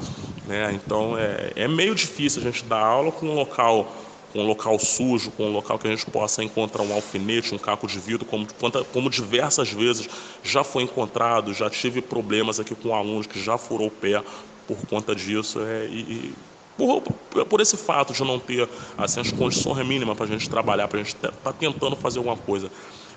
Né? 0.46 0.72
Então 0.72 1.16
é, 1.18 1.52
é 1.56 1.68
meio 1.68 1.94
difícil 1.94 2.40
a 2.40 2.44
gente 2.44 2.64
dar 2.64 2.80
aula 2.80 3.12
com 3.12 3.26
um 3.26 3.34
local 3.34 3.92
com 4.32 4.40
um 4.40 4.46
local 4.46 4.78
sujo, 4.78 5.30
com 5.32 5.44
um 5.44 5.52
local 5.52 5.78
que 5.78 5.88
a 5.88 5.90
gente 5.90 6.06
possa 6.06 6.42
encontrar 6.42 6.82
um 6.82 6.92
alfinete, 6.94 7.54
um 7.54 7.58
caco 7.58 7.86
de 7.86 7.98
vidro, 7.98 8.24
como, 8.24 8.46
como 8.92 9.10
diversas 9.10 9.70
vezes 9.72 10.08
já 10.42 10.62
foi 10.62 10.84
encontrado, 10.84 11.52
já 11.52 11.68
tive 11.68 12.00
problemas 12.00 12.60
aqui 12.60 12.74
com 12.74 12.94
alunos 12.94 13.26
que 13.26 13.42
já 13.42 13.58
furou 13.58 13.88
o 13.88 13.90
pé 13.90 14.22
por 14.66 14.78
conta 14.86 15.14
disso. 15.14 15.60
É, 15.60 15.86
e, 15.86 16.32
por, 16.76 17.02
por, 17.02 17.60
esse 17.60 17.76
fato 17.76 18.12
de 18.12 18.24
não 18.24 18.38
ter 18.38 18.66
assim, 18.96 19.20
as 19.20 19.30
condições 19.32 19.86
mínimas 19.86 20.16
para 20.16 20.24
a 20.24 20.28
gente 20.28 20.48
trabalhar, 20.48 20.88
para 20.88 21.00
a 21.00 21.02
gente 21.02 21.14
estar 21.14 21.32
tá 21.32 21.52
tentando 21.52 21.94
fazer 21.96 22.18
alguma 22.18 22.36
coisa. 22.36 22.70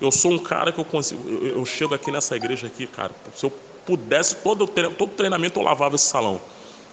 Eu 0.04 0.12
sou 0.12 0.34
um 0.34 0.38
cara 0.38 0.70
que 0.74 0.80
eu 0.80 0.84
consigo. 0.84 1.30
Eu, 1.30 1.60
eu, 1.60 1.66
chego 1.66 1.96
aqui 1.96 2.12
nessa 2.12 2.36
igreja 2.36 2.68
aqui, 2.68 2.86
cara, 2.86 3.12
se 3.34 3.46
eu 3.46 3.52
pudesse, 3.86 4.36
todo, 4.36 4.68
todo 4.68 5.12
treinamento 5.14 5.58
eu 5.60 5.64
lavava 5.64 5.96
esse 5.96 6.06
salão. 6.06 6.42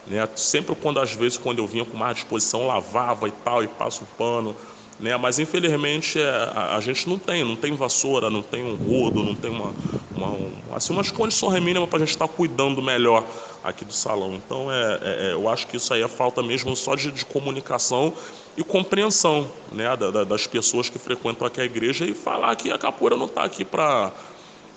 Né? 0.07 0.29
Sempre 0.37 0.77
quando, 0.77 1.01
às 1.01 1.13
vezes, 1.13 1.37
quando 1.37 1.59
eu 1.59 1.67
vinha 1.67 1.85
com 1.85 1.97
mais 1.97 2.15
disposição, 2.15 2.69
lavava 2.69 3.27
e 3.27 3.33
tal, 3.33 3.65
e 3.65 3.67
passo 3.69 4.05
o 4.05 4.07
pano. 4.17 4.55
Né? 5.01 5.17
Mas 5.17 5.41
infelizmente 5.41 6.21
é, 6.21 6.29
a, 6.29 6.77
a, 6.77 6.81
gente 6.81 7.09
não 7.09 7.19
tem, 7.19 7.43
não 7.43 7.57
tem 7.57 7.75
vassoura, 7.75 8.31
não 8.31 8.43
tem 8.43 8.63
um 8.63 8.77
rodo, 8.77 9.25
não 9.25 9.35
tem 9.35 9.51
uma, 9.51 9.75
uma 10.15 10.29
um, 10.29 10.53
assim, 10.73 10.93
umas 10.93 11.11
condições 11.11 11.61
mínimas 11.61 11.89
para 11.89 11.97
a 11.97 12.01
gente 12.01 12.11
estar 12.11 12.29
tá 12.29 12.33
cuidando 12.33 12.83
melhor 12.83 13.25
aqui 13.65 13.85
do 13.85 13.95
salão. 13.95 14.35
Então 14.35 14.71
é, 14.71 14.99
é, 15.03 15.27
é, 15.29 15.33
eu 15.33 15.49
acho 15.49 15.67
que 15.67 15.79
isso 15.79 15.93
aí 15.95 16.03
é 16.03 16.09
falta 16.09 16.43
mesmo 16.43 16.77
só 16.77 16.95
de, 16.95 17.11
de 17.11 17.25
comunicação 17.25 18.13
e 18.57 18.65
compreensão 18.65 19.51
né, 19.73 19.97
da, 19.97 20.11
da, 20.11 20.25
das 20.25 20.47
pessoas 20.47 20.89
que 20.89 20.99
frequentam 20.99 21.47
aqui 21.47 21.61
a 21.61 21.65
igreja 21.65 22.05
e 22.05 22.15
falar 22.15 22.55
que 22.57 22.71
a 22.71 22.79
capoeira 22.79 23.17
não 23.17 23.27
está 23.27 23.45
aqui 23.45 23.65
para 23.65 24.13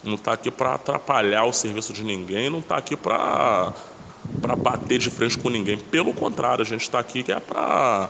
não 0.03 0.15
está 0.15 0.33
aqui 0.33 0.51
para 0.51 0.73
atrapalhar 0.73 1.45
o 1.45 1.53
serviço 1.53 1.93
de 1.93 2.03
ninguém, 2.03 2.49
não 2.49 2.59
está 2.59 2.77
aqui 2.77 2.95
para 2.95 3.73
para 4.41 4.55
bater 4.55 4.99
de 4.99 5.09
frente 5.09 5.37
com 5.37 5.49
ninguém. 5.49 5.77
Pelo 5.77 6.13
contrário, 6.13 6.61
a 6.61 6.65
gente 6.65 6.81
está 6.81 6.99
aqui 6.99 7.23
que 7.23 7.31
é 7.31 7.39
para 7.39 8.09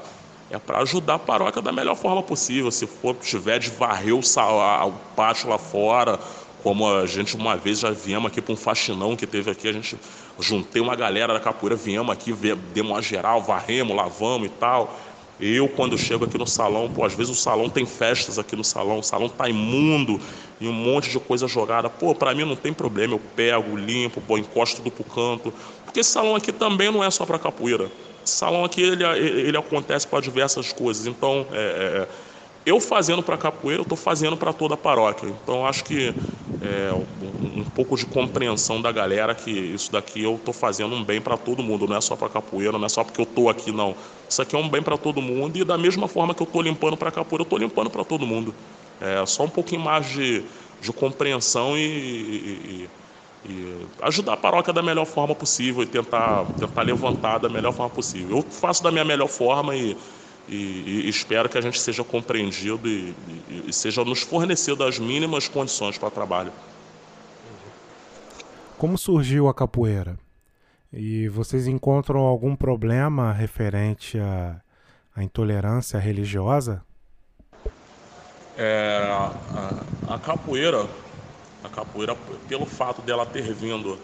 é 0.52 0.60
para 0.60 0.80
ajudar 0.80 1.16
a 1.16 1.20
paróquia 1.20 1.62
da 1.62 1.72
melhor 1.72 1.96
forma 1.96 2.22
possível. 2.22 2.70
Se 2.72 2.86
for 2.86 3.16
tiver 3.16 3.60
de 3.60 3.70
varrer 3.72 4.14
o, 4.14 4.20
o 4.20 4.92
pátio 5.16 5.50
lá 5.50 5.58
fora, 5.58 6.20
como 6.62 6.88
a 6.88 7.06
gente 7.06 7.36
uma 7.36 7.58
vez 7.58 7.80
já 7.80 7.92
viemos 7.92 8.32
aqui 8.32 8.42
para 8.42 8.54
um 8.54 8.58
faxinão 8.58 9.16
que 9.16 9.26
teve 9.26 9.50
aqui, 9.50 9.68
a 9.68 9.74
gente 9.74 9.98
juntei 10.40 10.82
uma 10.82 10.96
galera 10.96 11.34
da 11.34 11.40
capoeira, 11.40 11.76
viemos 11.76 12.12
aqui, 12.12 12.32
demos 12.74 12.92
uma 12.92 13.02
geral, 13.02 13.42
varremos, 13.42 13.96
lavamos 13.96 14.48
e 14.48 14.50
tal. 14.52 14.96
Eu, 15.40 15.68
quando 15.68 15.98
chego 15.98 16.26
aqui 16.26 16.38
no 16.38 16.46
salão, 16.46 16.90
pô, 16.90 17.04
às 17.04 17.14
vezes 17.14 17.32
o 17.32 17.36
salão 17.36 17.70
tem 17.70 17.86
festas 17.86 18.38
aqui 18.38 18.56
no 18.56 18.64
salão, 18.64 19.00
o 19.00 19.04
salão 19.04 19.28
tá 19.28 19.50
imundo 19.50 20.20
e 20.60 20.68
um 20.68 20.74
monte 20.74 21.10
de 21.10 21.20
coisa 21.20 21.48
jogada. 21.48 21.90
Pô, 21.90 22.14
para 22.14 22.34
mim 22.34 22.46
não 22.46 22.56
tem 22.56 22.72
problema, 22.72 23.14
eu 23.14 23.20
pego, 23.20 23.76
limpo, 23.76 24.22
pô, 24.22 24.38
encosto 24.38 24.78
tudo 24.78 24.92
pro 24.92 25.04
canto. 25.04 25.54
Porque 25.84 26.00
esse 26.00 26.12
salão 26.12 26.36
aqui 26.36 26.52
também 26.52 26.92
não 26.92 27.04
é 27.04 27.10
só 27.10 27.26
para 27.26 27.40
capoeira. 27.40 27.92
Esse 28.26 28.36
salão 28.36 28.64
aqui, 28.64 28.82
ele, 28.82 29.04
ele 29.04 29.58
acontece 29.58 30.08
para 30.08 30.22
diversas 30.22 30.72
coisas. 30.72 31.06
Então, 31.08 31.46
é, 31.52 31.58
é, 31.58 32.08
eu 32.66 32.80
fazendo 32.80 33.22
para 33.22 33.38
capoeira, 33.38 33.82
eu 33.82 33.84
estou 33.84 33.98
fazendo 33.98 34.38
para 34.38 34.54
toda 34.54 34.76
a 34.76 34.78
paróquia. 34.78 35.28
Então, 35.28 35.66
acho 35.66 35.84
que 35.84 36.16
é, 36.62 36.94
um, 36.94 37.60
um, 37.60 37.66
pouco 37.66 37.98
de 37.98 38.06
compreensão 38.06 38.82
da 38.82 38.90
galera 38.90 39.36
que 39.36 39.52
isso 39.52 39.92
daqui 39.92 40.24
eu 40.24 40.36
estou 40.36 40.54
fazendo 40.54 40.96
um 40.96 41.04
bem 41.04 41.20
para 41.20 41.38
todo 41.38 41.62
mundo, 41.62 41.86
não 41.88 41.98
é 41.98 42.02
só 42.02 42.16
para 42.16 42.30
capoeira, 42.30 42.78
não 42.78 42.86
é 42.86 42.90
só 42.90 43.04
porque 43.04 43.20
eu 43.20 43.26
estou 43.26 43.50
aqui, 43.50 43.72
não. 43.72 43.98
Isso 44.30 44.42
aqui 44.42 44.56
é 44.56 44.60
um 44.60 44.70
bem 44.70 44.82
para 44.82 44.98
todo 44.98 45.22
mundo 45.22 45.58
e 45.58 45.66
da 45.66 45.78
mesma 45.78 46.08
forma 46.08 46.34
que 46.34 46.42
eu 46.42 46.46
estou 46.46 46.62
limpando 46.62 46.96
para 46.96 47.12
capoeira, 47.12 47.42
eu 47.42 47.46
estou 47.46 47.60
limpando 47.60 47.90
para 47.90 48.06
todo 48.06 48.26
mundo. 48.26 48.56
É 49.02 49.26
só 49.26 49.44
um 49.44 49.50
pouquinho 49.50 49.82
mais 49.82 50.08
de, 50.08 50.46
de 50.80 50.94
compreensão 50.94 51.78
e, 51.78 51.82
e, 51.84 52.90
e, 53.44 53.88
ajudar 54.02 54.34
a 54.34 54.38
paróquia 54.38 54.72
da 54.72 54.82
melhor 54.82 55.06
forma 55.06 55.36
possível 55.36 55.84
e 55.84 55.86
tentar, 55.86 56.46
tentar 56.54 56.82
levantar 56.84 57.40
da 57.40 57.50
melhor 57.50 57.74
forma 57.74 57.90
possível. 57.90 58.38
Eu 58.38 58.46
faço 58.50 58.82
da 58.82 58.90
minha 58.90 59.04
melhor 59.04 59.28
forma 59.28 59.76
e 59.76 59.98
e, 60.48 61.06
e, 61.06 61.10
espero 61.10 61.48
que 61.48 61.58
a 61.58 61.62
gente 61.62 61.80
seja 61.80 62.04
compreendido 62.04 62.88
e, 62.88 63.16
e, 63.50 63.66
e 63.68 63.74
seja 63.74 64.04
nos 64.04 64.22
fornecido 64.22 64.84
as 64.84 65.00
mínimas 65.00 65.48
condições 65.48 65.98
para 65.98 66.10
trabalho. 66.10 66.52
Como 68.78 68.98
surgiu 68.98 69.48
a 69.48 69.54
capoeira? 69.54 70.20
E 70.92 71.28
vocês 71.30 71.68
encontram 71.68 72.20
algum 72.20 72.56
problema 72.56 73.32
referente 73.32 74.20
à, 74.20 74.62
à 75.16 75.24
intolerância 75.24 75.98
religiosa? 75.98 76.84
É, 78.58 79.08
a, 79.10 80.14
a, 80.14 80.20
capoeira, 80.20 80.86
a 81.64 81.70
capoeira, 81.70 82.16
pelo 82.48 82.66
fato 82.66 83.02
dela 83.02 83.26
ter 83.26 83.54
vindo, 83.54 83.98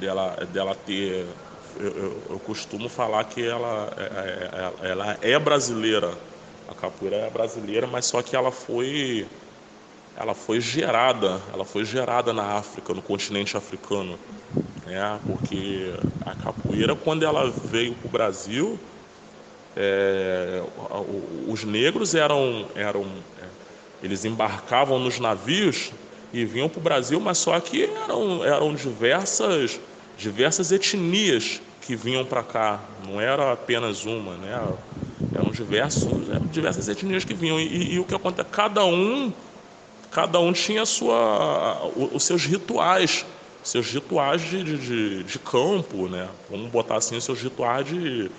dela, 0.00 0.36
dela 0.52 0.74
ter 0.74 1.26
eu, 1.80 2.26
eu, 2.30 2.40
costumo 2.40 2.88
falar 2.88 3.24
que 3.24 3.42
ela, 3.42 3.90
é, 3.96 4.02
é, 4.02 4.88
é, 4.88 4.90
ela 4.90 5.18
é 5.20 5.38
brasileira. 5.38 6.18
A 6.68 6.74
capoeira 6.74 7.16
é 7.16 7.30
brasileira, 7.30 7.86
mas 7.86 8.06
só 8.06 8.22
que 8.22 8.36
ela 8.36 8.52
foi 8.52 9.28
ela 10.14 10.34
foi 10.34 10.60
gerada, 10.60 11.40
ela 11.52 11.64
foi 11.64 11.84
gerada 11.84 12.32
na 12.32 12.58
África, 12.58 12.92
no 12.92 13.00
continente 13.00 13.56
africano, 13.56 14.18
né? 14.84 15.20
Porque 15.26 15.94
a 16.20 16.34
capoeira, 16.34 16.94
quando 16.94 17.24
ela 17.24 17.48
veio 17.50 17.94
para 17.96 18.06
o 18.06 18.10
Brasil, 18.10 18.78
é, 19.74 20.62
os 21.46 21.64
negros 21.64 22.14
eram, 22.14 22.68
eram, 22.74 23.24
eles 24.02 24.24
embarcavam 24.24 24.98
nos 24.98 25.18
navios 25.18 25.92
e 26.32 26.44
vinham 26.44 26.68
para 26.68 26.80
o 26.80 26.82
Brasil, 26.82 27.18
mas 27.18 27.38
só 27.38 27.58
que 27.60 27.84
eram, 27.84 28.44
eram 28.44 28.74
diversas 28.74 29.80
diversas 30.20 30.70
etnias 30.70 31.62
que 31.80 31.96
vinham 31.96 32.24
para 32.24 32.42
cá, 32.42 32.80
não 33.06 33.20
era 33.20 33.52
apenas 33.52 34.04
uma, 34.04 34.36
né? 34.36 34.52
Eram 34.52 34.78
Eram 35.32 35.50
diversos, 35.50 36.28
diversas 36.50 36.88
etnias 36.88 37.24
que 37.24 37.34
vinham. 37.34 37.58
E, 37.58 37.94
e, 37.94 38.00
o 38.00 38.04
que 38.04 38.14
acontece? 38.14 38.48
Cada 38.50 38.84
um, 38.84 39.32
cada 40.10 40.40
um 40.40 40.52
tinha 40.52 40.84
sua, 40.84 41.86
os 42.12 42.24
seus 42.24 42.44
rituais, 42.44 43.24
seus 43.62 43.86
rituais 43.92 44.42
de, 44.42 44.64
de, 44.64 45.22
de, 45.22 45.38
campo, 45.38 46.08
né? 46.08 46.28
Vamos 46.50 46.70
botar 46.70 46.96
assim, 46.96 47.20
seus 47.20 47.40
rituais 47.40 47.86
de. 47.86 48.30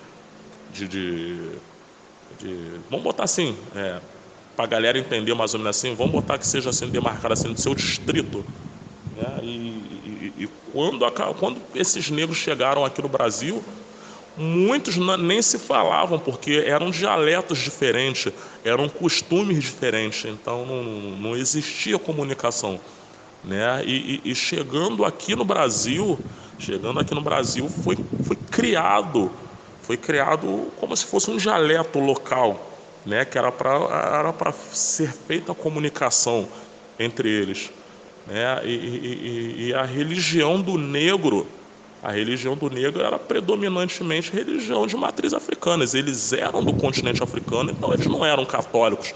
de, 0.73 0.87
de, 0.87 1.49
de 2.39 2.81
vamos 2.89 3.03
botar 3.03 3.23
assim, 3.23 3.57
é, 3.75 3.99
para 4.55 4.65
a 4.65 4.67
galera 4.67 4.99
entender 4.99 5.33
mais 5.33 5.53
ou 5.53 5.59
menos 5.59 5.77
assim, 5.77 5.95
vamos 5.95 6.11
botar 6.11 6.37
que 6.37 6.45
seja 6.45 6.69
assim, 6.69 6.89
demarcado 6.89 7.33
assim, 7.33 7.53
do 7.53 7.59
seu 7.59 7.73
distrito. 7.73 8.45
Né? 9.15 9.39
E 9.43 10.10
quando, 10.71 11.11
quando 11.39 11.61
esses 11.75 12.09
negros 12.09 12.37
chegaram 12.37 12.85
aqui 12.85 13.01
no 13.01 13.09
Brasil, 13.09 13.63
muitos 14.37 14.95
nem 14.97 15.41
se 15.41 15.59
falavam, 15.59 16.19
porque 16.19 16.63
eram 16.65 16.89
dialetos 16.89 17.59
diferentes, 17.59 18.31
eram 18.63 18.87
costumes 18.87 19.61
diferentes, 19.61 20.25
então 20.25 20.65
não, 20.65 20.83
não 21.17 21.35
existia 21.35 21.99
comunicação. 21.99 22.79
Né? 23.43 23.83
E, 23.85 24.21
e, 24.25 24.31
e, 24.31 24.35
chegando 24.35 25.03
aqui 25.03 25.35
no 25.35 25.43
Brasil, 25.43 26.19
chegando 26.57 26.99
aqui 26.99 27.13
no 27.13 27.21
Brasil, 27.21 27.67
foi, 27.67 27.97
foi 28.21 28.35
criado, 28.35 29.31
foi 29.81 29.97
criado 29.97 30.71
como 30.79 30.95
se 30.95 31.05
fosse 31.05 31.31
um 31.31 31.37
dialeto 31.37 31.99
local, 31.99 32.71
né? 33.05 33.25
que 33.25 33.37
era 33.37 33.51
para 33.51 33.71
era 34.19 34.53
ser 34.71 35.11
feita 35.11 35.51
a 35.51 35.55
comunicação 35.55 36.47
entre 36.99 37.29
eles. 37.29 37.71
Né? 38.27 38.61
E, 38.63 38.69
e, 38.69 39.67
e 39.67 39.73
a 39.73 39.83
religião 39.83 40.61
do 40.61 40.77
negro 40.77 41.47
a 42.01 42.11
religião 42.11 42.57
do 42.57 42.67
negro 42.67 43.03
era 43.03 43.19
predominantemente 43.19 44.31
religião 44.31 44.87
de 44.87 44.97
matriz 44.97 45.33
africana. 45.33 45.85
Eles 45.93 46.33
eram 46.33 46.63
do 46.63 46.73
continente 46.73 47.21
africano, 47.21 47.69
então 47.69 47.93
eles 47.93 48.07
não 48.07 48.25
eram 48.25 48.43
católicos, 48.43 49.13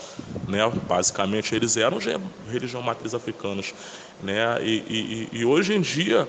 né? 0.47 0.71
Basicamente 0.87 1.55
eles 1.55 1.77
eram 1.77 1.97
de 1.97 2.15
religião 2.47 2.83
matriz 2.83 3.15
africanas, 3.15 3.73
né? 4.21 4.57
E, 4.61 5.29
e, 5.31 5.39
e 5.39 5.45
hoje 5.45 5.73
em 5.73 5.81
dia 5.81 6.27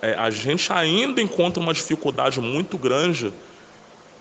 é, 0.00 0.14
a 0.14 0.30
gente 0.30 0.72
ainda 0.72 1.20
encontra 1.20 1.62
uma 1.62 1.74
dificuldade 1.74 2.40
muito 2.40 2.78
grande 2.78 3.30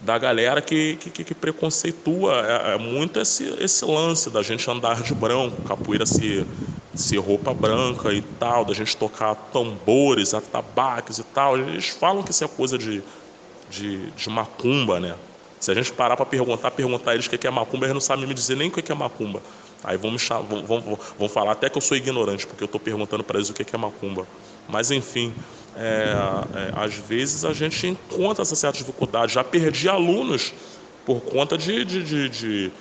da 0.02 0.18
galera 0.18 0.62
que, 0.62 0.98
que, 0.98 1.24
que 1.24 1.34
preconceitua 1.34 2.46
é, 2.46 2.74
é 2.74 2.78
muito 2.78 3.22
esse, 3.22 3.46
esse 3.58 3.86
lance 3.86 4.30
da 4.30 4.44
gente 4.44 4.70
andar 4.70 5.02
de 5.02 5.14
branco, 5.14 5.62
capoeira 5.62 6.06
se 6.06 6.46
ser 6.96 7.18
roupa 7.18 7.54
branca 7.54 8.14
e 8.14 8.22
tal, 8.22 8.66
da 8.66 8.74
gente 8.74 8.96
tocar 8.96 9.36
tambores, 9.52 10.34
atabaques 10.34 11.18
e 11.18 11.24
tal. 11.24 11.58
Eles 11.58 11.90
falam 11.90 12.24
que 12.24 12.32
isso 12.32 12.44
é 12.44 12.48
coisa 12.48 12.78
de, 12.78 13.02
de, 13.70 14.12
de 14.12 14.30
macumba, 14.30 15.00
né? 15.00 15.16
Se 15.60 15.72
a 15.72 15.74
gente 15.74 15.94
parar 15.94 16.18
para 16.18 16.26
perguntar, 16.26 16.72
perguntar 16.72 17.14
eles 17.14 17.26
o 17.26 17.30
que 17.30 17.48
é 17.48 17.50
macumba, 17.50 17.86
eles 17.86 17.94
não 17.94 18.02
sabem 18.02 18.28
me 18.28 18.34
dizer 18.34 18.56
nem 18.56 18.68
o 18.68 18.72
que 18.72 18.92
é 18.92 18.96
macumba. 18.96 19.42
Aí 19.84 19.98
vão, 19.98 20.12
me 20.12 20.20
chamar, 20.20 20.42
vão, 20.42 20.82
vão, 20.82 21.00
vão 21.18 21.30
falar 21.30 21.54
até 21.54 21.70
que 21.70 21.78
eu 21.78 21.82
sou 21.82 21.98
ignorante, 21.98 22.46
porque 22.46 22.64
eu 22.64 22.66
estou 22.66 22.80
perguntando 22.80 23.24
para 23.24 23.38
eles 23.38 23.50
o 23.50 23.54
que 23.54 23.74
é 23.74 23.78
macumba. 23.78 24.28
Mas 24.68 24.92
enfim, 24.92 25.34
é, 25.76 26.14
é, 26.54 26.74
às 26.76 26.94
vezes 26.94 27.44
a 27.44 27.54
gente 27.54 27.88
encontra 27.88 28.44
essa 28.44 28.56
certa 28.56 28.78
dificuldade. 28.78 29.34
Já 29.34 29.44
perdi 29.44 29.90
alunos 29.90 30.54
por 31.06 31.22
conta 31.22 31.58
de, 31.58 31.84
de, 31.84 32.30
de, 32.30 32.72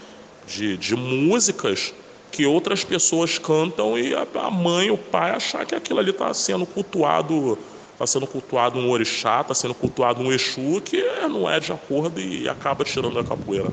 de, 0.47 0.77
de 0.77 0.97
músicas 0.97 1.95
que 2.33 2.47
outras 2.47 2.83
pessoas 2.83 3.39
cantam 3.39 3.97
e 3.99 4.15
a 4.15 4.51
mãe, 4.51 4.91
o 4.91 4.97
pai 4.97 5.33
achar 5.33 5.67
que 5.67 5.75
aquilo 5.75 6.01
ali 6.01 6.11
está 6.11 6.33
sendo 6.33 6.65
cultuado, 6.65 7.59
está 7.93 8.07
sendo 8.07 8.27
cultuado 8.27 8.79
um 8.79 8.91
orixá, 8.91 9.43
está 9.43 9.55
sendo 9.55 9.75
cultuado 9.75 10.23
um 10.23 10.33
exu, 10.33 10.81
que 10.83 11.03
não 11.29 11.49
é 11.49 11.61
de 11.61 11.71
acordo 11.71 12.19
e 12.19 12.49
acaba 12.49 12.85
tirando 12.85 13.19
a 13.19 13.23
capoeira. 13.23 13.71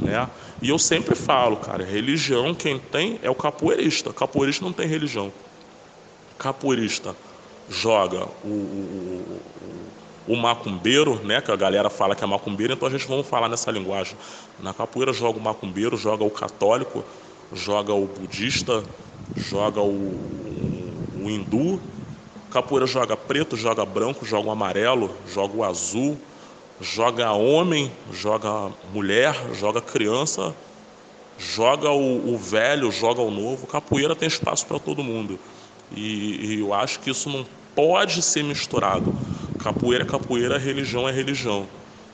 Né? 0.00 0.26
E 0.62 0.70
eu 0.70 0.78
sempre 0.78 1.14
falo, 1.14 1.58
cara, 1.58 1.84
religião 1.84 2.54
quem 2.54 2.78
tem 2.78 3.20
é 3.22 3.28
o 3.28 3.34
capoeirista. 3.34 4.10
Capoeirista 4.10 4.64
não 4.64 4.72
tem 4.72 4.88
religião. 4.88 5.30
Capoeirista 6.38 7.14
joga 7.68 8.26
o, 8.42 8.48
o, 8.48 9.40
o, 10.26 10.32
o 10.32 10.36
macumbeiro, 10.36 11.20
né? 11.22 11.42
Que 11.42 11.52
a 11.52 11.56
galera 11.56 11.90
fala 11.90 12.16
que 12.16 12.24
é 12.24 12.26
macumbeiro, 12.26 12.72
então 12.72 12.88
a 12.88 12.90
gente 12.90 13.06
vamos 13.06 13.26
falar 13.26 13.50
nessa 13.50 13.70
linguagem. 13.70 14.16
Na 14.60 14.72
capoeira 14.72 15.12
joga 15.12 15.38
o 15.38 15.42
macumbeiro, 15.42 15.96
joga 15.96 16.24
o 16.24 16.30
católico, 16.30 17.04
joga 17.52 17.92
o 17.92 18.06
budista, 18.06 18.84
joga 19.34 19.80
o, 19.80 21.08
o 21.14 21.30
hindu, 21.30 21.80
capoeira 22.50 22.86
joga 22.86 23.16
preto, 23.16 23.56
joga 23.56 23.84
branco, 23.84 24.24
joga 24.24 24.48
o 24.48 24.50
amarelo, 24.50 25.14
joga 25.26 25.56
o 25.56 25.64
azul, 25.64 26.18
joga 26.80 27.32
homem, 27.32 27.90
joga 28.12 28.72
mulher, 28.92 29.34
joga 29.54 29.80
criança, 29.80 30.54
joga 31.38 31.90
o, 31.90 32.34
o 32.34 32.38
velho, 32.38 32.90
joga 32.90 33.20
o 33.22 33.30
novo. 33.30 33.66
Capoeira 33.66 34.14
tem 34.14 34.28
espaço 34.28 34.66
para 34.66 34.78
todo 34.78 35.02
mundo. 35.02 35.38
E, 35.94 36.54
e, 36.54 36.60
eu 36.60 36.74
acho 36.74 37.00
que 37.00 37.10
isso 37.10 37.30
não 37.30 37.46
pode 37.74 38.22
ser 38.22 38.42
misturado. 38.42 39.14
Capoeira 39.58 40.04
é 40.04 40.06
capoeira, 40.06 40.58
religião 40.58 41.08
é 41.08 41.12
religião. 41.12 41.66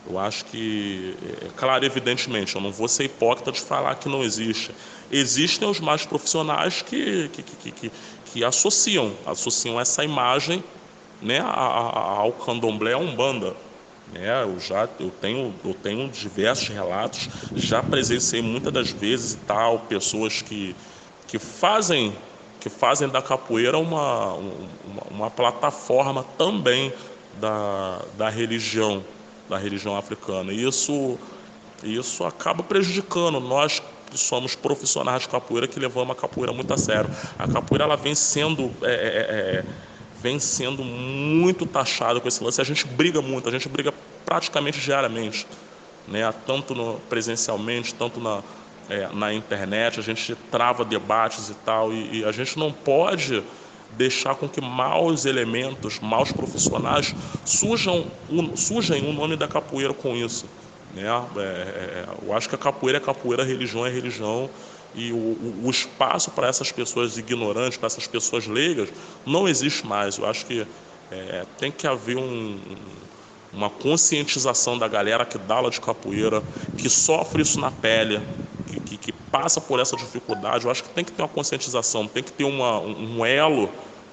Eu 0.09 0.19
acho 0.19 0.45
que, 0.47 1.17
é 1.43 1.49
claro, 1.57 1.85
evidentemente, 1.85 2.55
eu 2.55 2.61
não 2.61 2.71
vou 2.71 2.87
ser 2.89 3.05
hipócrita 3.05 3.51
de 3.51 3.61
falar 3.61 3.95
que 3.95 4.09
não 4.09 4.23
existe. 4.23 4.71
Existem 5.17 5.69
os 5.69 5.79
mais 5.79 6.05
profissionais 6.05 6.83
que, 6.83 7.29
que, 7.29 7.43
que, 7.45 7.71
que, 7.71 7.93
que 8.25 8.45
associam, 8.45 9.13
associam 9.25 9.81
essa 9.81 10.05
imagem 10.05 10.63
né, 11.23 11.39
ao 11.39 12.33
candomblé, 12.33 12.95
à 12.95 12.99
umbanda. 12.99 13.55
Né, 14.13 14.43
eu 14.43 14.59
já 14.59 14.89
eu 14.99 15.11
tenho, 15.11 15.55
eu 15.65 15.73
tenho 15.73 16.09
diversos 16.09 16.69
relatos, 16.69 17.31
já 17.55 17.81
presenciei 17.81 18.43
muitas 18.43 18.73
das 18.73 18.91
vezes 18.91 19.35
e 19.35 19.37
tal, 19.39 19.79
pessoas 19.81 20.43
que, 20.43 20.75
que 21.29 21.39
fazem 21.39 22.13
que 22.59 22.69
fazem 22.69 23.09
da 23.09 23.23
capoeira 23.23 23.79
uma, 23.79 24.33
uma, 24.35 25.03
uma 25.11 25.31
plataforma 25.31 26.25
também 26.37 26.93
da, 27.39 28.01
da 28.17 28.29
religião 28.29 29.05
da 29.49 29.59
religião 29.59 29.97
africana. 29.97 30.53
E 30.53 30.67
isso, 30.67 31.19
isso 31.85 32.25
acaba 32.25 32.65
prejudicando 32.65 33.39
nós 33.39 33.81
que 34.15 34.19
somos 34.19 34.55
profissionais 34.55 35.23
de 35.23 35.29
capoeira, 35.29 35.67
que 35.67 35.81
levamos 35.81 36.13
a 36.13 36.15
capoeira 36.15 36.53
muito 36.53 36.73
a 36.73 36.77
sério. 36.79 37.11
A 37.37 37.49
capoeira 37.49 37.85
ela 37.85 37.97
vem 37.97 38.15
sendo, 38.15 38.71
é, 38.83 38.93
é, 38.93 38.95
é, 39.59 39.65
vem 40.23 40.39
sendo 40.39 40.85
muito 40.85 41.67
taxada 41.67 42.21
com 42.21 42.29
esse 42.29 42.43
lance. 42.43 42.61
A 42.61 42.65
gente 42.65 42.87
briga 42.87 43.21
muito, 43.21 43.49
a 43.49 43.53
gente 43.53 43.69
briga 43.69 43.93
praticamente 44.25 44.81
diariamente, 44.81 45.47
né? 46.07 46.33
tanto 46.47 46.77
no, 46.77 47.01
presencialmente, 47.09 47.93
tanto 47.93 48.21
na, 48.21 48.41
é, 48.89 49.09
na 49.13 49.35
internet, 49.35 49.99
a 49.99 50.03
gente 50.03 50.37
trava 50.49 50.85
debates 50.85 51.49
e 51.49 51.55
tal, 51.55 51.93
e, 51.93 52.21
e 52.21 52.25
a 52.25 52.31
gente 52.31 52.57
não 52.57 52.73
pode 52.73 53.43
deixar 53.97 54.37
com 54.37 54.49
que 54.49 54.61
maus 54.61 55.25
elementos, 55.25 55.99
maus 55.99 56.31
profissionais 56.31 57.15
surjam, 57.45 58.07
um, 58.31 58.57
surjam 58.57 58.99
o 59.09 59.13
nome 59.13 59.37
da 59.37 59.49
capoeira 59.49 59.93
com 59.93 60.17
isso. 60.17 60.47
Né? 60.95 61.03
É, 61.37 61.41
é, 61.41 62.07
eu 62.23 62.33
acho 62.33 62.49
que 62.49 62.55
a 62.55 62.59
capoeira 62.59 62.99
é 62.99 63.01
capoeira, 63.01 63.43
a 63.43 63.47
religião 63.47 63.87
é 63.87 63.91
religião, 63.91 64.49
e 64.95 65.13
o, 65.13 65.17
o, 65.17 65.63
o 65.65 65.71
espaço 65.71 66.31
para 66.31 66.47
essas 66.47 66.71
pessoas 66.71 67.19
ignorantes, 67.19 67.77
para 67.77 67.89
essas 67.89 68.07
pessoas 68.07 68.47
leigas, 68.47 68.89
não 69.27 69.49
existe 69.49 69.85
mais. 69.85 70.19
Eu 70.19 70.27
acho 70.27 70.47
que 70.47 70.67
é, 71.11 71.45
tem 71.59 71.71
que 71.73 71.87
haver 71.87 72.17
um, 72.17 72.59
uma 73.53 73.71
conscientização 73.71 74.79
da 74.79 74.89
galera 74.89 75.25
que 75.25 75.39
dá 75.39 75.57
aula 75.57 75.71
de 75.71 75.81
capoeira, 75.81 76.43
que 76.77 76.89
sofre 76.89 77.43
isso 77.43 77.61
na 77.61 77.71
pele, 77.71 78.21
que, 78.67 78.81
que, 78.81 78.97
que, 78.97 79.13
passa 79.13 79.61
por 79.61 79.81
essa 79.81 79.97
dificuldade, 79.97 80.65
eu 80.65 80.71
acho 80.71 80.85
que 80.85 80.91
tem 80.91 81.05
que 81.05 81.11
ter 81.11 81.21
uma 81.21 81.29
conscientização, 81.29 82.07
tem 82.07 82.23
que 82.23 82.33
ter 82.33 82.45
uma, 82.45 82.79
um 82.79 83.27
elo, 83.27 83.69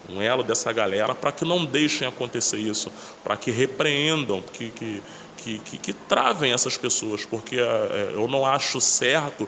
um 0.09 0.19
elo 0.19 0.41
dessa 0.43 0.73
galera 0.73 1.13
para 1.13 1.31
que 1.31 1.45
não 1.45 1.63
deixem 1.63 2.07
acontecer 2.07 2.57
isso, 2.57 2.91
para 3.23 3.37
que 3.37 3.51
repreendam, 3.51 4.41
que, 4.41 4.71
que, 4.71 5.03
que, 5.43 5.59
que, 5.59 5.77
que, 5.77 5.93
travem 5.93 6.53
essas 6.53 6.77
pessoas, 6.77 7.25
porque 7.25 7.57
é, 7.57 8.11
eu 8.13 8.27
não 8.27 8.45
acho 8.45 8.79
certo 8.79 9.47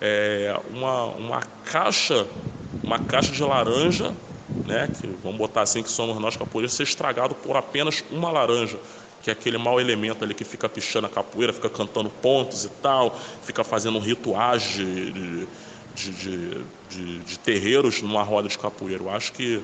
é, 0.00 0.54
uma, 0.70 1.04
uma 1.06 1.42
caixa, 1.64 2.26
uma 2.82 2.98
caixa 2.98 3.32
de 3.32 3.42
laranja, 3.42 4.14
né, 4.64 4.88
que 4.88 5.06
vamos 5.22 5.38
botar 5.38 5.62
assim 5.62 5.82
que 5.82 5.90
somos 5.90 6.18
nós 6.20 6.36
capoeiras, 6.36 6.72
ser 6.72 6.82
estragado 6.82 7.34
por 7.34 7.56
apenas 7.56 8.04
uma 8.10 8.30
laranja 8.30 8.78
que 9.22 9.30
é 9.30 9.32
aquele 9.32 9.58
mau 9.58 9.80
elemento 9.80 10.24
ali 10.24 10.32
que 10.32 10.44
fica 10.44 10.68
pichando 10.68 11.06
a 11.06 11.10
capoeira, 11.10 11.52
fica 11.52 11.68
cantando 11.68 12.08
pontos 12.08 12.64
e 12.64 12.68
tal, 12.68 13.18
fica 13.42 13.64
fazendo 13.64 13.98
rituais 13.98 14.62
de, 14.62 15.12
de, 15.12 15.48
de, 15.94 16.64
de, 16.88 17.18
de 17.18 17.38
terreiros 17.38 18.00
numa 18.00 18.22
roda 18.22 18.48
de 18.48 18.56
capoeira. 18.56 19.02
Eu 19.02 19.10
acho 19.10 19.32
que, 19.32 19.62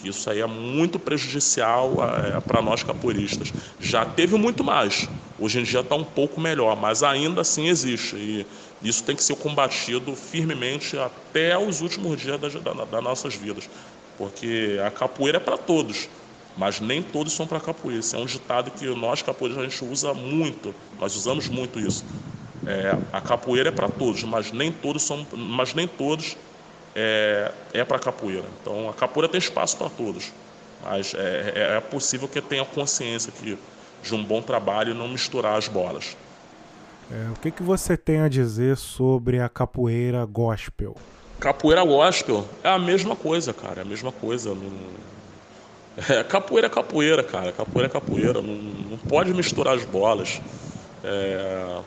que 0.00 0.08
isso 0.08 0.28
aí 0.30 0.40
é 0.40 0.46
muito 0.46 0.98
prejudicial 0.98 1.96
é, 2.02 2.40
para 2.40 2.62
nós 2.62 2.82
capoeiristas. 2.82 3.52
Já 3.78 4.04
teve 4.04 4.36
muito 4.36 4.62
mais, 4.64 5.08
hoje 5.38 5.60
em 5.60 5.62
dia 5.62 5.80
está 5.80 5.94
um 5.94 6.04
pouco 6.04 6.40
melhor, 6.40 6.76
mas 6.76 7.02
ainda 7.02 7.40
assim 7.40 7.68
existe. 7.68 8.16
E 8.16 8.46
isso 8.82 9.04
tem 9.04 9.16
que 9.16 9.22
ser 9.22 9.36
combatido 9.36 10.14
firmemente 10.14 10.96
até 10.98 11.58
os 11.58 11.80
últimos 11.80 12.20
dias 12.20 12.38
das, 12.38 12.54
das 12.54 13.02
nossas 13.02 13.34
vidas, 13.34 13.68
porque 14.16 14.78
a 14.84 14.90
capoeira 14.90 15.38
é 15.38 15.40
para 15.40 15.58
todos 15.58 16.08
mas 16.58 16.80
nem 16.80 17.00
todos 17.00 17.34
são 17.34 17.46
para 17.46 17.60
capoeira. 17.60 18.00
Isso 18.00 18.16
é 18.16 18.18
um 18.18 18.26
ditado 18.26 18.72
que 18.72 18.84
nós 18.86 19.22
capoeiras 19.22 19.56
a 19.58 19.62
gente 19.62 19.84
usa 19.84 20.12
muito, 20.12 20.74
nós 20.98 21.14
usamos 21.14 21.48
muito 21.48 21.78
isso. 21.78 22.04
É, 22.66 22.98
a 23.12 23.20
capoeira 23.20 23.68
é 23.68 23.72
para 23.72 23.88
todos, 23.88 24.24
mas 24.24 24.50
nem 24.50 24.72
todos 24.72 25.04
são, 25.04 25.24
mas 25.32 25.72
nem 25.72 25.86
todos 25.86 26.36
é, 26.98 27.52
é 27.72 27.84
para 27.84 27.98
capoeira. 27.98 28.44
Então 28.60 28.90
a 28.90 28.92
capoeira 28.92 29.28
tem 29.28 29.38
espaço 29.38 29.76
para 29.76 29.88
todos, 29.88 30.32
mas 30.82 31.14
é, 31.14 31.52
é, 31.54 31.76
é 31.76 31.80
possível 31.80 32.26
que 32.26 32.40
tenha 32.40 32.64
consciência 32.64 33.32
que 33.32 33.56
de 34.02 34.14
um 34.14 34.24
bom 34.24 34.42
trabalho 34.42 34.92
e 34.92 34.94
não 34.94 35.08
misturar 35.08 35.56
as 35.56 35.68
bolas. 35.68 36.16
É, 37.10 37.30
o 37.30 37.40
que, 37.40 37.50
que 37.50 37.62
você 37.62 37.96
tem 37.96 38.20
a 38.20 38.28
dizer 38.28 38.76
sobre 38.76 39.40
a 39.40 39.48
capoeira 39.48 40.24
gospel? 40.24 40.96
Capoeira 41.40 41.84
gospel 41.84 42.44
é 42.64 42.68
a 42.68 42.78
mesma 42.78 43.14
coisa, 43.14 43.54
cara, 43.54 43.80
é 43.80 43.82
a 43.82 43.86
mesma 43.86 44.12
coisa. 44.12 44.54
Não... 44.54 45.08
É, 46.08 46.22
capoeira 46.22 46.68
é 46.68 46.70
capoeira, 46.70 47.24
cara. 47.24 47.50
Capoeira 47.50 47.88
é 47.88 47.90
capoeira. 47.90 48.40
Não, 48.40 48.54
não 48.54 48.96
pode 48.96 49.34
misturar 49.34 49.74
as 49.74 49.84
bolas. 49.84 50.40
É... 51.02 51.80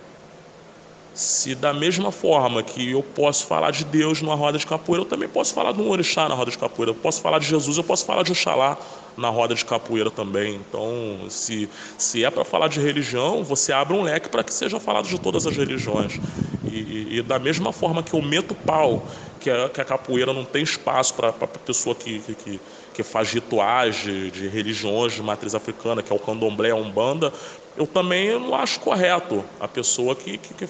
Se 1.13 1.53
da 1.53 1.73
mesma 1.73 2.11
forma 2.11 2.63
que 2.63 2.91
eu 2.91 3.03
posso 3.03 3.45
falar 3.45 3.71
de 3.71 3.83
Deus 3.83 4.21
numa 4.21 4.35
roda 4.35 4.57
de 4.57 4.65
capoeira, 4.65 5.03
eu 5.03 5.07
também 5.07 5.27
posso 5.27 5.53
falar 5.53 5.73
de 5.73 5.81
um 5.81 5.89
orixá 5.89 6.29
na 6.29 6.35
roda 6.35 6.49
de 6.49 6.57
capoeira. 6.57 6.91
Eu 6.91 6.95
posso 6.95 7.21
falar 7.21 7.39
de 7.39 7.47
Jesus, 7.47 7.77
eu 7.77 7.83
posso 7.83 8.05
falar 8.05 8.23
de 8.23 8.31
Oxalá 8.31 8.77
na 9.17 9.29
roda 9.29 9.53
de 9.53 9.65
capoeira 9.65 10.09
também. 10.09 10.55
Então, 10.55 11.25
se, 11.29 11.69
se 11.97 12.23
é 12.23 12.29
para 12.29 12.45
falar 12.45 12.69
de 12.69 12.79
religião, 12.79 13.43
você 13.43 13.73
abre 13.73 13.95
um 13.95 14.03
leque 14.03 14.29
para 14.29 14.43
que 14.43 14.53
seja 14.53 14.79
falado 14.79 15.07
de 15.07 15.19
todas 15.19 15.45
as 15.45 15.55
religiões. 15.57 16.19
E, 16.63 16.69
e, 16.69 17.17
e, 17.17 17.21
da 17.23 17.39
mesma 17.39 17.73
forma 17.73 18.03
que 18.03 18.13
eu 18.13 18.21
meto 18.21 18.53
pau, 18.53 19.07
que 19.39 19.49
a, 19.49 19.67
que 19.67 19.81
a 19.81 19.85
capoeira 19.85 20.31
não 20.31 20.45
tem 20.45 20.63
espaço 20.63 21.13
para 21.15 21.29
a 21.29 21.47
pessoa 21.47 21.95
que, 21.95 22.19
que, 22.19 22.59
que, 22.93 23.03
faz 23.03 23.31
rituais 23.31 23.95
de, 23.95 24.29
de 24.29 24.47
religiões 24.47 25.13
de 25.13 25.23
matriz 25.23 25.55
africana, 25.55 26.03
que 26.03 26.13
é 26.13 26.15
o 26.15 26.19
candomblé, 26.19 26.69
a 26.69 26.75
umbanda, 26.75 27.33
eu 27.75 27.87
também 27.87 28.39
não 28.39 28.53
acho 28.53 28.79
correto 28.79 29.43
a 29.59 29.67
pessoa 29.67 30.15
que, 30.15 30.37
que, 30.37 30.53
que 30.53 30.69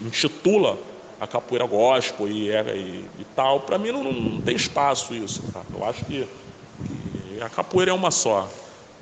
intitula 0.00 0.78
a 1.20 1.26
capoeira 1.26 1.66
gospel 1.66 2.28
e, 2.28 2.50
é, 2.50 2.76
e, 2.76 3.04
e 3.18 3.24
tal. 3.34 3.60
Para 3.60 3.78
mim 3.78 3.92
não, 3.92 4.02
não, 4.04 4.40
tem 4.40 4.56
espaço 4.56 5.14
isso. 5.14 5.42
Cara. 5.52 5.66
Eu 5.72 5.84
acho 5.84 6.04
que, 6.04 6.26
que, 6.86 7.40
a 7.40 7.48
capoeira 7.48 7.90
é 7.90 7.94
uma 7.94 8.10
só. 8.10 8.48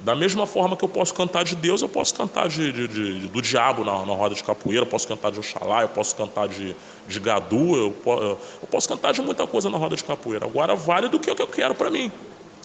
Da 0.01 0.17
mesma 0.17 0.47
forma 0.47 0.77
que 0.77 0.85
eu 0.85 0.89
posso 0.89 1.15
cantar 1.15 1.45
de 1.45 1.55
Deus, 1.55 1.81
eu 1.81 1.89
posso 1.89 2.13
cantar 2.15 2.49
de, 2.49 2.73
de, 2.73 2.89
de 2.89 3.29
do 3.29 3.41
diabo 3.41 3.85
na, 3.85 4.05
na, 4.05 4.15
roda 4.15 4.35
de 4.35 4.43
capoeira, 4.43 4.83
eu 4.83 4.87
posso 4.87 5.07
cantar 5.07 5.31
de 5.31 5.39
Oxalá, 5.39 5.83
eu 5.83 5.89
posso 5.89 6.17
cantar 6.17 6.49
de, 6.49 6.75
de 7.07 7.21
Gadu, 7.21 7.77
eu, 7.77 7.95
eu, 8.05 8.39
posso 8.69 8.89
cantar 8.89 9.13
de 9.13 9.23
muita 9.23 9.47
coisa 9.47 9.71
na 9.71 9.79
roda 9.79 9.95
de 9.95 10.03
capoeira. 10.03 10.45
Agora 10.45 10.75
vale 10.75 11.09
do 11.09 11.21
que 11.21 11.31
eu 11.31 11.47
quero 11.47 11.75
para 11.75 11.91
mim 11.91 12.11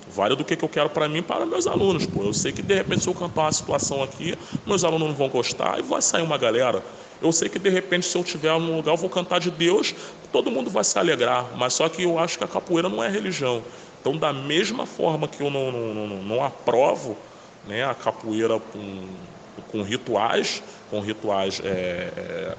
vale 0.09 0.35
do 0.35 0.43
que, 0.43 0.55
que 0.55 0.63
eu 0.63 0.69
quero 0.69 0.89
para 0.89 1.07
mim 1.07 1.21
para 1.21 1.45
meus 1.45 1.67
alunos. 1.67 2.05
Pô. 2.05 2.23
Eu 2.23 2.33
sei 2.33 2.51
que 2.51 2.61
de 2.61 2.73
repente 2.73 3.03
se 3.03 3.09
eu 3.09 3.13
cantar 3.13 3.41
uma 3.43 3.51
situação 3.51 4.01
aqui, 4.01 4.37
meus 4.65 4.83
alunos 4.83 5.09
não 5.09 5.15
vão 5.15 5.29
gostar 5.29 5.79
e 5.79 5.81
vai 5.81 6.01
sair 6.01 6.23
uma 6.23 6.37
galera. 6.37 6.83
Eu 7.19 7.31
sei 7.31 7.49
que 7.49 7.59
de 7.59 7.69
repente 7.69 8.05
se 8.05 8.17
eu 8.17 8.21
estiver 8.21 8.51
num 8.59 8.75
lugar 8.77 8.93
eu 8.93 8.97
vou 8.97 9.09
cantar 9.09 9.39
de 9.39 9.51
Deus, 9.51 9.93
todo 10.31 10.51
mundo 10.51 10.69
vai 10.69 10.83
se 10.83 10.97
alegrar. 10.97 11.55
Mas 11.57 11.73
só 11.73 11.89
que 11.89 12.03
eu 12.03 12.17
acho 12.19 12.37
que 12.37 12.43
a 12.43 12.47
capoeira 12.47 12.89
não 12.89 13.03
é 13.03 13.09
religião. 13.09 13.65
Então 13.99 14.17
da 14.17 14.31
mesma 14.33 14.85
forma 14.85 15.27
que 15.27 15.41
eu 15.41 15.49
não, 15.49 15.71
não, 15.71 15.93
não, 16.07 16.23
não 16.23 16.43
aprovo 16.43 17.17
né, 17.63 17.83
a 17.85 17.93
capoeira 17.95 18.59
com, 18.59 19.27
com 19.67 19.81
rituais, 19.81 20.63
com 20.89 20.99
rituais 20.99 21.59
é, 21.63 22.13
é, 22.15 22.57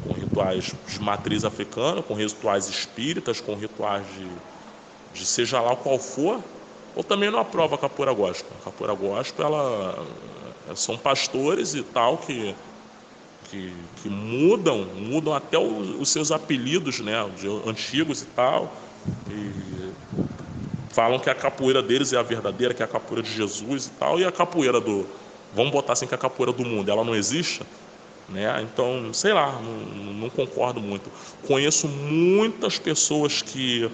com 0.00 0.12
rituais 0.14 0.74
de 0.86 1.00
matriz 1.00 1.44
africana, 1.44 2.02
com 2.02 2.14
rituais 2.14 2.68
espíritas, 2.68 3.40
com 3.40 3.54
rituais 3.54 4.06
de, 4.08 4.42
de 5.12 5.26
seja 5.26 5.60
lá 5.60 5.76
qual 5.76 5.98
for, 5.98 6.42
ou 6.94 7.04
também 7.04 7.30
não 7.30 7.38
aprova 7.38 7.74
a 7.74 7.78
capoeira 7.78 8.12
gospel. 8.12 8.56
A 8.60 8.64
capoeira 8.64 8.94
gospel, 8.94 9.46
ela, 9.46 10.06
são 10.74 10.96
pastores 10.98 11.74
e 11.74 11.82
tal 11.82 12.18
que, 12.18 12.56
que, 13.50 13.72
que 14.02 14.08
mudam, 14.08 14.84
mudam 14.94 15.34
até 15.34 15.58
os, 15.58 16.00
os, 16.00 16.08
seus 16.08 16.30
apelidos, 16.30 17.00
né, 17.00 17.14
antigos 17.66 18.22
e 18.22 18.26
tal, 18.26 18.74
e 19.28 19.90
falam 20.90 21.18
que 21.18 21.28
a 21.28 21.34
capoeira 21.34 21.82
deles 21.82 22.12
é 22.12 22.16
a 22.18 22.22
verdadeira, 22.22 22.72
que 22.72 22.82
é 22.82 22.84
a 22.84 22.88
capoeira 22.88 23.22
de 23.22 23.32
Jesus 23.32 23.86
e 23.86 23.90
tal, 23.90 24.20
e 24.20 24.24
a 24.24 24.32
capoeira 24.32 24.80
do, 24.80 25.06
vamos 25.54 25.72
botar 25.72 25.94
assim 25.94 26.06
que 26.06 26.14
a 26.14 26.18
capoeira 26.18 26.52
do 26.52 26.64
mundo, 26.64 26.90
ela 26.90 27.04
não 27.04 27.14
existe, 27.14 27.62
né? 28.28 28.62
Então, 28.62 29.12
sei 29.12 29.32
lá, 29.32 29.60
não, 29.60 30.12
não 30.12 30.30
concordo 30.30 30.80
muito. 30.80 31.10
Conheço 31.46 31.88
muitas 31.88 32.78
pessoas 32.78 33.42
que 33.42 33.90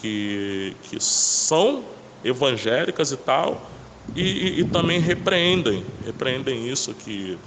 que, 0.00 0.74
que 0.84 1.00
são 1.00 1.84
evangélicas 2.24 3.12
e 3.12 3.16
tal, 3.16 3.70
e, 4.16 4.22
e, 4.22 4.60
e, 4.60 4.64
também 4.64 4.98
repreendem, 4.98 5.84
repreendem 6.04 6.68
isso 6.68 6.94
que, 6.94 7.38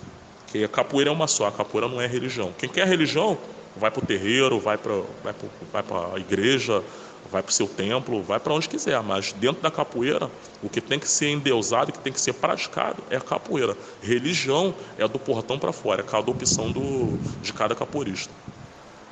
que 0.54 0.64
a 0.64 0.70
capoeira 0.70 1.10
é 1.10 1.14
uma 1.14 1.28
só, 1.28 1.48
a 1.48 1.52
capoeira 1.52 1.90
não 1.90 2.02
é 2.02 2.08
religião. 2.08 2.54
Quem 2.58 2.70
quer 2.70 2.88
religião 2.88 3.38
vai 3.76 3.92
para 3.92 4.04
o 4.04 4.06
terreiro, 4.06 4.60
vai 4.60 4.78
para 4.78 5.02
vai 5.24 5.34
vai 5.72 5.84
a 6.16 6.20
igreja, 6.20 6.84
vai 7.32 7.42
para 7.42 7.50
o 7.50 7.54
seu 7.54 7.68
templo, 7.68 8.22
vai 8.22 8.40
para 8.40 8.54
onde 8.54 8.70
quiser, 8.70 9.02
mas 9.02 9.34
dentro 9.34 9.62
da 9.62 9.72
capoeira, 9.72 10.30
o 10.62 10.70
que 10.70 10.80
tem 10.80 11.00
que 11.00 11.10
ser 11.10 11.30
endeusado, 11.30 11.90
o 11.90 11.94
que 11.94 12.00
tem 12.00 12.14
que 12.14 12.22
ser 12.22 12.34
praticado 12.34 13.04
é 13.10 13.18
a 13.18 13.22
capoeira. 13.22 13.76
Religião 14.02 14.74
é 14.98 15.08
do 15.08 15.20
portão 15.20 15.58
para 15.58 15.74
fora, 15.74 16.02
é 16.02 16.04
cada 16.04 16.30
opção 16.30 16.72
do, 16.72 17.18
de 17.42 17.52
cada 17.52 17.74
capoeirista. 17.76 18.32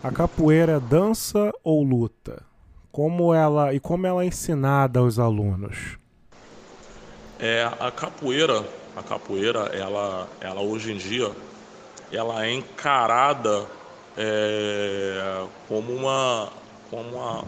A 0.03 0.11
capoeira 0.11 0.73
é 0.73 0.79
dança 0.79 1.51
ou 1.63 1.83
luta? 1.83 2.51
como 2.91 3.33
ela 3.33 3.73
e 3.73 3.79
como 3.79 4.05
ela 4.05 4.23
é 4.23 4.27
ensinada 4.27 4.99
aos 4.99 5.17
alunos? 5.17 5.97
É, 7.39 7.67
a 7.79 7.89
capoeira, 7.89 8.63
a 8.95 9.03
capoeira, 9.03 9.59
ela, 9.73 10.29
ela 10.39 10.61
hoje 10.61 10.91
em 10.91 10.97
dia, 10.97 11.31
ela 12.11 12.45
é 12.45 12.51
encarada 12.51 13.67
é, 14.17 15.47
como 15.67 15.93
uma, 15.93 16.51
como 16.89 17.17
uma, 17.17 17.45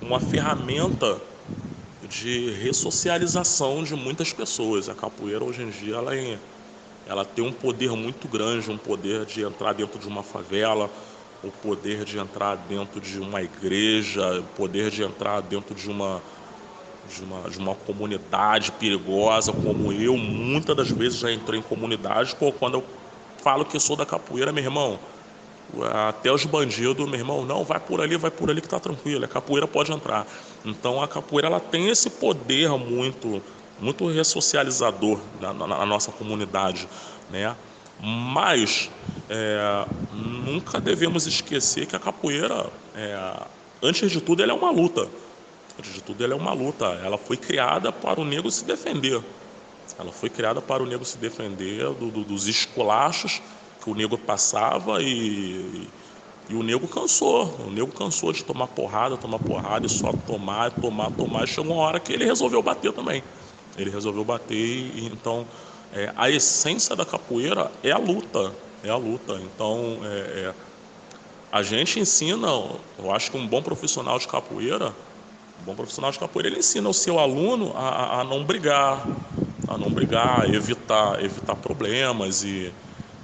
uma 0.00 0.20
ferramenta 0.20 1.20
de 2.08 2.50
ressocialização 2.50 3.82
de 3.82 3.94
muitas 3.94 4.32
pessoas. 4.32 4.88
A 4.88 4.94
capoeira 4.94 5.44
hoje 5.44 5.62
em 5.62 5.70
dia 5.70 5.96
ela, 5.96 6.16
é, 6.16 6.38
ela 7.04 7.24
tem 7.24 7.44
um 7.44 7.52
poder 7.52 7.90
muito 7.90 8.26
grande, 8.28 8.70
um 8.70 8.78
poder 8.78 9.24
de 9.26 9.42
entrar 9.42 9.72
dentro 9.74 9.98
de 9.98 10.08
uma 10.08 10.22
favela, 10.22 10.90
o 11.42 11.50
poder 11.50 12.04
de 12.04 12.18
entrar 12.18 12.56
dentro 12.56 13.00
de 13.00 13.20
uma 13.20 13.42
igreja, 13.42 14.40
o 14.40 14.44
poder 14.44 14.90
de 14.90 15.02
entrar 15.02 15.40
dentro 15.42 15.74
de 15.74 15.90
uma, 15.90 16.22
de 17.08 17.22
uma, 17.22 17.48
de 17.48 17.58
uma 17.58 17.74
comunidade 17.74 18.72
perigosa, 18.72 19.52
como 19.52 19.92
eu, 19.92 20.16
muitas 20.16 20.76
das 20.76 20.90
vezes 20.90 21.18
já 21.18 21.32
entrei 21.32 21.60
em 21.60 21.62
comunidades, 21.62 22.34
pô, 22.34 22.52
quando 22.52 22.74
eu 22.74 22.84
falo 23.42 23.64
que 23.64 23.78
sou 23.78 23.96
da 23.96 24.04
capoeira, 24.04 24.52
meu 24.52 24.64
irmão, 24.64 24.98
até 26.08 26.30
os 26.32 26.44
bandidos, 26.44 27.08
meu 27.08 27.18
irmão, 27.18 27.44
não, 27.44 27.64
vai 27.64 27.80
por 27.80 28.00
ali, 28.00 28.16
vai 28.16 28.30
por 28.30 28.50
ali 28.50 28.60
que 28.60 28.68
tá 28.68 28.78
tranquilo, 28.78 29.24
a 29.24 29.28
capoeira 29.28 29.66
pode 29.66 29.92
entrar. 29.92 30.26
Então 30.64 31.02
a 31.02 31.08
capoeira 31.08 31.48
ela 31.48 31.60
tem 31.60 31.88
esse 31.88 32.10
poder 32.10 32.70
muito, 32.70 33.42
muito 33.78 34.06
ressocializador 34.08 35.20
na, 35.40 35.52
na, 35.52 35.66
na 35.66 35.86
nossa 35.86 36.12
comunidade, 36.12 36.88
né? 37.28 37.56
Mas 37.98 38.90
é, 39.28 39.86
nunca 40.10 40.80
devemos 40.80 41.26
esquecer 41.26 41.86
que 41.86 41.96
a 41.96 41.98
capoeira, 41.98 42.70
é, 42.94 43.46
antes 43.82 44.10
de 44.10 44.20
tudo, 44.20 44.42
ela 44.42 44.52
é 44.52 44.54
uma 44.54 44.70
luta. 44.70 45.08
Antes 45.78 45.92
de 45.92 46.02
tudo, 46.02 46.24
ela 46.24 46.32
é 46.32 46.36
uma 46.36 46.52
luta. 46.52 46.86
Ela 47.04 47.18
foi 47.18 47.36
criada 47.36 47.92
para 47.92 48.20
o 48.20 48.24
negro 48.24 48.50
se 48.50 48.64
defender. 48.64 49.22
Ela 49.98 50.12
foi 50.12 50.28
criada 50.28 50.60
para 50.60 50.82
o 50.82 50.86
negro 50.86 51.04
se 51.04 51.18
defender 51.18 51.84
do, 51.94 52.10
do, 52.10 52.24
dos 52.24 52.46
esculachos 52.46 53.40
que 53.82 53.90
o 53.90 53.94
negro 53.94 54.18
passava 54.18 55.02
e, 55.02 55.88
e 56.48 56.54
o 56.54 56.62
negro 56.62 56.88
cansou. 56.88 57.54
O 57.66 57.70
negro 57.70 57.92
cansou 57.92 58.32
de 58.32 58.44
tomar 58.44 58.66
porrada, 58.68 59.16
tomar 59.16 59.38
porrada 59.38 59.86
e 59.86 59.88
só 59.88 60.12
tomar, 60.12 60.70
tomar, 60.72 61.10
tomar. 61.12 61.44
E 61.44 61.46
chegou 61.46 61.76
uma 61.76 61.82
hora 61.82 62.00
que 62.00 62.12
ele 62.12 62.24
resolveu 62.24 62.62
bater 62.62 62.92
também. 62.92 63.22
Ele 63.76 63.90
resolveu 63.90 64.24
bater 64.24 64.56
e 64.56 65.06
então 65.06 65.46
é, 65.92 66.12
a 66.16 66.30
essência 66.30 66.96
da 66.96 67.04
capoeira 67.04 67.70
é 67.82 67.90
a 67.90 67.98
luta, 67.98 68.52
é 68.82 68.90
a 68.90 68.96
luta. 68.96 69.34
Então, 69.34 69.98
é, 70.02 70.08
é, 70.08 70.54
a 71.50 71.62
gente 71.62 72.00
ensina, 72.00 72.48
eu 72.98 73.10
acho 73.14 73.30
que 73.30 73.36
um 73.36 73.46
bom 73.46 73.62
profissional 73.62 74.18
de 74.18 74.26
capoeira, 74.26 74.92
um 75.60 75.64
bom 75.64 75.74
profissional 75.74 76.10
de 76.10 76.18
capoeira, 76.18 76.48
ele 76.48 76.58
ensina 76.58 76.88
o 76.88 76.94
seu 76.94 77.18
aluno 77.18 77.72
a, 77.74 78.20
a 78.20 78.24
não 78.24 78.44
brigar, 78.44 79.08
a 79.66 79.76
não 79.78 79.92
brigar, 79.92 80.52
evitar, 80.52 81.22
evitar 81.22 81.56
problemas 81.56 82.42
e, 82.44 82.72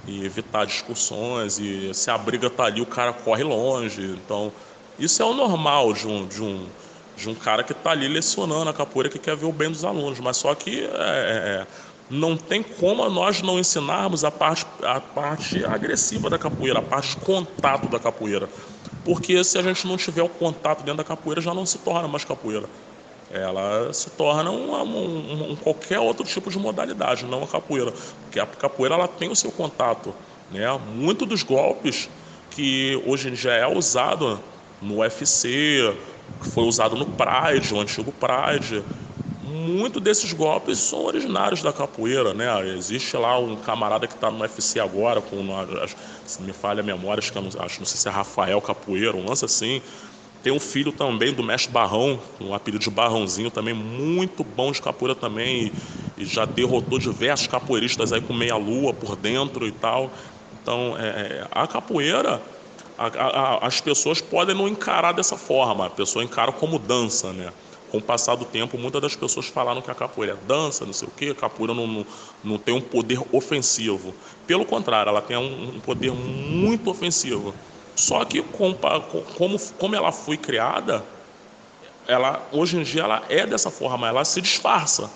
e 0.07 0.25
evitar 0.25 0.65
discussões. 0.65 1.59
E 1.59 1.93
se 1.93 2.09
a 2.09 2.17
briga 2.17 2.47
está 2.47 2.65
ali, 2.65 2.81
o 2.81 2.85
cara 2.85 3.13
corre 3.13 3.43
longe. 3.43 4.01
Então, 4.01 4.51
isso 4.97 5.21
é 5.21 5.25
o 5.25 5.33
normal 5.33 5.93
de 5.93 6.07
um, 6.07 6.27
de 6.27 6.41
um, 6.41 6.67
de 7.15 7.29
um 7.29 7.35
cara 7.35 7.63
que 7.63 7.71
está 7.71 7.91
ali 7.91 8.07
lecionando 8.07 8.69
a 8.69 8.73
capoeira 8.73 9.09
que 9.09 9.19
quer 9.19 9.35
ver 9.35 9.45
o 9.45 9.53
bem 9.53 9.69
dos 9.69 9.85
alunos. 9.85 10.19
Mas 10.19 10.37
só 10.37 10.53
que 10.55 10.81
é, 10.81 10.87
é, 10.87 10.89
é 10.89 11.67
não 12.09 12.35
tem 12.35 12.61
como 12.61 13.09
nós 13.09 13.41
não 13.41 13.57
ensinarmos 13.57 14.23
a 14.23 14.31
parte, 14.31 14.65
a 14.83 14.99
parte 14.99 15.65
agressiva 15.65 16.29
da 16.29 16.37
capoeira, 16.37 16.79
a 16.79 16.81
parte 16.81 17.11
de 17.11 17.17
contato 17.17 17.89
da 17.89 17.99
capoeira. 17.99 18.49
Porque 19.03 19.43
se 19.43 19.57
a 19.57 19.61
gente 19.61 19.85
não 19.85 19.97
tiver 19.97 20.21
o 20.21 20.29
contato 20.29 20.79
dentro 20.79 20.97
da 20.97 21.03
capoeira, 21.03 21.41
já 21.41 21.53
não 21.53 21.65
se 21.65 21.77
torna 21.79 22.07
mais 22.07 22.23
capoeira. 22.23 22.67
Ela 23.29 23.91
se 23.91 24.09
torna 24.11 24.51
um, 24.51 24.73
um, 24.75 25.51
um 25.51 25.55
qualquer 25.55 25.99
outro 25.99 26.23
tipo 26.23 26.49
de 26.49 26.59
modalidade, 26.59 27.25
não 27.25 27.43
a 27.43 27.47
capoeira. 27.47 27.91
Porque 28.21 28.39
a 28.39 28.45
capoeira 28.45 28.95
ela 28.95 29.07
tem 29.07 29.29
o 29.29 29.35
seu 29.35 29.51
contato. 29.51 30.13
Né? 30.51 30.65
Muito 30.95 31.25
dos 31.25 31.43
golpes 31.43 32.09
que 32.51 33.01
hoje 33.05 33.29
em 33.29 33.33
dia 33.33 33.53
é 33.53 33.67
usado 33.67 34.39
no 34.81 34.97
UFC, 34.97 35.95
que 36.41 36.47
foi 36.49 36.63
usado 36.65 36.95
no 36.95 37.05
Pride, 37.05 37.73
o 37.73 37.79
antigo 37.79 38.13
Pride, 38.13 38.83
muito 39.43 39.99
desses 39.99 40.33
golpes 40.33 40.79
são 40.79 41.05
originários 41.05 41.61
da 41.61 41.71
capoeira, 41.71 42.33
né? 42.33 42.67
Existe 42.69 43.15
lá 43.17 43.37
um 43.37 43.55
camarada 43.55 44.07
que 44.07 44.13
está 44.13 44.29
no 44.31 44.41
UFC 44.41 44.79
agora, 44.79 45.21
com, 45.21 45.37
se 46.25 46.41
me 46.41 46.53
falha 46.53 46.81
a 46.81 46.83
memória, 46.83 47.19
acho 47.19 47.31
que 47.31 47.39
não, 47.39 47.49
acho, 47.63 47.79
não 47.79 47.85
sei 47.85 47.99
se 47.99 48.07
é 48.07 48.11
Rafael 48.11 48.61
Capoeira, 48.61 49.15
um 49.15 49.27
lance 49.27 49.45
assim. 49.45 49.81
Tem 50.41 50.51
um 50.51 50.59
filho 50.59 50.91
também 50.91 51.33
do 51.33 51.41
mestre 51.43 51.71
Barrão, 51.71 52.21
um 52.39 52.53
apelido 52.53 52.83
de 52.83 52.89
Barrãozinho, 52.89 53.49
também 53.49 53.73
muito 53.73 54.43
bom 54.43 54.71
de 54.71 54.81
capoeira 54.81 55.15
também, 55.15 55.67
e, 56.17 56.23
e 56.23 56.25
já 56.25 56.45
derrotou 56.45 56.99
diversos 56.99 57.47
capoeiristas 57.47 58.11
aí 58.11 58.21
com 58.21 58.33
meia-lua 58.33 58.93
por 58.93 59.15
dentro 59.15 59.65
e 59.67 59.71
tal. 59.71 60.13
Então, 60.51 60.97
é, 60.97 61.07
é 61.07 61.47
a 61.49 61.65
capoeira, 61.65 62.41
a, 62.97 63.07
a, 63.07 63.67
as 63.67 63.79
pessoas 63.79 64.21
podem 64.21 64.55
não 64.55 64.67
encarar 64.67 65.13
dessa 65.13 65.37
forma, 65.37 65.85
a 65.85 65.89
pessoa 65.89 66.23
encara 66.23 66.51
como 66.51 66.77
dança, 66.77 67.31
né? 67.31 67.53
Com 67.93 67.99
o 67.99 68.01
passar 68.01 68.33
do 68.33 68.43
tempo, 68.43 68.75
muitas 68.75 68.99
das 68.99 69.15
pessoas 69.15 69.45
falaram 69.45 69.79
que 69.79 69.91
a 69.91 69.93
capoeira 69.93 70.33
é 70.33 70.47
dança, 70.47 70.83
não 70.83 70.93
sei 70.93 71.07
o 71.07 71.11
quê, 71.11 71.29
a 71.29 71.35
capoeira 71.35 71.75
não, 71.75 71.85
não, 71.85 72.05
não 72.43 72.57
tem 72.57 72.73
um 72.73 72.81
poder 72.81 73.21
ofensivo. 73.31 74.15
Pelo 74.47 74.65
contrário, 74.65 75.11
ela 75.11 75.21
tem 75.21 75.37
um, 75.37 75.75
um 75.75 75.79
poder 75.79 76.11
muito 76.11 76.89
ofensivo. 76.89 77.53
Só 77.95 78.25
que 78.25 78.41
como, 78.41 78.79
como 79.77 79.95
ela 79.95 80.11
foi 80.11 80.37
criada, 80.37 81.05
ela 82.07 82.41
hoje 82.51 82.77
em 82.77 82.81
dia 82.81 83.03
ela 83.03 83.21
é 83.29 83.45
dessa 83.45 83.69
forma, 83.69 84.07
ela 84.07 84.25
se 84.25 84.41
disfarça. 84.41 85.07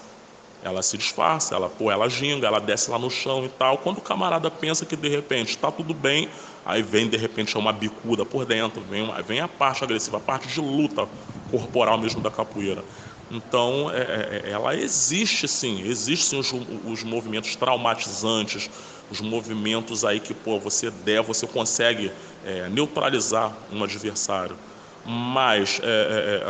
Ela 0.61 0.83
se 0.83 0.99
disfarça, 0.99 1.55
ela, 1.55 1.69
pô, 1.69 1.89
ela 1.89 2.07
ginga, 2.07 2.45
ela 2.45 2.59
desce 2.59 2.91
lá 2.91 2.99
no 2.99 3.09
chão 3.09 3.43
e 3.43 3.49
tal. 3.49 3.79
Quando 3.79 3.97
o 3.97 4.01
camarada 4.01 4.51
pensa 4.51 4.85
que 4.85 4.95
de 4.95 5.09
repente 5.09 5.49
está 5.49 5.71
tudo 5.71 5.95
bem, 5.95 6.29
aí 6.67 6.83
vem 6.83 7.07
de 7.07 7.15
repente 7.15 7.57
uma 7.57 7.71
bicuda 7.71 8.25
por 8.25 8.45
dentro, 8.45 8.81
vem, 8.81 9.09
vem 9.25 9.39
a 9.39 9.47
parte 9.47 9.85
agressiva, 9.85 10.17
a 10.17 10.19
parte 10.19 10.49
de 10.49 10.59
luta 10.59 11.07
corporal 11.49 11.97
mesmo 11.97 12.21
da 12.21 12.29
capoeira. 12.29 12.83
Então, 13.31 13.89
é, 13.89 13.99
é, 13.99 14.41
é, 14.45 14.51
ela 14.51 14.75
existe 14.75 15.47
sim, 15.47 15.81
existem 15.81 16.37
os, 16.37 16.53
os, 16.85 17.03
movimentos 17.03 17.55
traumatizantes, 17.55 18.69
os 19.09 19.21
movimentos 19.21 20.03
aí 20.03 20.19
que 20.19 20.33
pô, 20.33 20.59
você 20.59 20.91
der, 20.91 21.21
você 21.21 21.47
consegue 21.47 22.11
é, 22.45 22.67
neutralizar 22.67 23.55
um 23.71 23.81
adversário. 23.81 24.57
Mas 25.05 25.79
é, 25.81 26.43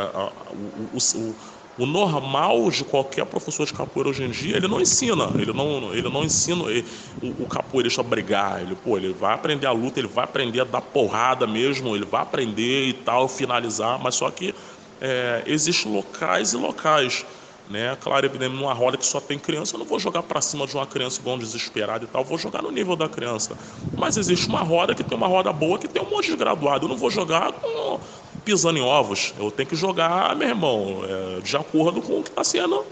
o, 0.92 0.96
o, 0.96 1.34
o, 1.78 1.86
normal 1.86 2.70
de 2.70 2.84
qualquer 2.84 3.24
professor 3.26 3.66
de 3.66 3.72
capoeira 3.72 4.10
hoje 4.10 4.24
em 4.24 4.30
dia, 4.30 4.56
ele 4.56 4.68
não 4.68 4.80
ensina, 4.80 5.30
ele 5.38 5.52
não, 5.52 5.94
ele 5.94 6.08
não 6.08 6.24
ensina 6.24 6.64
ele, 6.70 6.84
o, 7.22 7.44
o 7.44 7.46
capoeirista 7.46 8.00
a 8.00 8.04
brigar. 8.04 8.60
Ele, 8.60 8.74
pô, 8.74 8.96
ele 8.96 9.12
vai 9.12 9.34
aprender 9.34 9.66
a 9.66 9.72
luta, 9.72 9.98
ele 9.98 10.08
vai 10.08 10.24
aprender 10.24 10.60
a 10.60 10.64
dar 10.64 10.80
porrada 10.80 11.46
mesmo, 11.46 11.94
ele 11.94 12.04
vai 12.04 12.22
aprender 12.22 12.88
e 12.88 12.92
tal, 12.92 13.28
finalizar, 13.28 13.98
mas 13.98 14.14
só 14.14 14.30
que 14.30 14.54
é, 15.00 15.42
existem 15.46 15.92
locais 15.92 16.52
e 16.52 16.56
locais. 16.56 17.24
Né? 17.68 17.94
Claro, 18.00 18.24
evidentemente, 18.24 18.62
numa 18.62 18.72
roda 18.72 18.96
que 18.96 19.04
só 19.04 19.20
tem 19.20 19.38
criança, 19.38 19.74
eu 19.74 19.78
não 19.78 19.86
vou 19.86 19.98
jogar 19.98 20.22
para 20.22 20.40
cima 20.40 20.66
de 20.66 20.74
uma 20.74 20.86
criança 20.86 21.20
igual 21.20 21.36
um 21.36 21.38
desesperado 21.38 22.06
e 22.06 22.08
tal, 22.08 22.24
vou 22.24 22.38
jogar 22.38 22.62
no 22.62 22.70
nível 22.70 22.96
da 22.96 23.08
criança. 23.08 23.58
Mas 23.94 24.16
existe 24.16 24.48
uma 24.48 24.62
roda 24.62 24.94
que 24.94 25.04
tem 25.04 25.16
uma 25.16 25.26
roda 25.26 25.52
boa, 25.52 25.78
que 25.78 25.86
tem 25.86 26.02
um 26.02 26.08
monte 26.08 26.30
de 26.30 26.36
graduado. 26.36 26.86
Eu 26.86 26.88
não 26.88 26.96
vou 26.96 27.10
jogar 27.10 27.52
com, 27.52 28.00
pisando 28.48 28.78
em 28.78 28.82
ovos. 28.82 29.34
Eu 29.38 29.50
tenho 29.50 29.68
que 29.68 29.76
jogar, 29.76 30.34
meu 30.34 30.48
irmão, 30.48 31.02
é, 31.04 31.42
de 31.42 31.54
acordo 31.54 32.00
com 32.00 32.20
o 32.20 32.22
que 32.22 32.30
está 32.30 32.42
sendo, 32.42 32.82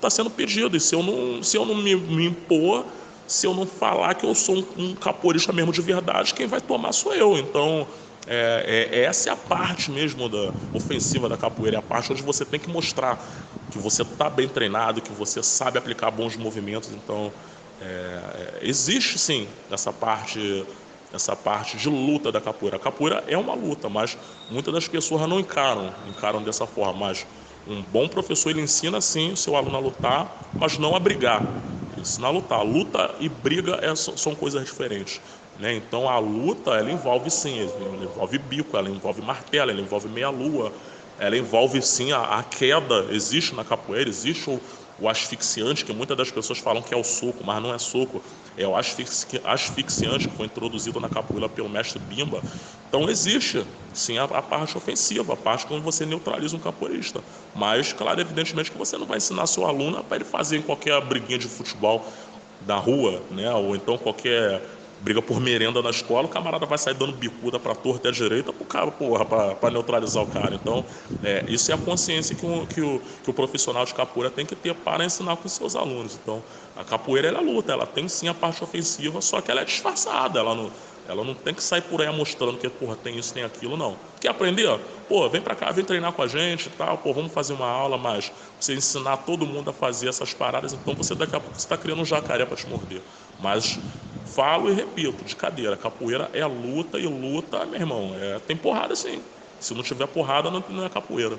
tá 0.00 0.10
sendo 0.10 0.28
pedido. 0.28 0.76
E 0.76 0.80
se 0.80 0.92
eu 0.92 1.04
não, 1.04 1.40
se 1.40 1.56
eu 1.56 1.64
não 1.64 1.76
me, 1.76 1.94
me 1.94 2.26
impor, 2.26 2.84
se 3.24 3.46
eu 3.46 3.54
não 3.54 3.64
falar 3.64 4.14
que 4.14 4.26
eu 4.26 4.34
sou 4.34 4.56
um, 4.56 4.86
um 4.86 4.94
caporista 4.96 5.52
mesmo 5.52 5.72
de 5.72 5.80
verdade, 5.80 6.34
quem 6.34 6.48
vai 6.48 6.60
tomar 6.60 6.90
sou 6.90 7.14
eu. 7.14 7.38
Então, 7.38 7.86
é, 8.26 8.88
é, 8.90 9.04
essa 9.04 9.30
é 9.30 9.32
a 9.32 9.36
parte 9.36 9.88
mesmo 9.88 10.28
da 10.28 10.52
ofensiva 10.72 11.28
da 11.28 11.36
capoeira, 11.36 11.76
é 11.76 11.78
a 11.78 11.82
parte 11.82 12.10
onde 12.10 12.22
você 12.22 12.44
tem 12.44 12.58
que 12.58 12.68
mostrar 12.68 13.24
que 13.70 13.78
você 13.78 14.02
está 14.02 14.28
bem 14.28 14.48
treinado, 14.48 15.00
que 15.00 15.12
você 15.12 15.44
sabe 15.44 15.78
aplicar 15.78 16.10
bons 16.10 16.36
movimentos. 16.36 16.90
Então, 16.90 17.32
é, 17.80 17.84
é, 17.84 18.58
existe 18.62 19.16
sim 19.16 19.46
essa 19.70 19.92
parte, 19.92 20.66
essa 21.14 21.36
parte 21.36 21.76
de 21.76 21.88
luta 21.88 22.32
da 22.32 22.40
capoeira. 22.40 22.76
A 22.76 22.80
capoeira 22.80 23.24
é 23.28 23.38
uma 23.38 23.54
luta, 23.54 23.88
mas 23.88 24.18
muitas 24.50 24.74
das 24.74 24.88
pessoas 24.88 25.28
não 25.28 25.38
encaram, 25.38 25.94
encaram 26.08 26.42
dessa 26.42 26.66
forma. 26.66 27.06
Mas 27.06 27.26
um 27.66 27.82
bom 27.82 28.08
professor 28.08 28.50
ele 28.50 28.60
ensina 28.60 29.00
sim 29.00 29.32
o 29.32 29.36
seu 29.36 29.56
aluno 29.56 29.76
a 29.76 29.80
lutar, 29.80 30.50
mas 30.54 30.76
não 30.76 30.94
a 30.96 30.98
brigar. 30.98 31.42
Ensina 31.96 32.26
a 32.26 32.30
lutar. 32.30 32.64
Luta 32.64 33.14
e 33.20 33.28
briga 33.28 33.78
é, 33.80 33.94
são 33.94 34.34
coisas 34.34 34.64
diferentes. 34.64 35.20
Né? 35.58 35.74
Então 35.74 36.08
a 36.08 36.18
luta 36.18 36.72
ela 36.72 36.90
envolve 36.90 37.30
sim, 37.30 37.60
ela 37.60 38.04
envolve 38.04 38.38
bico, 38.38 38.76
ela 38.76 38.90
envolve 38.90 39.22
martelo, 39.22 39.70
ela 39.70 39.80
envolve 39.80 40.08
meia-lua, 40.08 40.72
ela 41.18 41.36
envolve 41.36 41.80
sim 41.80 42.12
a, 42.12 42.38
a, 42.38 42.42
queda. 42.42 43.06
Existe 43.10 43.54
na 43.54 43.62
capoeira, 43.62 44.10
existe 44.10 44.50
o, 44.50 44.60
o, 44.98 45.08
asfixiante, 45.08 45.84
que 45.84 45.92
muitas 45.92 46.16
das 46.16 46.30
pessoas 46.30 46.58
falam 46.58 46.82
que 46.82 46.92
é 46.92 46.96
o 46.96 47.04
soco, 47.04 47.44
mas 47.44 47.62
não 47.62 47.72
é 47.72 47.78
soco, 47.78 48.20
é 48.56 48.66
o 48.66 48.76
asfixi, 48.76 49.40
asfixiante 49.44 50.28
que 50.28 50.36
foi 50.36 50.46
introduzido 50.46 51.00
na 51.00 51.08
capoeira 51.08 51.48
pelo 51.48 51.68
mestre 51.68 51.98
Bimba. 51.98 52.42
Então 52.88 53.08
existe 53.08 53.66
sim 53.92 54.18
a, 54.18 54.24
a 54.24 54.42
parte 54.42 54.76
ofensiva, 54.76 55.32
a 55.34 55.36
parte 55.36 55.66
como 55.66 55.80
você 55.82 56.06
neutraliza 56.06 56.56
um 56.56 56.60
capoeirista. 56.60 57.22
Mas, 57.52 57.92
claro, 57.92 58.20
evidentemente 58.20 58.70
que 58.70 58.78
você 58.78 58.96
não 58.96 59.06
vai 59.06 59.18
ensinar 59.18 59.46
seu 59.46 59.66
aluno 59.66 60.02
para 60.04 60.16
ele 60.16 60.24
fazer 60.24 60.58
em 60.58 60.62
qualquer 60.62 61.00
briguinha 61.04 61.38
de 61.38 61.48
futebol 61.48 62.12
da 62.60 62.76
rua, 62.76 63.26
né? 63.30 63.52
ou 63.52 63.74
então 63.74 63.98
qualquer 63.98 64.83
briga 65.00 65.20
por 65.20 65.40
merenda 65.40 65.82
na 65.82 65.90
escola, 65.90 66.26
o 66.26 66.28
camarada 66.28 66.66
vai 66.66 66.78
sair 66.78 66.94
dando 66.94 67.12
bicuda 67.12 67.58
para 67.58 67.74
torta 67.74 68.08
e 68.08 68.10
à 68.10 68.12
direita 68.12 68.52
porra, 68.52 69.24
para 69.24 69.70
neutralizar 69.70 70.22
o 70.22 70.26
cara. 70.26 70.54
Então, 70.54 70.84
é, 71.22 71.44
isso 71.48 71.70
é 71.70 71.74
a 71.74 71.78
consciência 71.78 72.34
que 72.34 72.44
o, 72.44 72.66
que, 72.66 72.80
o, 72.80 73.00
que 73.22 73.30
o 73.30 73.34
profissional 73.34 73.84
de 73.84 73.94
capoeira 73.94 74.30
tem 74.30 74.46
que 74.46 74.54
ter 74.54 74.74
para 74.74 75.04
ensinar 75.04 75.36
com 75.36 75.48
seus 75.48 75.76
alunos. 75.76 76.18
Então, 76.22 76.42
a 76.76 76.84
capoeira 76.84 77.28
ela 77.28 77.40
luta, 77.40 77.72
ela 77.72 77.86
tem 77.86 78.08
sim 78.08 78.28
a 78.28 78.34
parte 78.34 78.62
ofensiva, 78.62 79.20
só 79.20 79.40
que 79.40 79.50
ela 79.50 79.60
é 79.60 79.64
disfarçada, 79.64 80.38
ela 80.38 80.54
não, 80.54 80.70
ela 81.06 81.22
não 81.22 81.34
tem 81.34 81.52
que 81.52 81.62
sair 81.62 81.82
por 81.82 82.00
aí 82.00 82.10
mostrando 82.14 82.58
que, 82.58 82.68
porra, 82.68 82.96
tem 82.96 83.18
isso, 83.18 83.32
tem 83.32 83.44
aquilo, 83.44 83.76
não. 83.76 83.96
Quer 84.20 84.28
aprender? 84.28 84.78
Pô, 85.08 85.28
vem 85.28 85.40
pra 85.40 85.54
cá, 85.54 85.70
vem 85.70 85.84
treinar 85.84 86.12
com 86.12 86.22
a 86.22 86.26
gente 86.26 86.66
e 86.66 86.70
tal, 86.70 86.98
pô, 86.98 87.12
vamos 87.12 87.32
fazer 87.32 87.52
uma 87.52 87.68
aula, 87.68 87.98
mas 87.98 88.32
você 88.58 88.74
ensinar 88.74 89.18
todo 89.18 89.46
mundo 89.46 89.70
a 89.70 89.72
fazer 89.72 90.08
essas 90.08 90.32
paradas, 90.32 90.72
então 90.72 90.94
você 90.94 91.14
daqui 91.14 91.36
a 91.36 91.40
pouco 91.40 91.58
está 91.58 91.76
criando 91.76 92.00
um 92.00 92.04
jacaré 92.04 92.46
para 92.46 92.56
te 92.56 92.66
morder. 92.66 93.02
Mas 93.38 93.78
falo 94.34 94.68
e 94.68 94.74
repito, 94.74 95.24
de 95.24 95.36
cadeira, 95.36 95.76
capoeira 95.76 96.28
é 96.32 96.44
luta 96.44 96.98
e 96.98 97.06
luta, 97.06 97.64
meu 97.64 97.80
irmão, 97.80 98.12
é, 98.20 98.40
tem 98.40 98.56
porrada 98.56 98.96
sim. 98.96 99.22
Se 99.60 99.72
não 99.72 99.82
tiver 99.82 100.06
porrada, 100.08 100.50
não, 100.50 100.62
não 100.68 100.84
é 100.84 100.88
capoeira. 100.88 101.38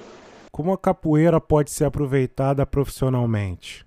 Como 0.51 0.71
a 0.71 0.77
capoeira 0.77 1.41
pode 1.41 1.69
ser 1.69 1.83
aproveitada 1.85 2.65
profissionalmente? 2.65 3.85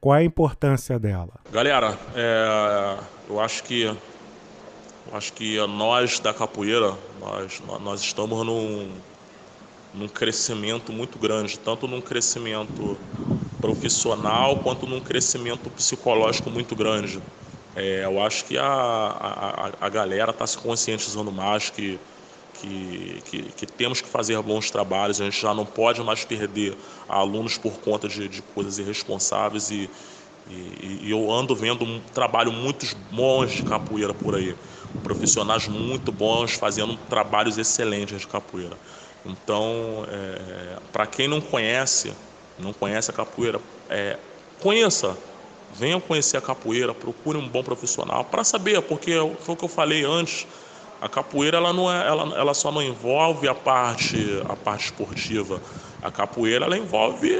Qual 0.00 0.14
é 0.14 0.20
a 0.20 0.24
importância 0.24 0.98
dela? 0.98 1.40
Galera, 1.50 1.98
é, 2.14 2.98
eu 3.28 3.40
acho 3.40 3.64
que 3.64 3.84
eu 3.84 5.16
acho 5.16 5.32
que 5.32 5.56
nós 5.66 6.20
da 6.20 6.34
capoeira 6.34 6.94
nós, 7.18 7.62
nós 7.80 8.00
estamos 8.02 8.46
num, 8.46 8.92
num 9.94 10.06
crescimento 10.06 10.92
muito 10.92 11.18
grande, 11.18 11.58
tanto 11.58 11.88
num 11.88 12.00
crescimento 12.00 12.96
profissional 13.60 14.58
quanto 14.58 14.86
num 14.86 15.00
crescimento 15.00 15.70
psicológico 15.70 16.50
muito 16.50 16.76
grande. 16.76 17.20
É, 17.78 18.04
eu 18.04 18.20
acho 18.20 18.44
que 18.44 18.58
a, 18.58 18.64
a, 18.64 19.86
a 19.86 19.88
galera 19.88 20.32
está 20.32 20.44
se 20.44 20.58
conscientizando 20.58 21.30
mais 21.30 21.70
que, 21.70 21.96
que, 22.54 23.22
que, 23.24 23.42
que, 23.52 23.66
temos 23.66 24.00
que 24.00 24.08
fazer 24.08 24.42
bons 24.42 24.68
trabalhos, 24.68 25.20
a 25.20 25.24
gente 25.24 25.40
já 25.40 25.54
não 25.54 25.64
pode 25.64 26.02
mais 26.02 26.24
perder 26.24 26.76
alunos 27.08 27.56
por 27.56 27.78
conta 27.78 28.08
de, 28.08 28.28
de 28.28 28.42
coisas 28.42 28.80
irresponsáveis 28.80 29.70
e, 29.70 29.88
e, 30.50 31.02
e, 31.02 31.10
eu 31.10 31.30
ando 31.30 31.54
vendo 31.54 31.84
um 31.84 32.00
trabalho 32.00 32.50
muitos 32.50 32.94
bons 32.94 33.52
de 33.52 33.62
capoeira 33.62 34.12
por 34.12 34.34
aí, 34.34 34.56
profissionais 35.04 35.68
muito 35.68 36.10
bons 36.10 36.54
fazendo 36.54 36.96
trabalhos 37.08 37.58
excelentes 37.58 38.20
de 38.20 38.26
capoeira. 38.26 38.76
Então, 39.24 40.04
é, 40.08 40.78
para 40.90 41.06
quem 41.06 41.28
não 41.28 41.40
conhece, 41.40 42.12
não 42.58 42.72
conhece 42.72 43.08
a 43.12 43.14
capoeira, 43.14 43.60
é, 43.88 44.18
conheça, 44.58 45.16
venham 45.78 46.00
conhecer 46.00 46.36
a 46.36 46.40
capoeira, 46.40 46.92
procure 46.92 47.38
um 47.38 47.48
bom 47.48 47.62
profissional 47.62 48.24
para 48.24 48.42
saber, 48.42 48.82
porque 48.82 49.12
foi 49.40 49.54
o 49.54 49.56
que 49.56 49.64
eu 49.64 49.68
falei 49.68 50.04
antes. 50.04 50.46
A 51.00 51.08
capoeira 51.08 51.58
ela 51.58 51.72
não 51.72 51.90
é, 51.90 52.06
ela, 52.06 52.36
ela 52.36 52.54
só 52.54 52.72
não 52.72 52.82
envolve 52.82 53.46
a 53.48 53.54
parte 53.54 54.42
a 54.48 54.56
parte 54.56 54.86
esportiva. 54.86 55.62
A 56.02 56.10
capoeira 56.10 56.64
ela 56.64 56.76
envolve, 56.76 57.32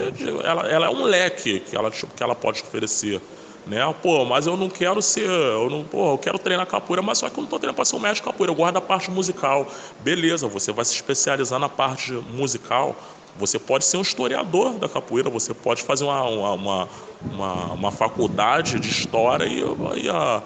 ela, 0.44 0.68
ela 0.68 0.86
é 0.86 0.90
um 0.90 1.02
leque 1.02 1.60
que 1.60 1.76
ela 1.76 1.90
que 1.90 2.22
ela 2.22 2.34
pode 2.34 2.62
oferecer, 2.62 3.20
né? 3.66 3.80
Pô, 4.02 4.24
mas 4.24 4.46
eu 4.46 4.56
não 4.56 4.68
quero 4.68 5.02
ser, 5.02 5.28
eu 5.28 5.68
não, 5.70 5.84
pô, 5.84 6.12
eu 6.12 6.18
quero 6.18 6.38
treinar 6.38 6.66
capoeira, 6.66 7.02
mas 7.02 7.18
só 7.18 7.28
que 7.28 7.34
eu 7.34 7.42
não 7.42 7.44
estou 7.44 7.58
treinando 7.58 7.76
para 7.76 7.84
ser 7.84 7.96
um 7.96 8.00
mestre 8.00 8.22
capoeira. 8.24 8.52
Eu 8.52 8.56
guardo 8.56 8.76
a 8.76 8.80
parte 8.80 9.10
musical, 9.10 9.68
beleza? 9.98 10.46
Você 10.48 10.72
vai 10.72 10.84
se 10.84 10.94
especializar 10.94 11.58
na 11.58 11.68
parte 11.68 12.12
musical. 12.12 13.17
Você 13.38 13.58
pode 13.58 13.84
ser 13.84 13.96
um 13.96 14.02
historiador 14.02 14.78
da 14.78 14.88
capoeira, 14.88 15.30
você 15.30 15.54
pode 15.54 15.82
fazer 15.82 16.04
uma, 16.04 16.22
uma, 16.24 16.88
uma, 17.30 17.72
uma 17.74 17.92
faculdade 17.92 18.80
de 18.80 18.88
história 18.90 19.46
e, 19.46 19.60
e, 20.02 20.08
a, 20.10 20.42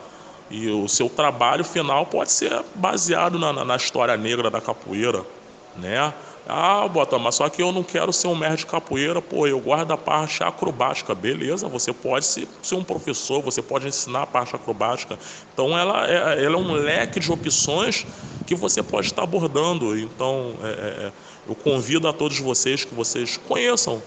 E 0.50 0.68
o 0.70 0.86
seu 0.88 1.08
trabalho 1.08 1.64
final 1.64 2.06
pode 2.06 2.30
ser 2.32 2.62
baseado 2.74 3.38
na, 3.38 3.52
na, 3.52 3.64
na 3.64 3.76
história 3.76 4.16
negra 4.16 4.50
da 4.50 4.60
capoeira, 4.60 5.26
né? 5.74 6.14
Ah, 6.44 6.88
bota, 6.88 7.18
mas 7.18 7.36
só 7.36 7.48
que 7.48 7.62
eu 7.62 7.72
não 7.72 7.84
quero 7.84 8.12
ser 8.12 8.26
um 8.28 8.34
mestre 8.34 8.58
de 8.58 8.66
capoeira, 8.66 9.22
pô, 9.22 9.46
eu 9.46 9.60
guardo 9.60 9.92
a 9.92 9.98
parte 9.98 10.42
acrobática, 10.42 11.14
beleza, 11.14 11.68
você 11.68 11.92
pode 11.92 12.26
ser, 12.26 12.48
ser 12.62 12.74
um 12.74 12.84
professor, 12.84 13.42
você 13.42 13.62
pode 13.62 13.86
ensinar 13.86 14.22
a 14.22 14.26
parte 14.26 14.54
acrobática. 14.56 15.18
Então 15.52 15.78
ela 15.78 16.06
é, 16.10 16.44
ela 16.44 16.56
é 16.56 16.58
um 16.58 16.72
leque 16.72 17.20
de 17.20 17.30
opções 17.32 18.06
que 18.44 18.54
você 18.56 18.82
pode 18.82 19.06
estar 19.06 19.22
abordando. 19.22 19.96
Então 19.96 20.58
é, 20.62 20.68
é, 20.68 21.06
é 21.08 21.12
eu 21.48 21.54
convido 21.54 22.06
a 22.08 22.12
todos 22.12 22.38
vocês 22.38 22.84
que 22.84 22.94
vocês 22.94 23.36
conheçam 23.36 24.02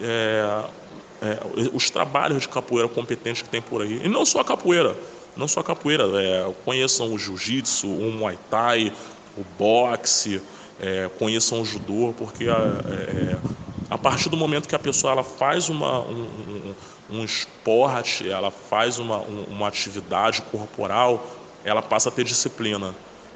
é, 0.00 0.64
é, 1.20 1.38
os 1.72 1.90
trabalhos 1.90 2.42
de 2.42 2.48
capoeira 2.48 2.88
competentes 2.88 3.42
que 3.42 3.48
tem 3.48 3.60
por 3.60 3.82
aí. 3.82 4.00
E 4.04 4.08
não 4.08 4.24
só 4.24 4.40
a 4.40 4.44
capoeira, 4.44 4.96
não 5.36 5.46
só 5.46 5.60
a 5.60 5.64
capoeira, 5.64 6.04
é, 6.20 6.52
conheçam 6.64 7.12
o 7.12 7.18
jiu-jitsu, 7.18 7.86
o 7.86 8.12
muay 8.12 8.38
thai, 8.50 8.92
o 9.36 9.44
boxe, 9.58 10.40
é, 10.80 11.10
conheçam 11.18 11.60
o 11.60 11.64
judô, 11.64 12.14
porque 12.16 12.48
a, 12.48 12.54
é, 12.54 13.36
a, 13.90 13.98
partir 13.98 14.28
do 14.28 14.36
momento 14.36 14.68
que 14.68 14.74
a 14.74 14.78
pessoa 14.78 15.12
ela 15.12 15.24
faz 15.24 15.68
uma, 15.68 16.00
um, 16.00 16.74
um, 17.10 17.18
um 17.18 17.24
esporte, 17.24 18.28
ela 18.28 18.50
faz 18.50 18.98
uma, 18.98 19.18
um, 19.18 19.44
uma 19.48 19.68
atividade 19.68 20.42
corporal, 20.42 21.26
ela 21.64 21.82
passa 21.82 22.08
a 22.08 22.12
ter 22.12 22.24
disciplina. 22.24 22.94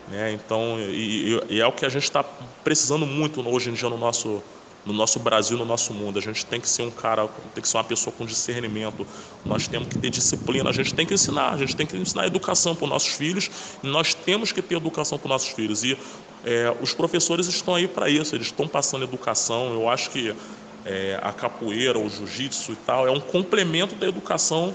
Né? 0.08 0.32
Então, 0.32 0.78
e, 0.78 1.40
e 1.48 1.60
é 1.60 1.66
o 1.66 1.72
que 1.72 1.84
a 1.84 1.88
gente 1.88 2.04
está 2.04 2.24
precisando 2.64 3.06
muito 3.06 3.46
hoje 3.48 3.70
em 3.70 3.74
dia 3.74 3.88
no 3.88 3.98
nosso, 3.98 4.42
no 4.84 4.92
nosso 4.92 5.18
Brasil, 5.18 5.56
no 5.56 5.64
nosso 5.64 5.92
mundo. 5.92 6.18
A 6.18 6.22
gente 6.22 6.44
tem 6.46 6.60
que 6.60 6.68
ser 6.68 6.82
um 6.82 6.90
cara, 6.90 7.28
tem 7.54 7.62
que 7.62 7.68
ser 7.68 7.76
uma 7.76 7.84
pessoa 7.84 8.14
com 8.16 8.24
discernimento. 8.24 9.06
Nós 9.44 9.66
temos 9.68 9.88
que 9.88 9.96
ter 9.96 10.10
disciplina, 10.10 10.70
a 10.70 10.72
gente 10.72 10.94
tem 10.94 11.06
que 11.06 11.14
ensinar, 11.14 11.52
a 11.52 11.56
gente 11.56 11.74
tem 11.74 11.86
que 11.86 11.96
ensinar 11.96 12.26
educação 12.26 12.74
para 12.74 12.84
os 12.84 12.90
nossos 12.90 13.12
filhos. 13.12 13.50
nós 13.82 14.14
temos 14.14 14.52
que 14.52 14.62
ter 14.62 14.76
educação 14.76 15.18
para 15.18 15.26
os 15.26 15.30
nossos 15.30 15.48
filhos. 15.50 15.82
E 15.84 15.96
é, 16.44 16.76
os 16.80 16.92
professores 16.92 17.46
estão 17.46 17.74
aí 17.74 17.86
para 17.86 18.08
isso, 18.08 18.34
eles 18.34 18.48
estão 18.48 18.66
passando 18.66 19.04
educação. 19.04 19.72
Eu 19.72 19.88
acho 19.88 20.10
que 20.10 20.34
é, 20.84 21.18
a 21.22 21.32
capoeira, 21.32 21.98
o 21.98 22.08
jiu-jitsu 22.08 22.72
e 22.72 22.76
tal, 22.76 23.06
é 23.06 23.10
um 23.10 23.20
complemento 23.20 23.94
da 23.94 24.06
educação 24.06 24.74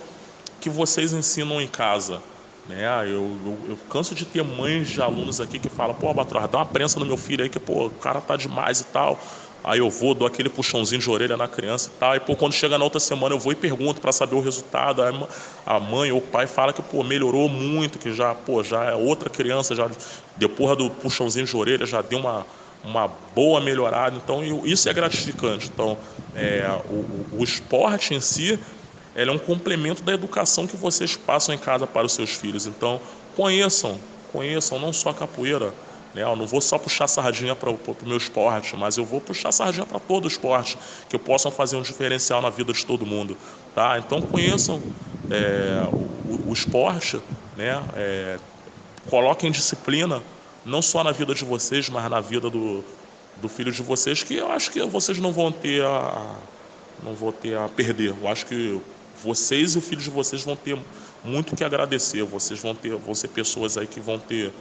que 0.60 0.70
vocês 0.70 1.14
ensinam 1.14 1.62
em 1.62 1.68
casa. 1.68 2.22
Né? 2.68 2.86
Eu, 3.04 3.38
eu, 3.46 3.58
eu, 3.70 3.78
canso 3.90 4.14
de 4.14 4.26
ter 4.26 4.44
mães 4.44 4.90
de 4.90 5.02
alunos 5.02 5.40
aqui 5.40 5.58
que 5.58 5.70
falam, 5.70 5.96
pô, 5.96 6.14
Batroz, 6.14 6.50
dá 6.50 6.58
uma 6.58 6.66
prensa 6.66 7.00
no 7.00 7.06
meu 7.06 7.18
filho 7.18 7.44
aí 7.44 7.50
que, 7.50 7.60
pô, 7.60 7.86
o 7.86 7.90
cara 7.90 8.20
tá 8.20 8.36
demais 8.36 8.82
e 8.82 8.84
tal. 8.86 9.20
Aí 9.64 9.80
eu 9.80 9.90
vou, 9.90 10.14
dou 10.14 10.28
aquele 10.28 10.50
puxãozinho 10.50 11.02
de 11.02 11.10
orelha 11.10 11.36
na 11.36 11.48
criança 11.48 11.90
e 11.94 12.00
tal. 12.00 12.16
E 12.16 12.20
pô, 12.20 12.36
quando 12.36 12.54
chega 12.54 12.78
na 12.78 12.84
outra 12.84 13.00
semana 13.00 13.36
eu 13.36 13.40
vou 13.40 13.52
e 13.52 13.56
pergunto 13.56 14.00
para 14.00 14.12
saber 14.12 14.36
o 14.36 14.40
resultado. 14.40 15.02
Aí 15.02 15.14
a 15.66 15.80
mãe 15.80 16.12
ou 16.12 16.20
o 16.20 16.22
pai 16.22 16.48
fala 16.48 16.72
que 16.72 16.82
pô, 16.82 17.04
melhorou 17.04 17.50
muito, 17.50 18.00
que 18.00 18.14
já, 18.14 18.34
pô, 18.34 18.64
já 18.64 18.86
é 18.86 18.96
outra 18.96 19.30
criança, 19.30 19.76
já 19.76 19.90
depois 20.38 20.78
do 20.78 20.90
puxãozinho 20.90 21.46
de 21.46 21.58
orelha 21.58 21.86
já 21.86 22.02
deu 22.02 22.20
uma, 22.20 22.46
uma 22.84 23.08
boa 23.08 23.60
melhorada. 23.60 24.16
Então 24.16 24.42
isso 24.66 24.88
é 24.88 24.94
gratificante. 24.94 25.70
Então 25.74 25.98
é, 26.34 26.66
o, 26.90 27.26
o 27.34 27.44
esporte 27.44 28.14
em 28.14 28.22
si 28.22 28.58
ele 29.18 29.32
é 29.32 29.34
um 29.34 29.40
complemento 29.40 30.04
da 30.04 30.14
educação 30.14 30.68
que 30.68 30.78
vocês 30.78 31.18
passam 31.18 31.56
em 31.56 31.58
casa 31.58 31.88
para 31.88 32.06
os 32.06 32.14
seus 32.14 32.30
filhos. 32.30 32.68
Então, 32.68 33.02
conheçam, 33.36 34.00
conheçam 34.32 34.78
não 34.78 34.94
só 34.94 35.10
a 35.10 35.14
capoeira. 35.14 35.74
Né? 36.14 36.22
Eu 36.22 36.36
não 36.36 36.46
vou 36.46 36.62
só 36.62 36.78
puxar 36.78 37.08
sardinha 37.08 37.56
para 37.56 37.72
o 37.72 37.80
meu 38.04 38.18
esporte, 38.18 38.76
mas 38.78 38.96
eu 38.96 39.04
vou 39.04 39.20
puxar 39.20 39.52
sardinha 39.52 39.88
para 39.88 40.00
todo 40.00 40.28
esporte, 40.28 40.78
que 41.10 41.18
possam 41.18 41.52
fazer 41.52 41.76
um 41.78 41.82
diferencial 41.82 42.44
na 42.44 42.52
vida 42.52 42.72
de 42.72 42.86
todo 42.86 43.08
mundo. 43.08 43.36
Tá? 43.74 43.98
Então, 43.98 44.22
conheçam 44.22 44.84
é, 45.32 45.88
o, 45.92 46.50
o, 46.50 46.54
esporte, 46.54 47.20
né? 47.56 47.84
É, 47.96 48.38
coloquem 49.10 49.52
disciplina, 49.52 50.22
não 50.64 50.82
só 50.82 51.04
na 51.04 51.12
vida 51.12 51.34
de 51.34 51.44
vocês, 51.44 51.90
mas 51.90 52.08
na 52.08 52.22
vida 52.22 52.52
do, 52.52 52.84
do 53.42 53.50
filho 53.50 53.72
de 53.72 53.82
vocês, 53.82 54.22
que 54.22 54.36
eu 54.36 54.52
acho 54.52 54.70
que 54.70 54.84
vocês 54.84 55.18
não 55.18 55.32
vão 55.32 55.52
ter 55.52 55.84
a, 55.84 56.36
não 57.04 57.16
vão 57.16 57.32
ter 57.32 57.58
a 57.58 57.68
perder. 57.68 58.16
Eu 58.22 58.28
acho 58.28 58.46
que 58.46 58.80
vocês 59.24 59.76
e 59.76 59.78
o 59.78 59.82
filho 59.82 60.02
de 60.02 60.10
vocês 60.10 60.44
vão 60.44 60.56
ter 60.56 60.78
muito 61.24 61.56
que 61.56 61.64
agradecer. 61.64 62.24
Vocês 62.24 62.60
vão 62.60 62.74
ter, 62.74 62.96
vão 62.96 63.14
ser 63.14 63.30
pessoas 63.30 63.78
aí 63.78 63.88
que 63.88 64.00
vão 64.00 64.18
ter 64.18 64.54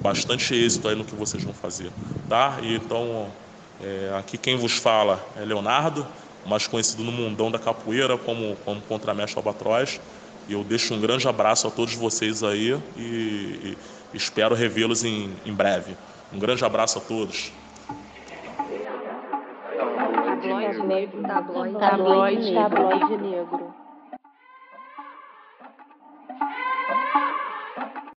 bastante 0.00 0.54
êxito 0.54 0.88
aí 0.88 0.94
no 0.94 1.04
que 1.04 1.14
vocês 1.14 1.42
vão 1.42 1.54
fazer, 1.54 1.90
tá? 2.28 2.58
E 2.62 2.74
então, 2.74 3.28
é, 3.82 4.14
aqui 4.18 4.38
quem 4.38 4.56
vos 4.56 4.76
fala 4.76 5.24
é 5.36 5.44
Leonardo, 5.44 6.06
mais 6.46 6.66
conhecido 6.66 7.02
no 7.02 7.12
mundão 7.12 7.50
da 7.50 7.58
capoeira 7.58 8.16
como 8.16 8.56
como 8.64 8.80
contramestre 8.82 9.38
albatroz. 9.38 10.00
E 10.46 10.52
eu 10.52 10.62
deixo 10.62 10.92
um 10.92 11.00
grande 11.00 11.26
abraço 11.26 11.66
a 11.66 11.70
todos 11.70 11.94
vocês 11.94 12.42
aí 12.42 12.78
e, 12.96 13.00
e 13.00 13.78
espero 14.12 14.54
revê-los 14.54 15.02
em, 15.02 15.34
em 15.44 15.52
breve. 15.52 15.96
Um 16.32 16.38
grande 16.38 16.64
abraço 16.64 16.98
a 16.98 17.00
todos. 17.00 17.50
Tabloide 20.44 20.82
negro, 20.86 21.22
tabloide, 21.22 21.78
tabloide, 21.78 22.54
tabloide 22.54 23.16
negro. 23.22 23.83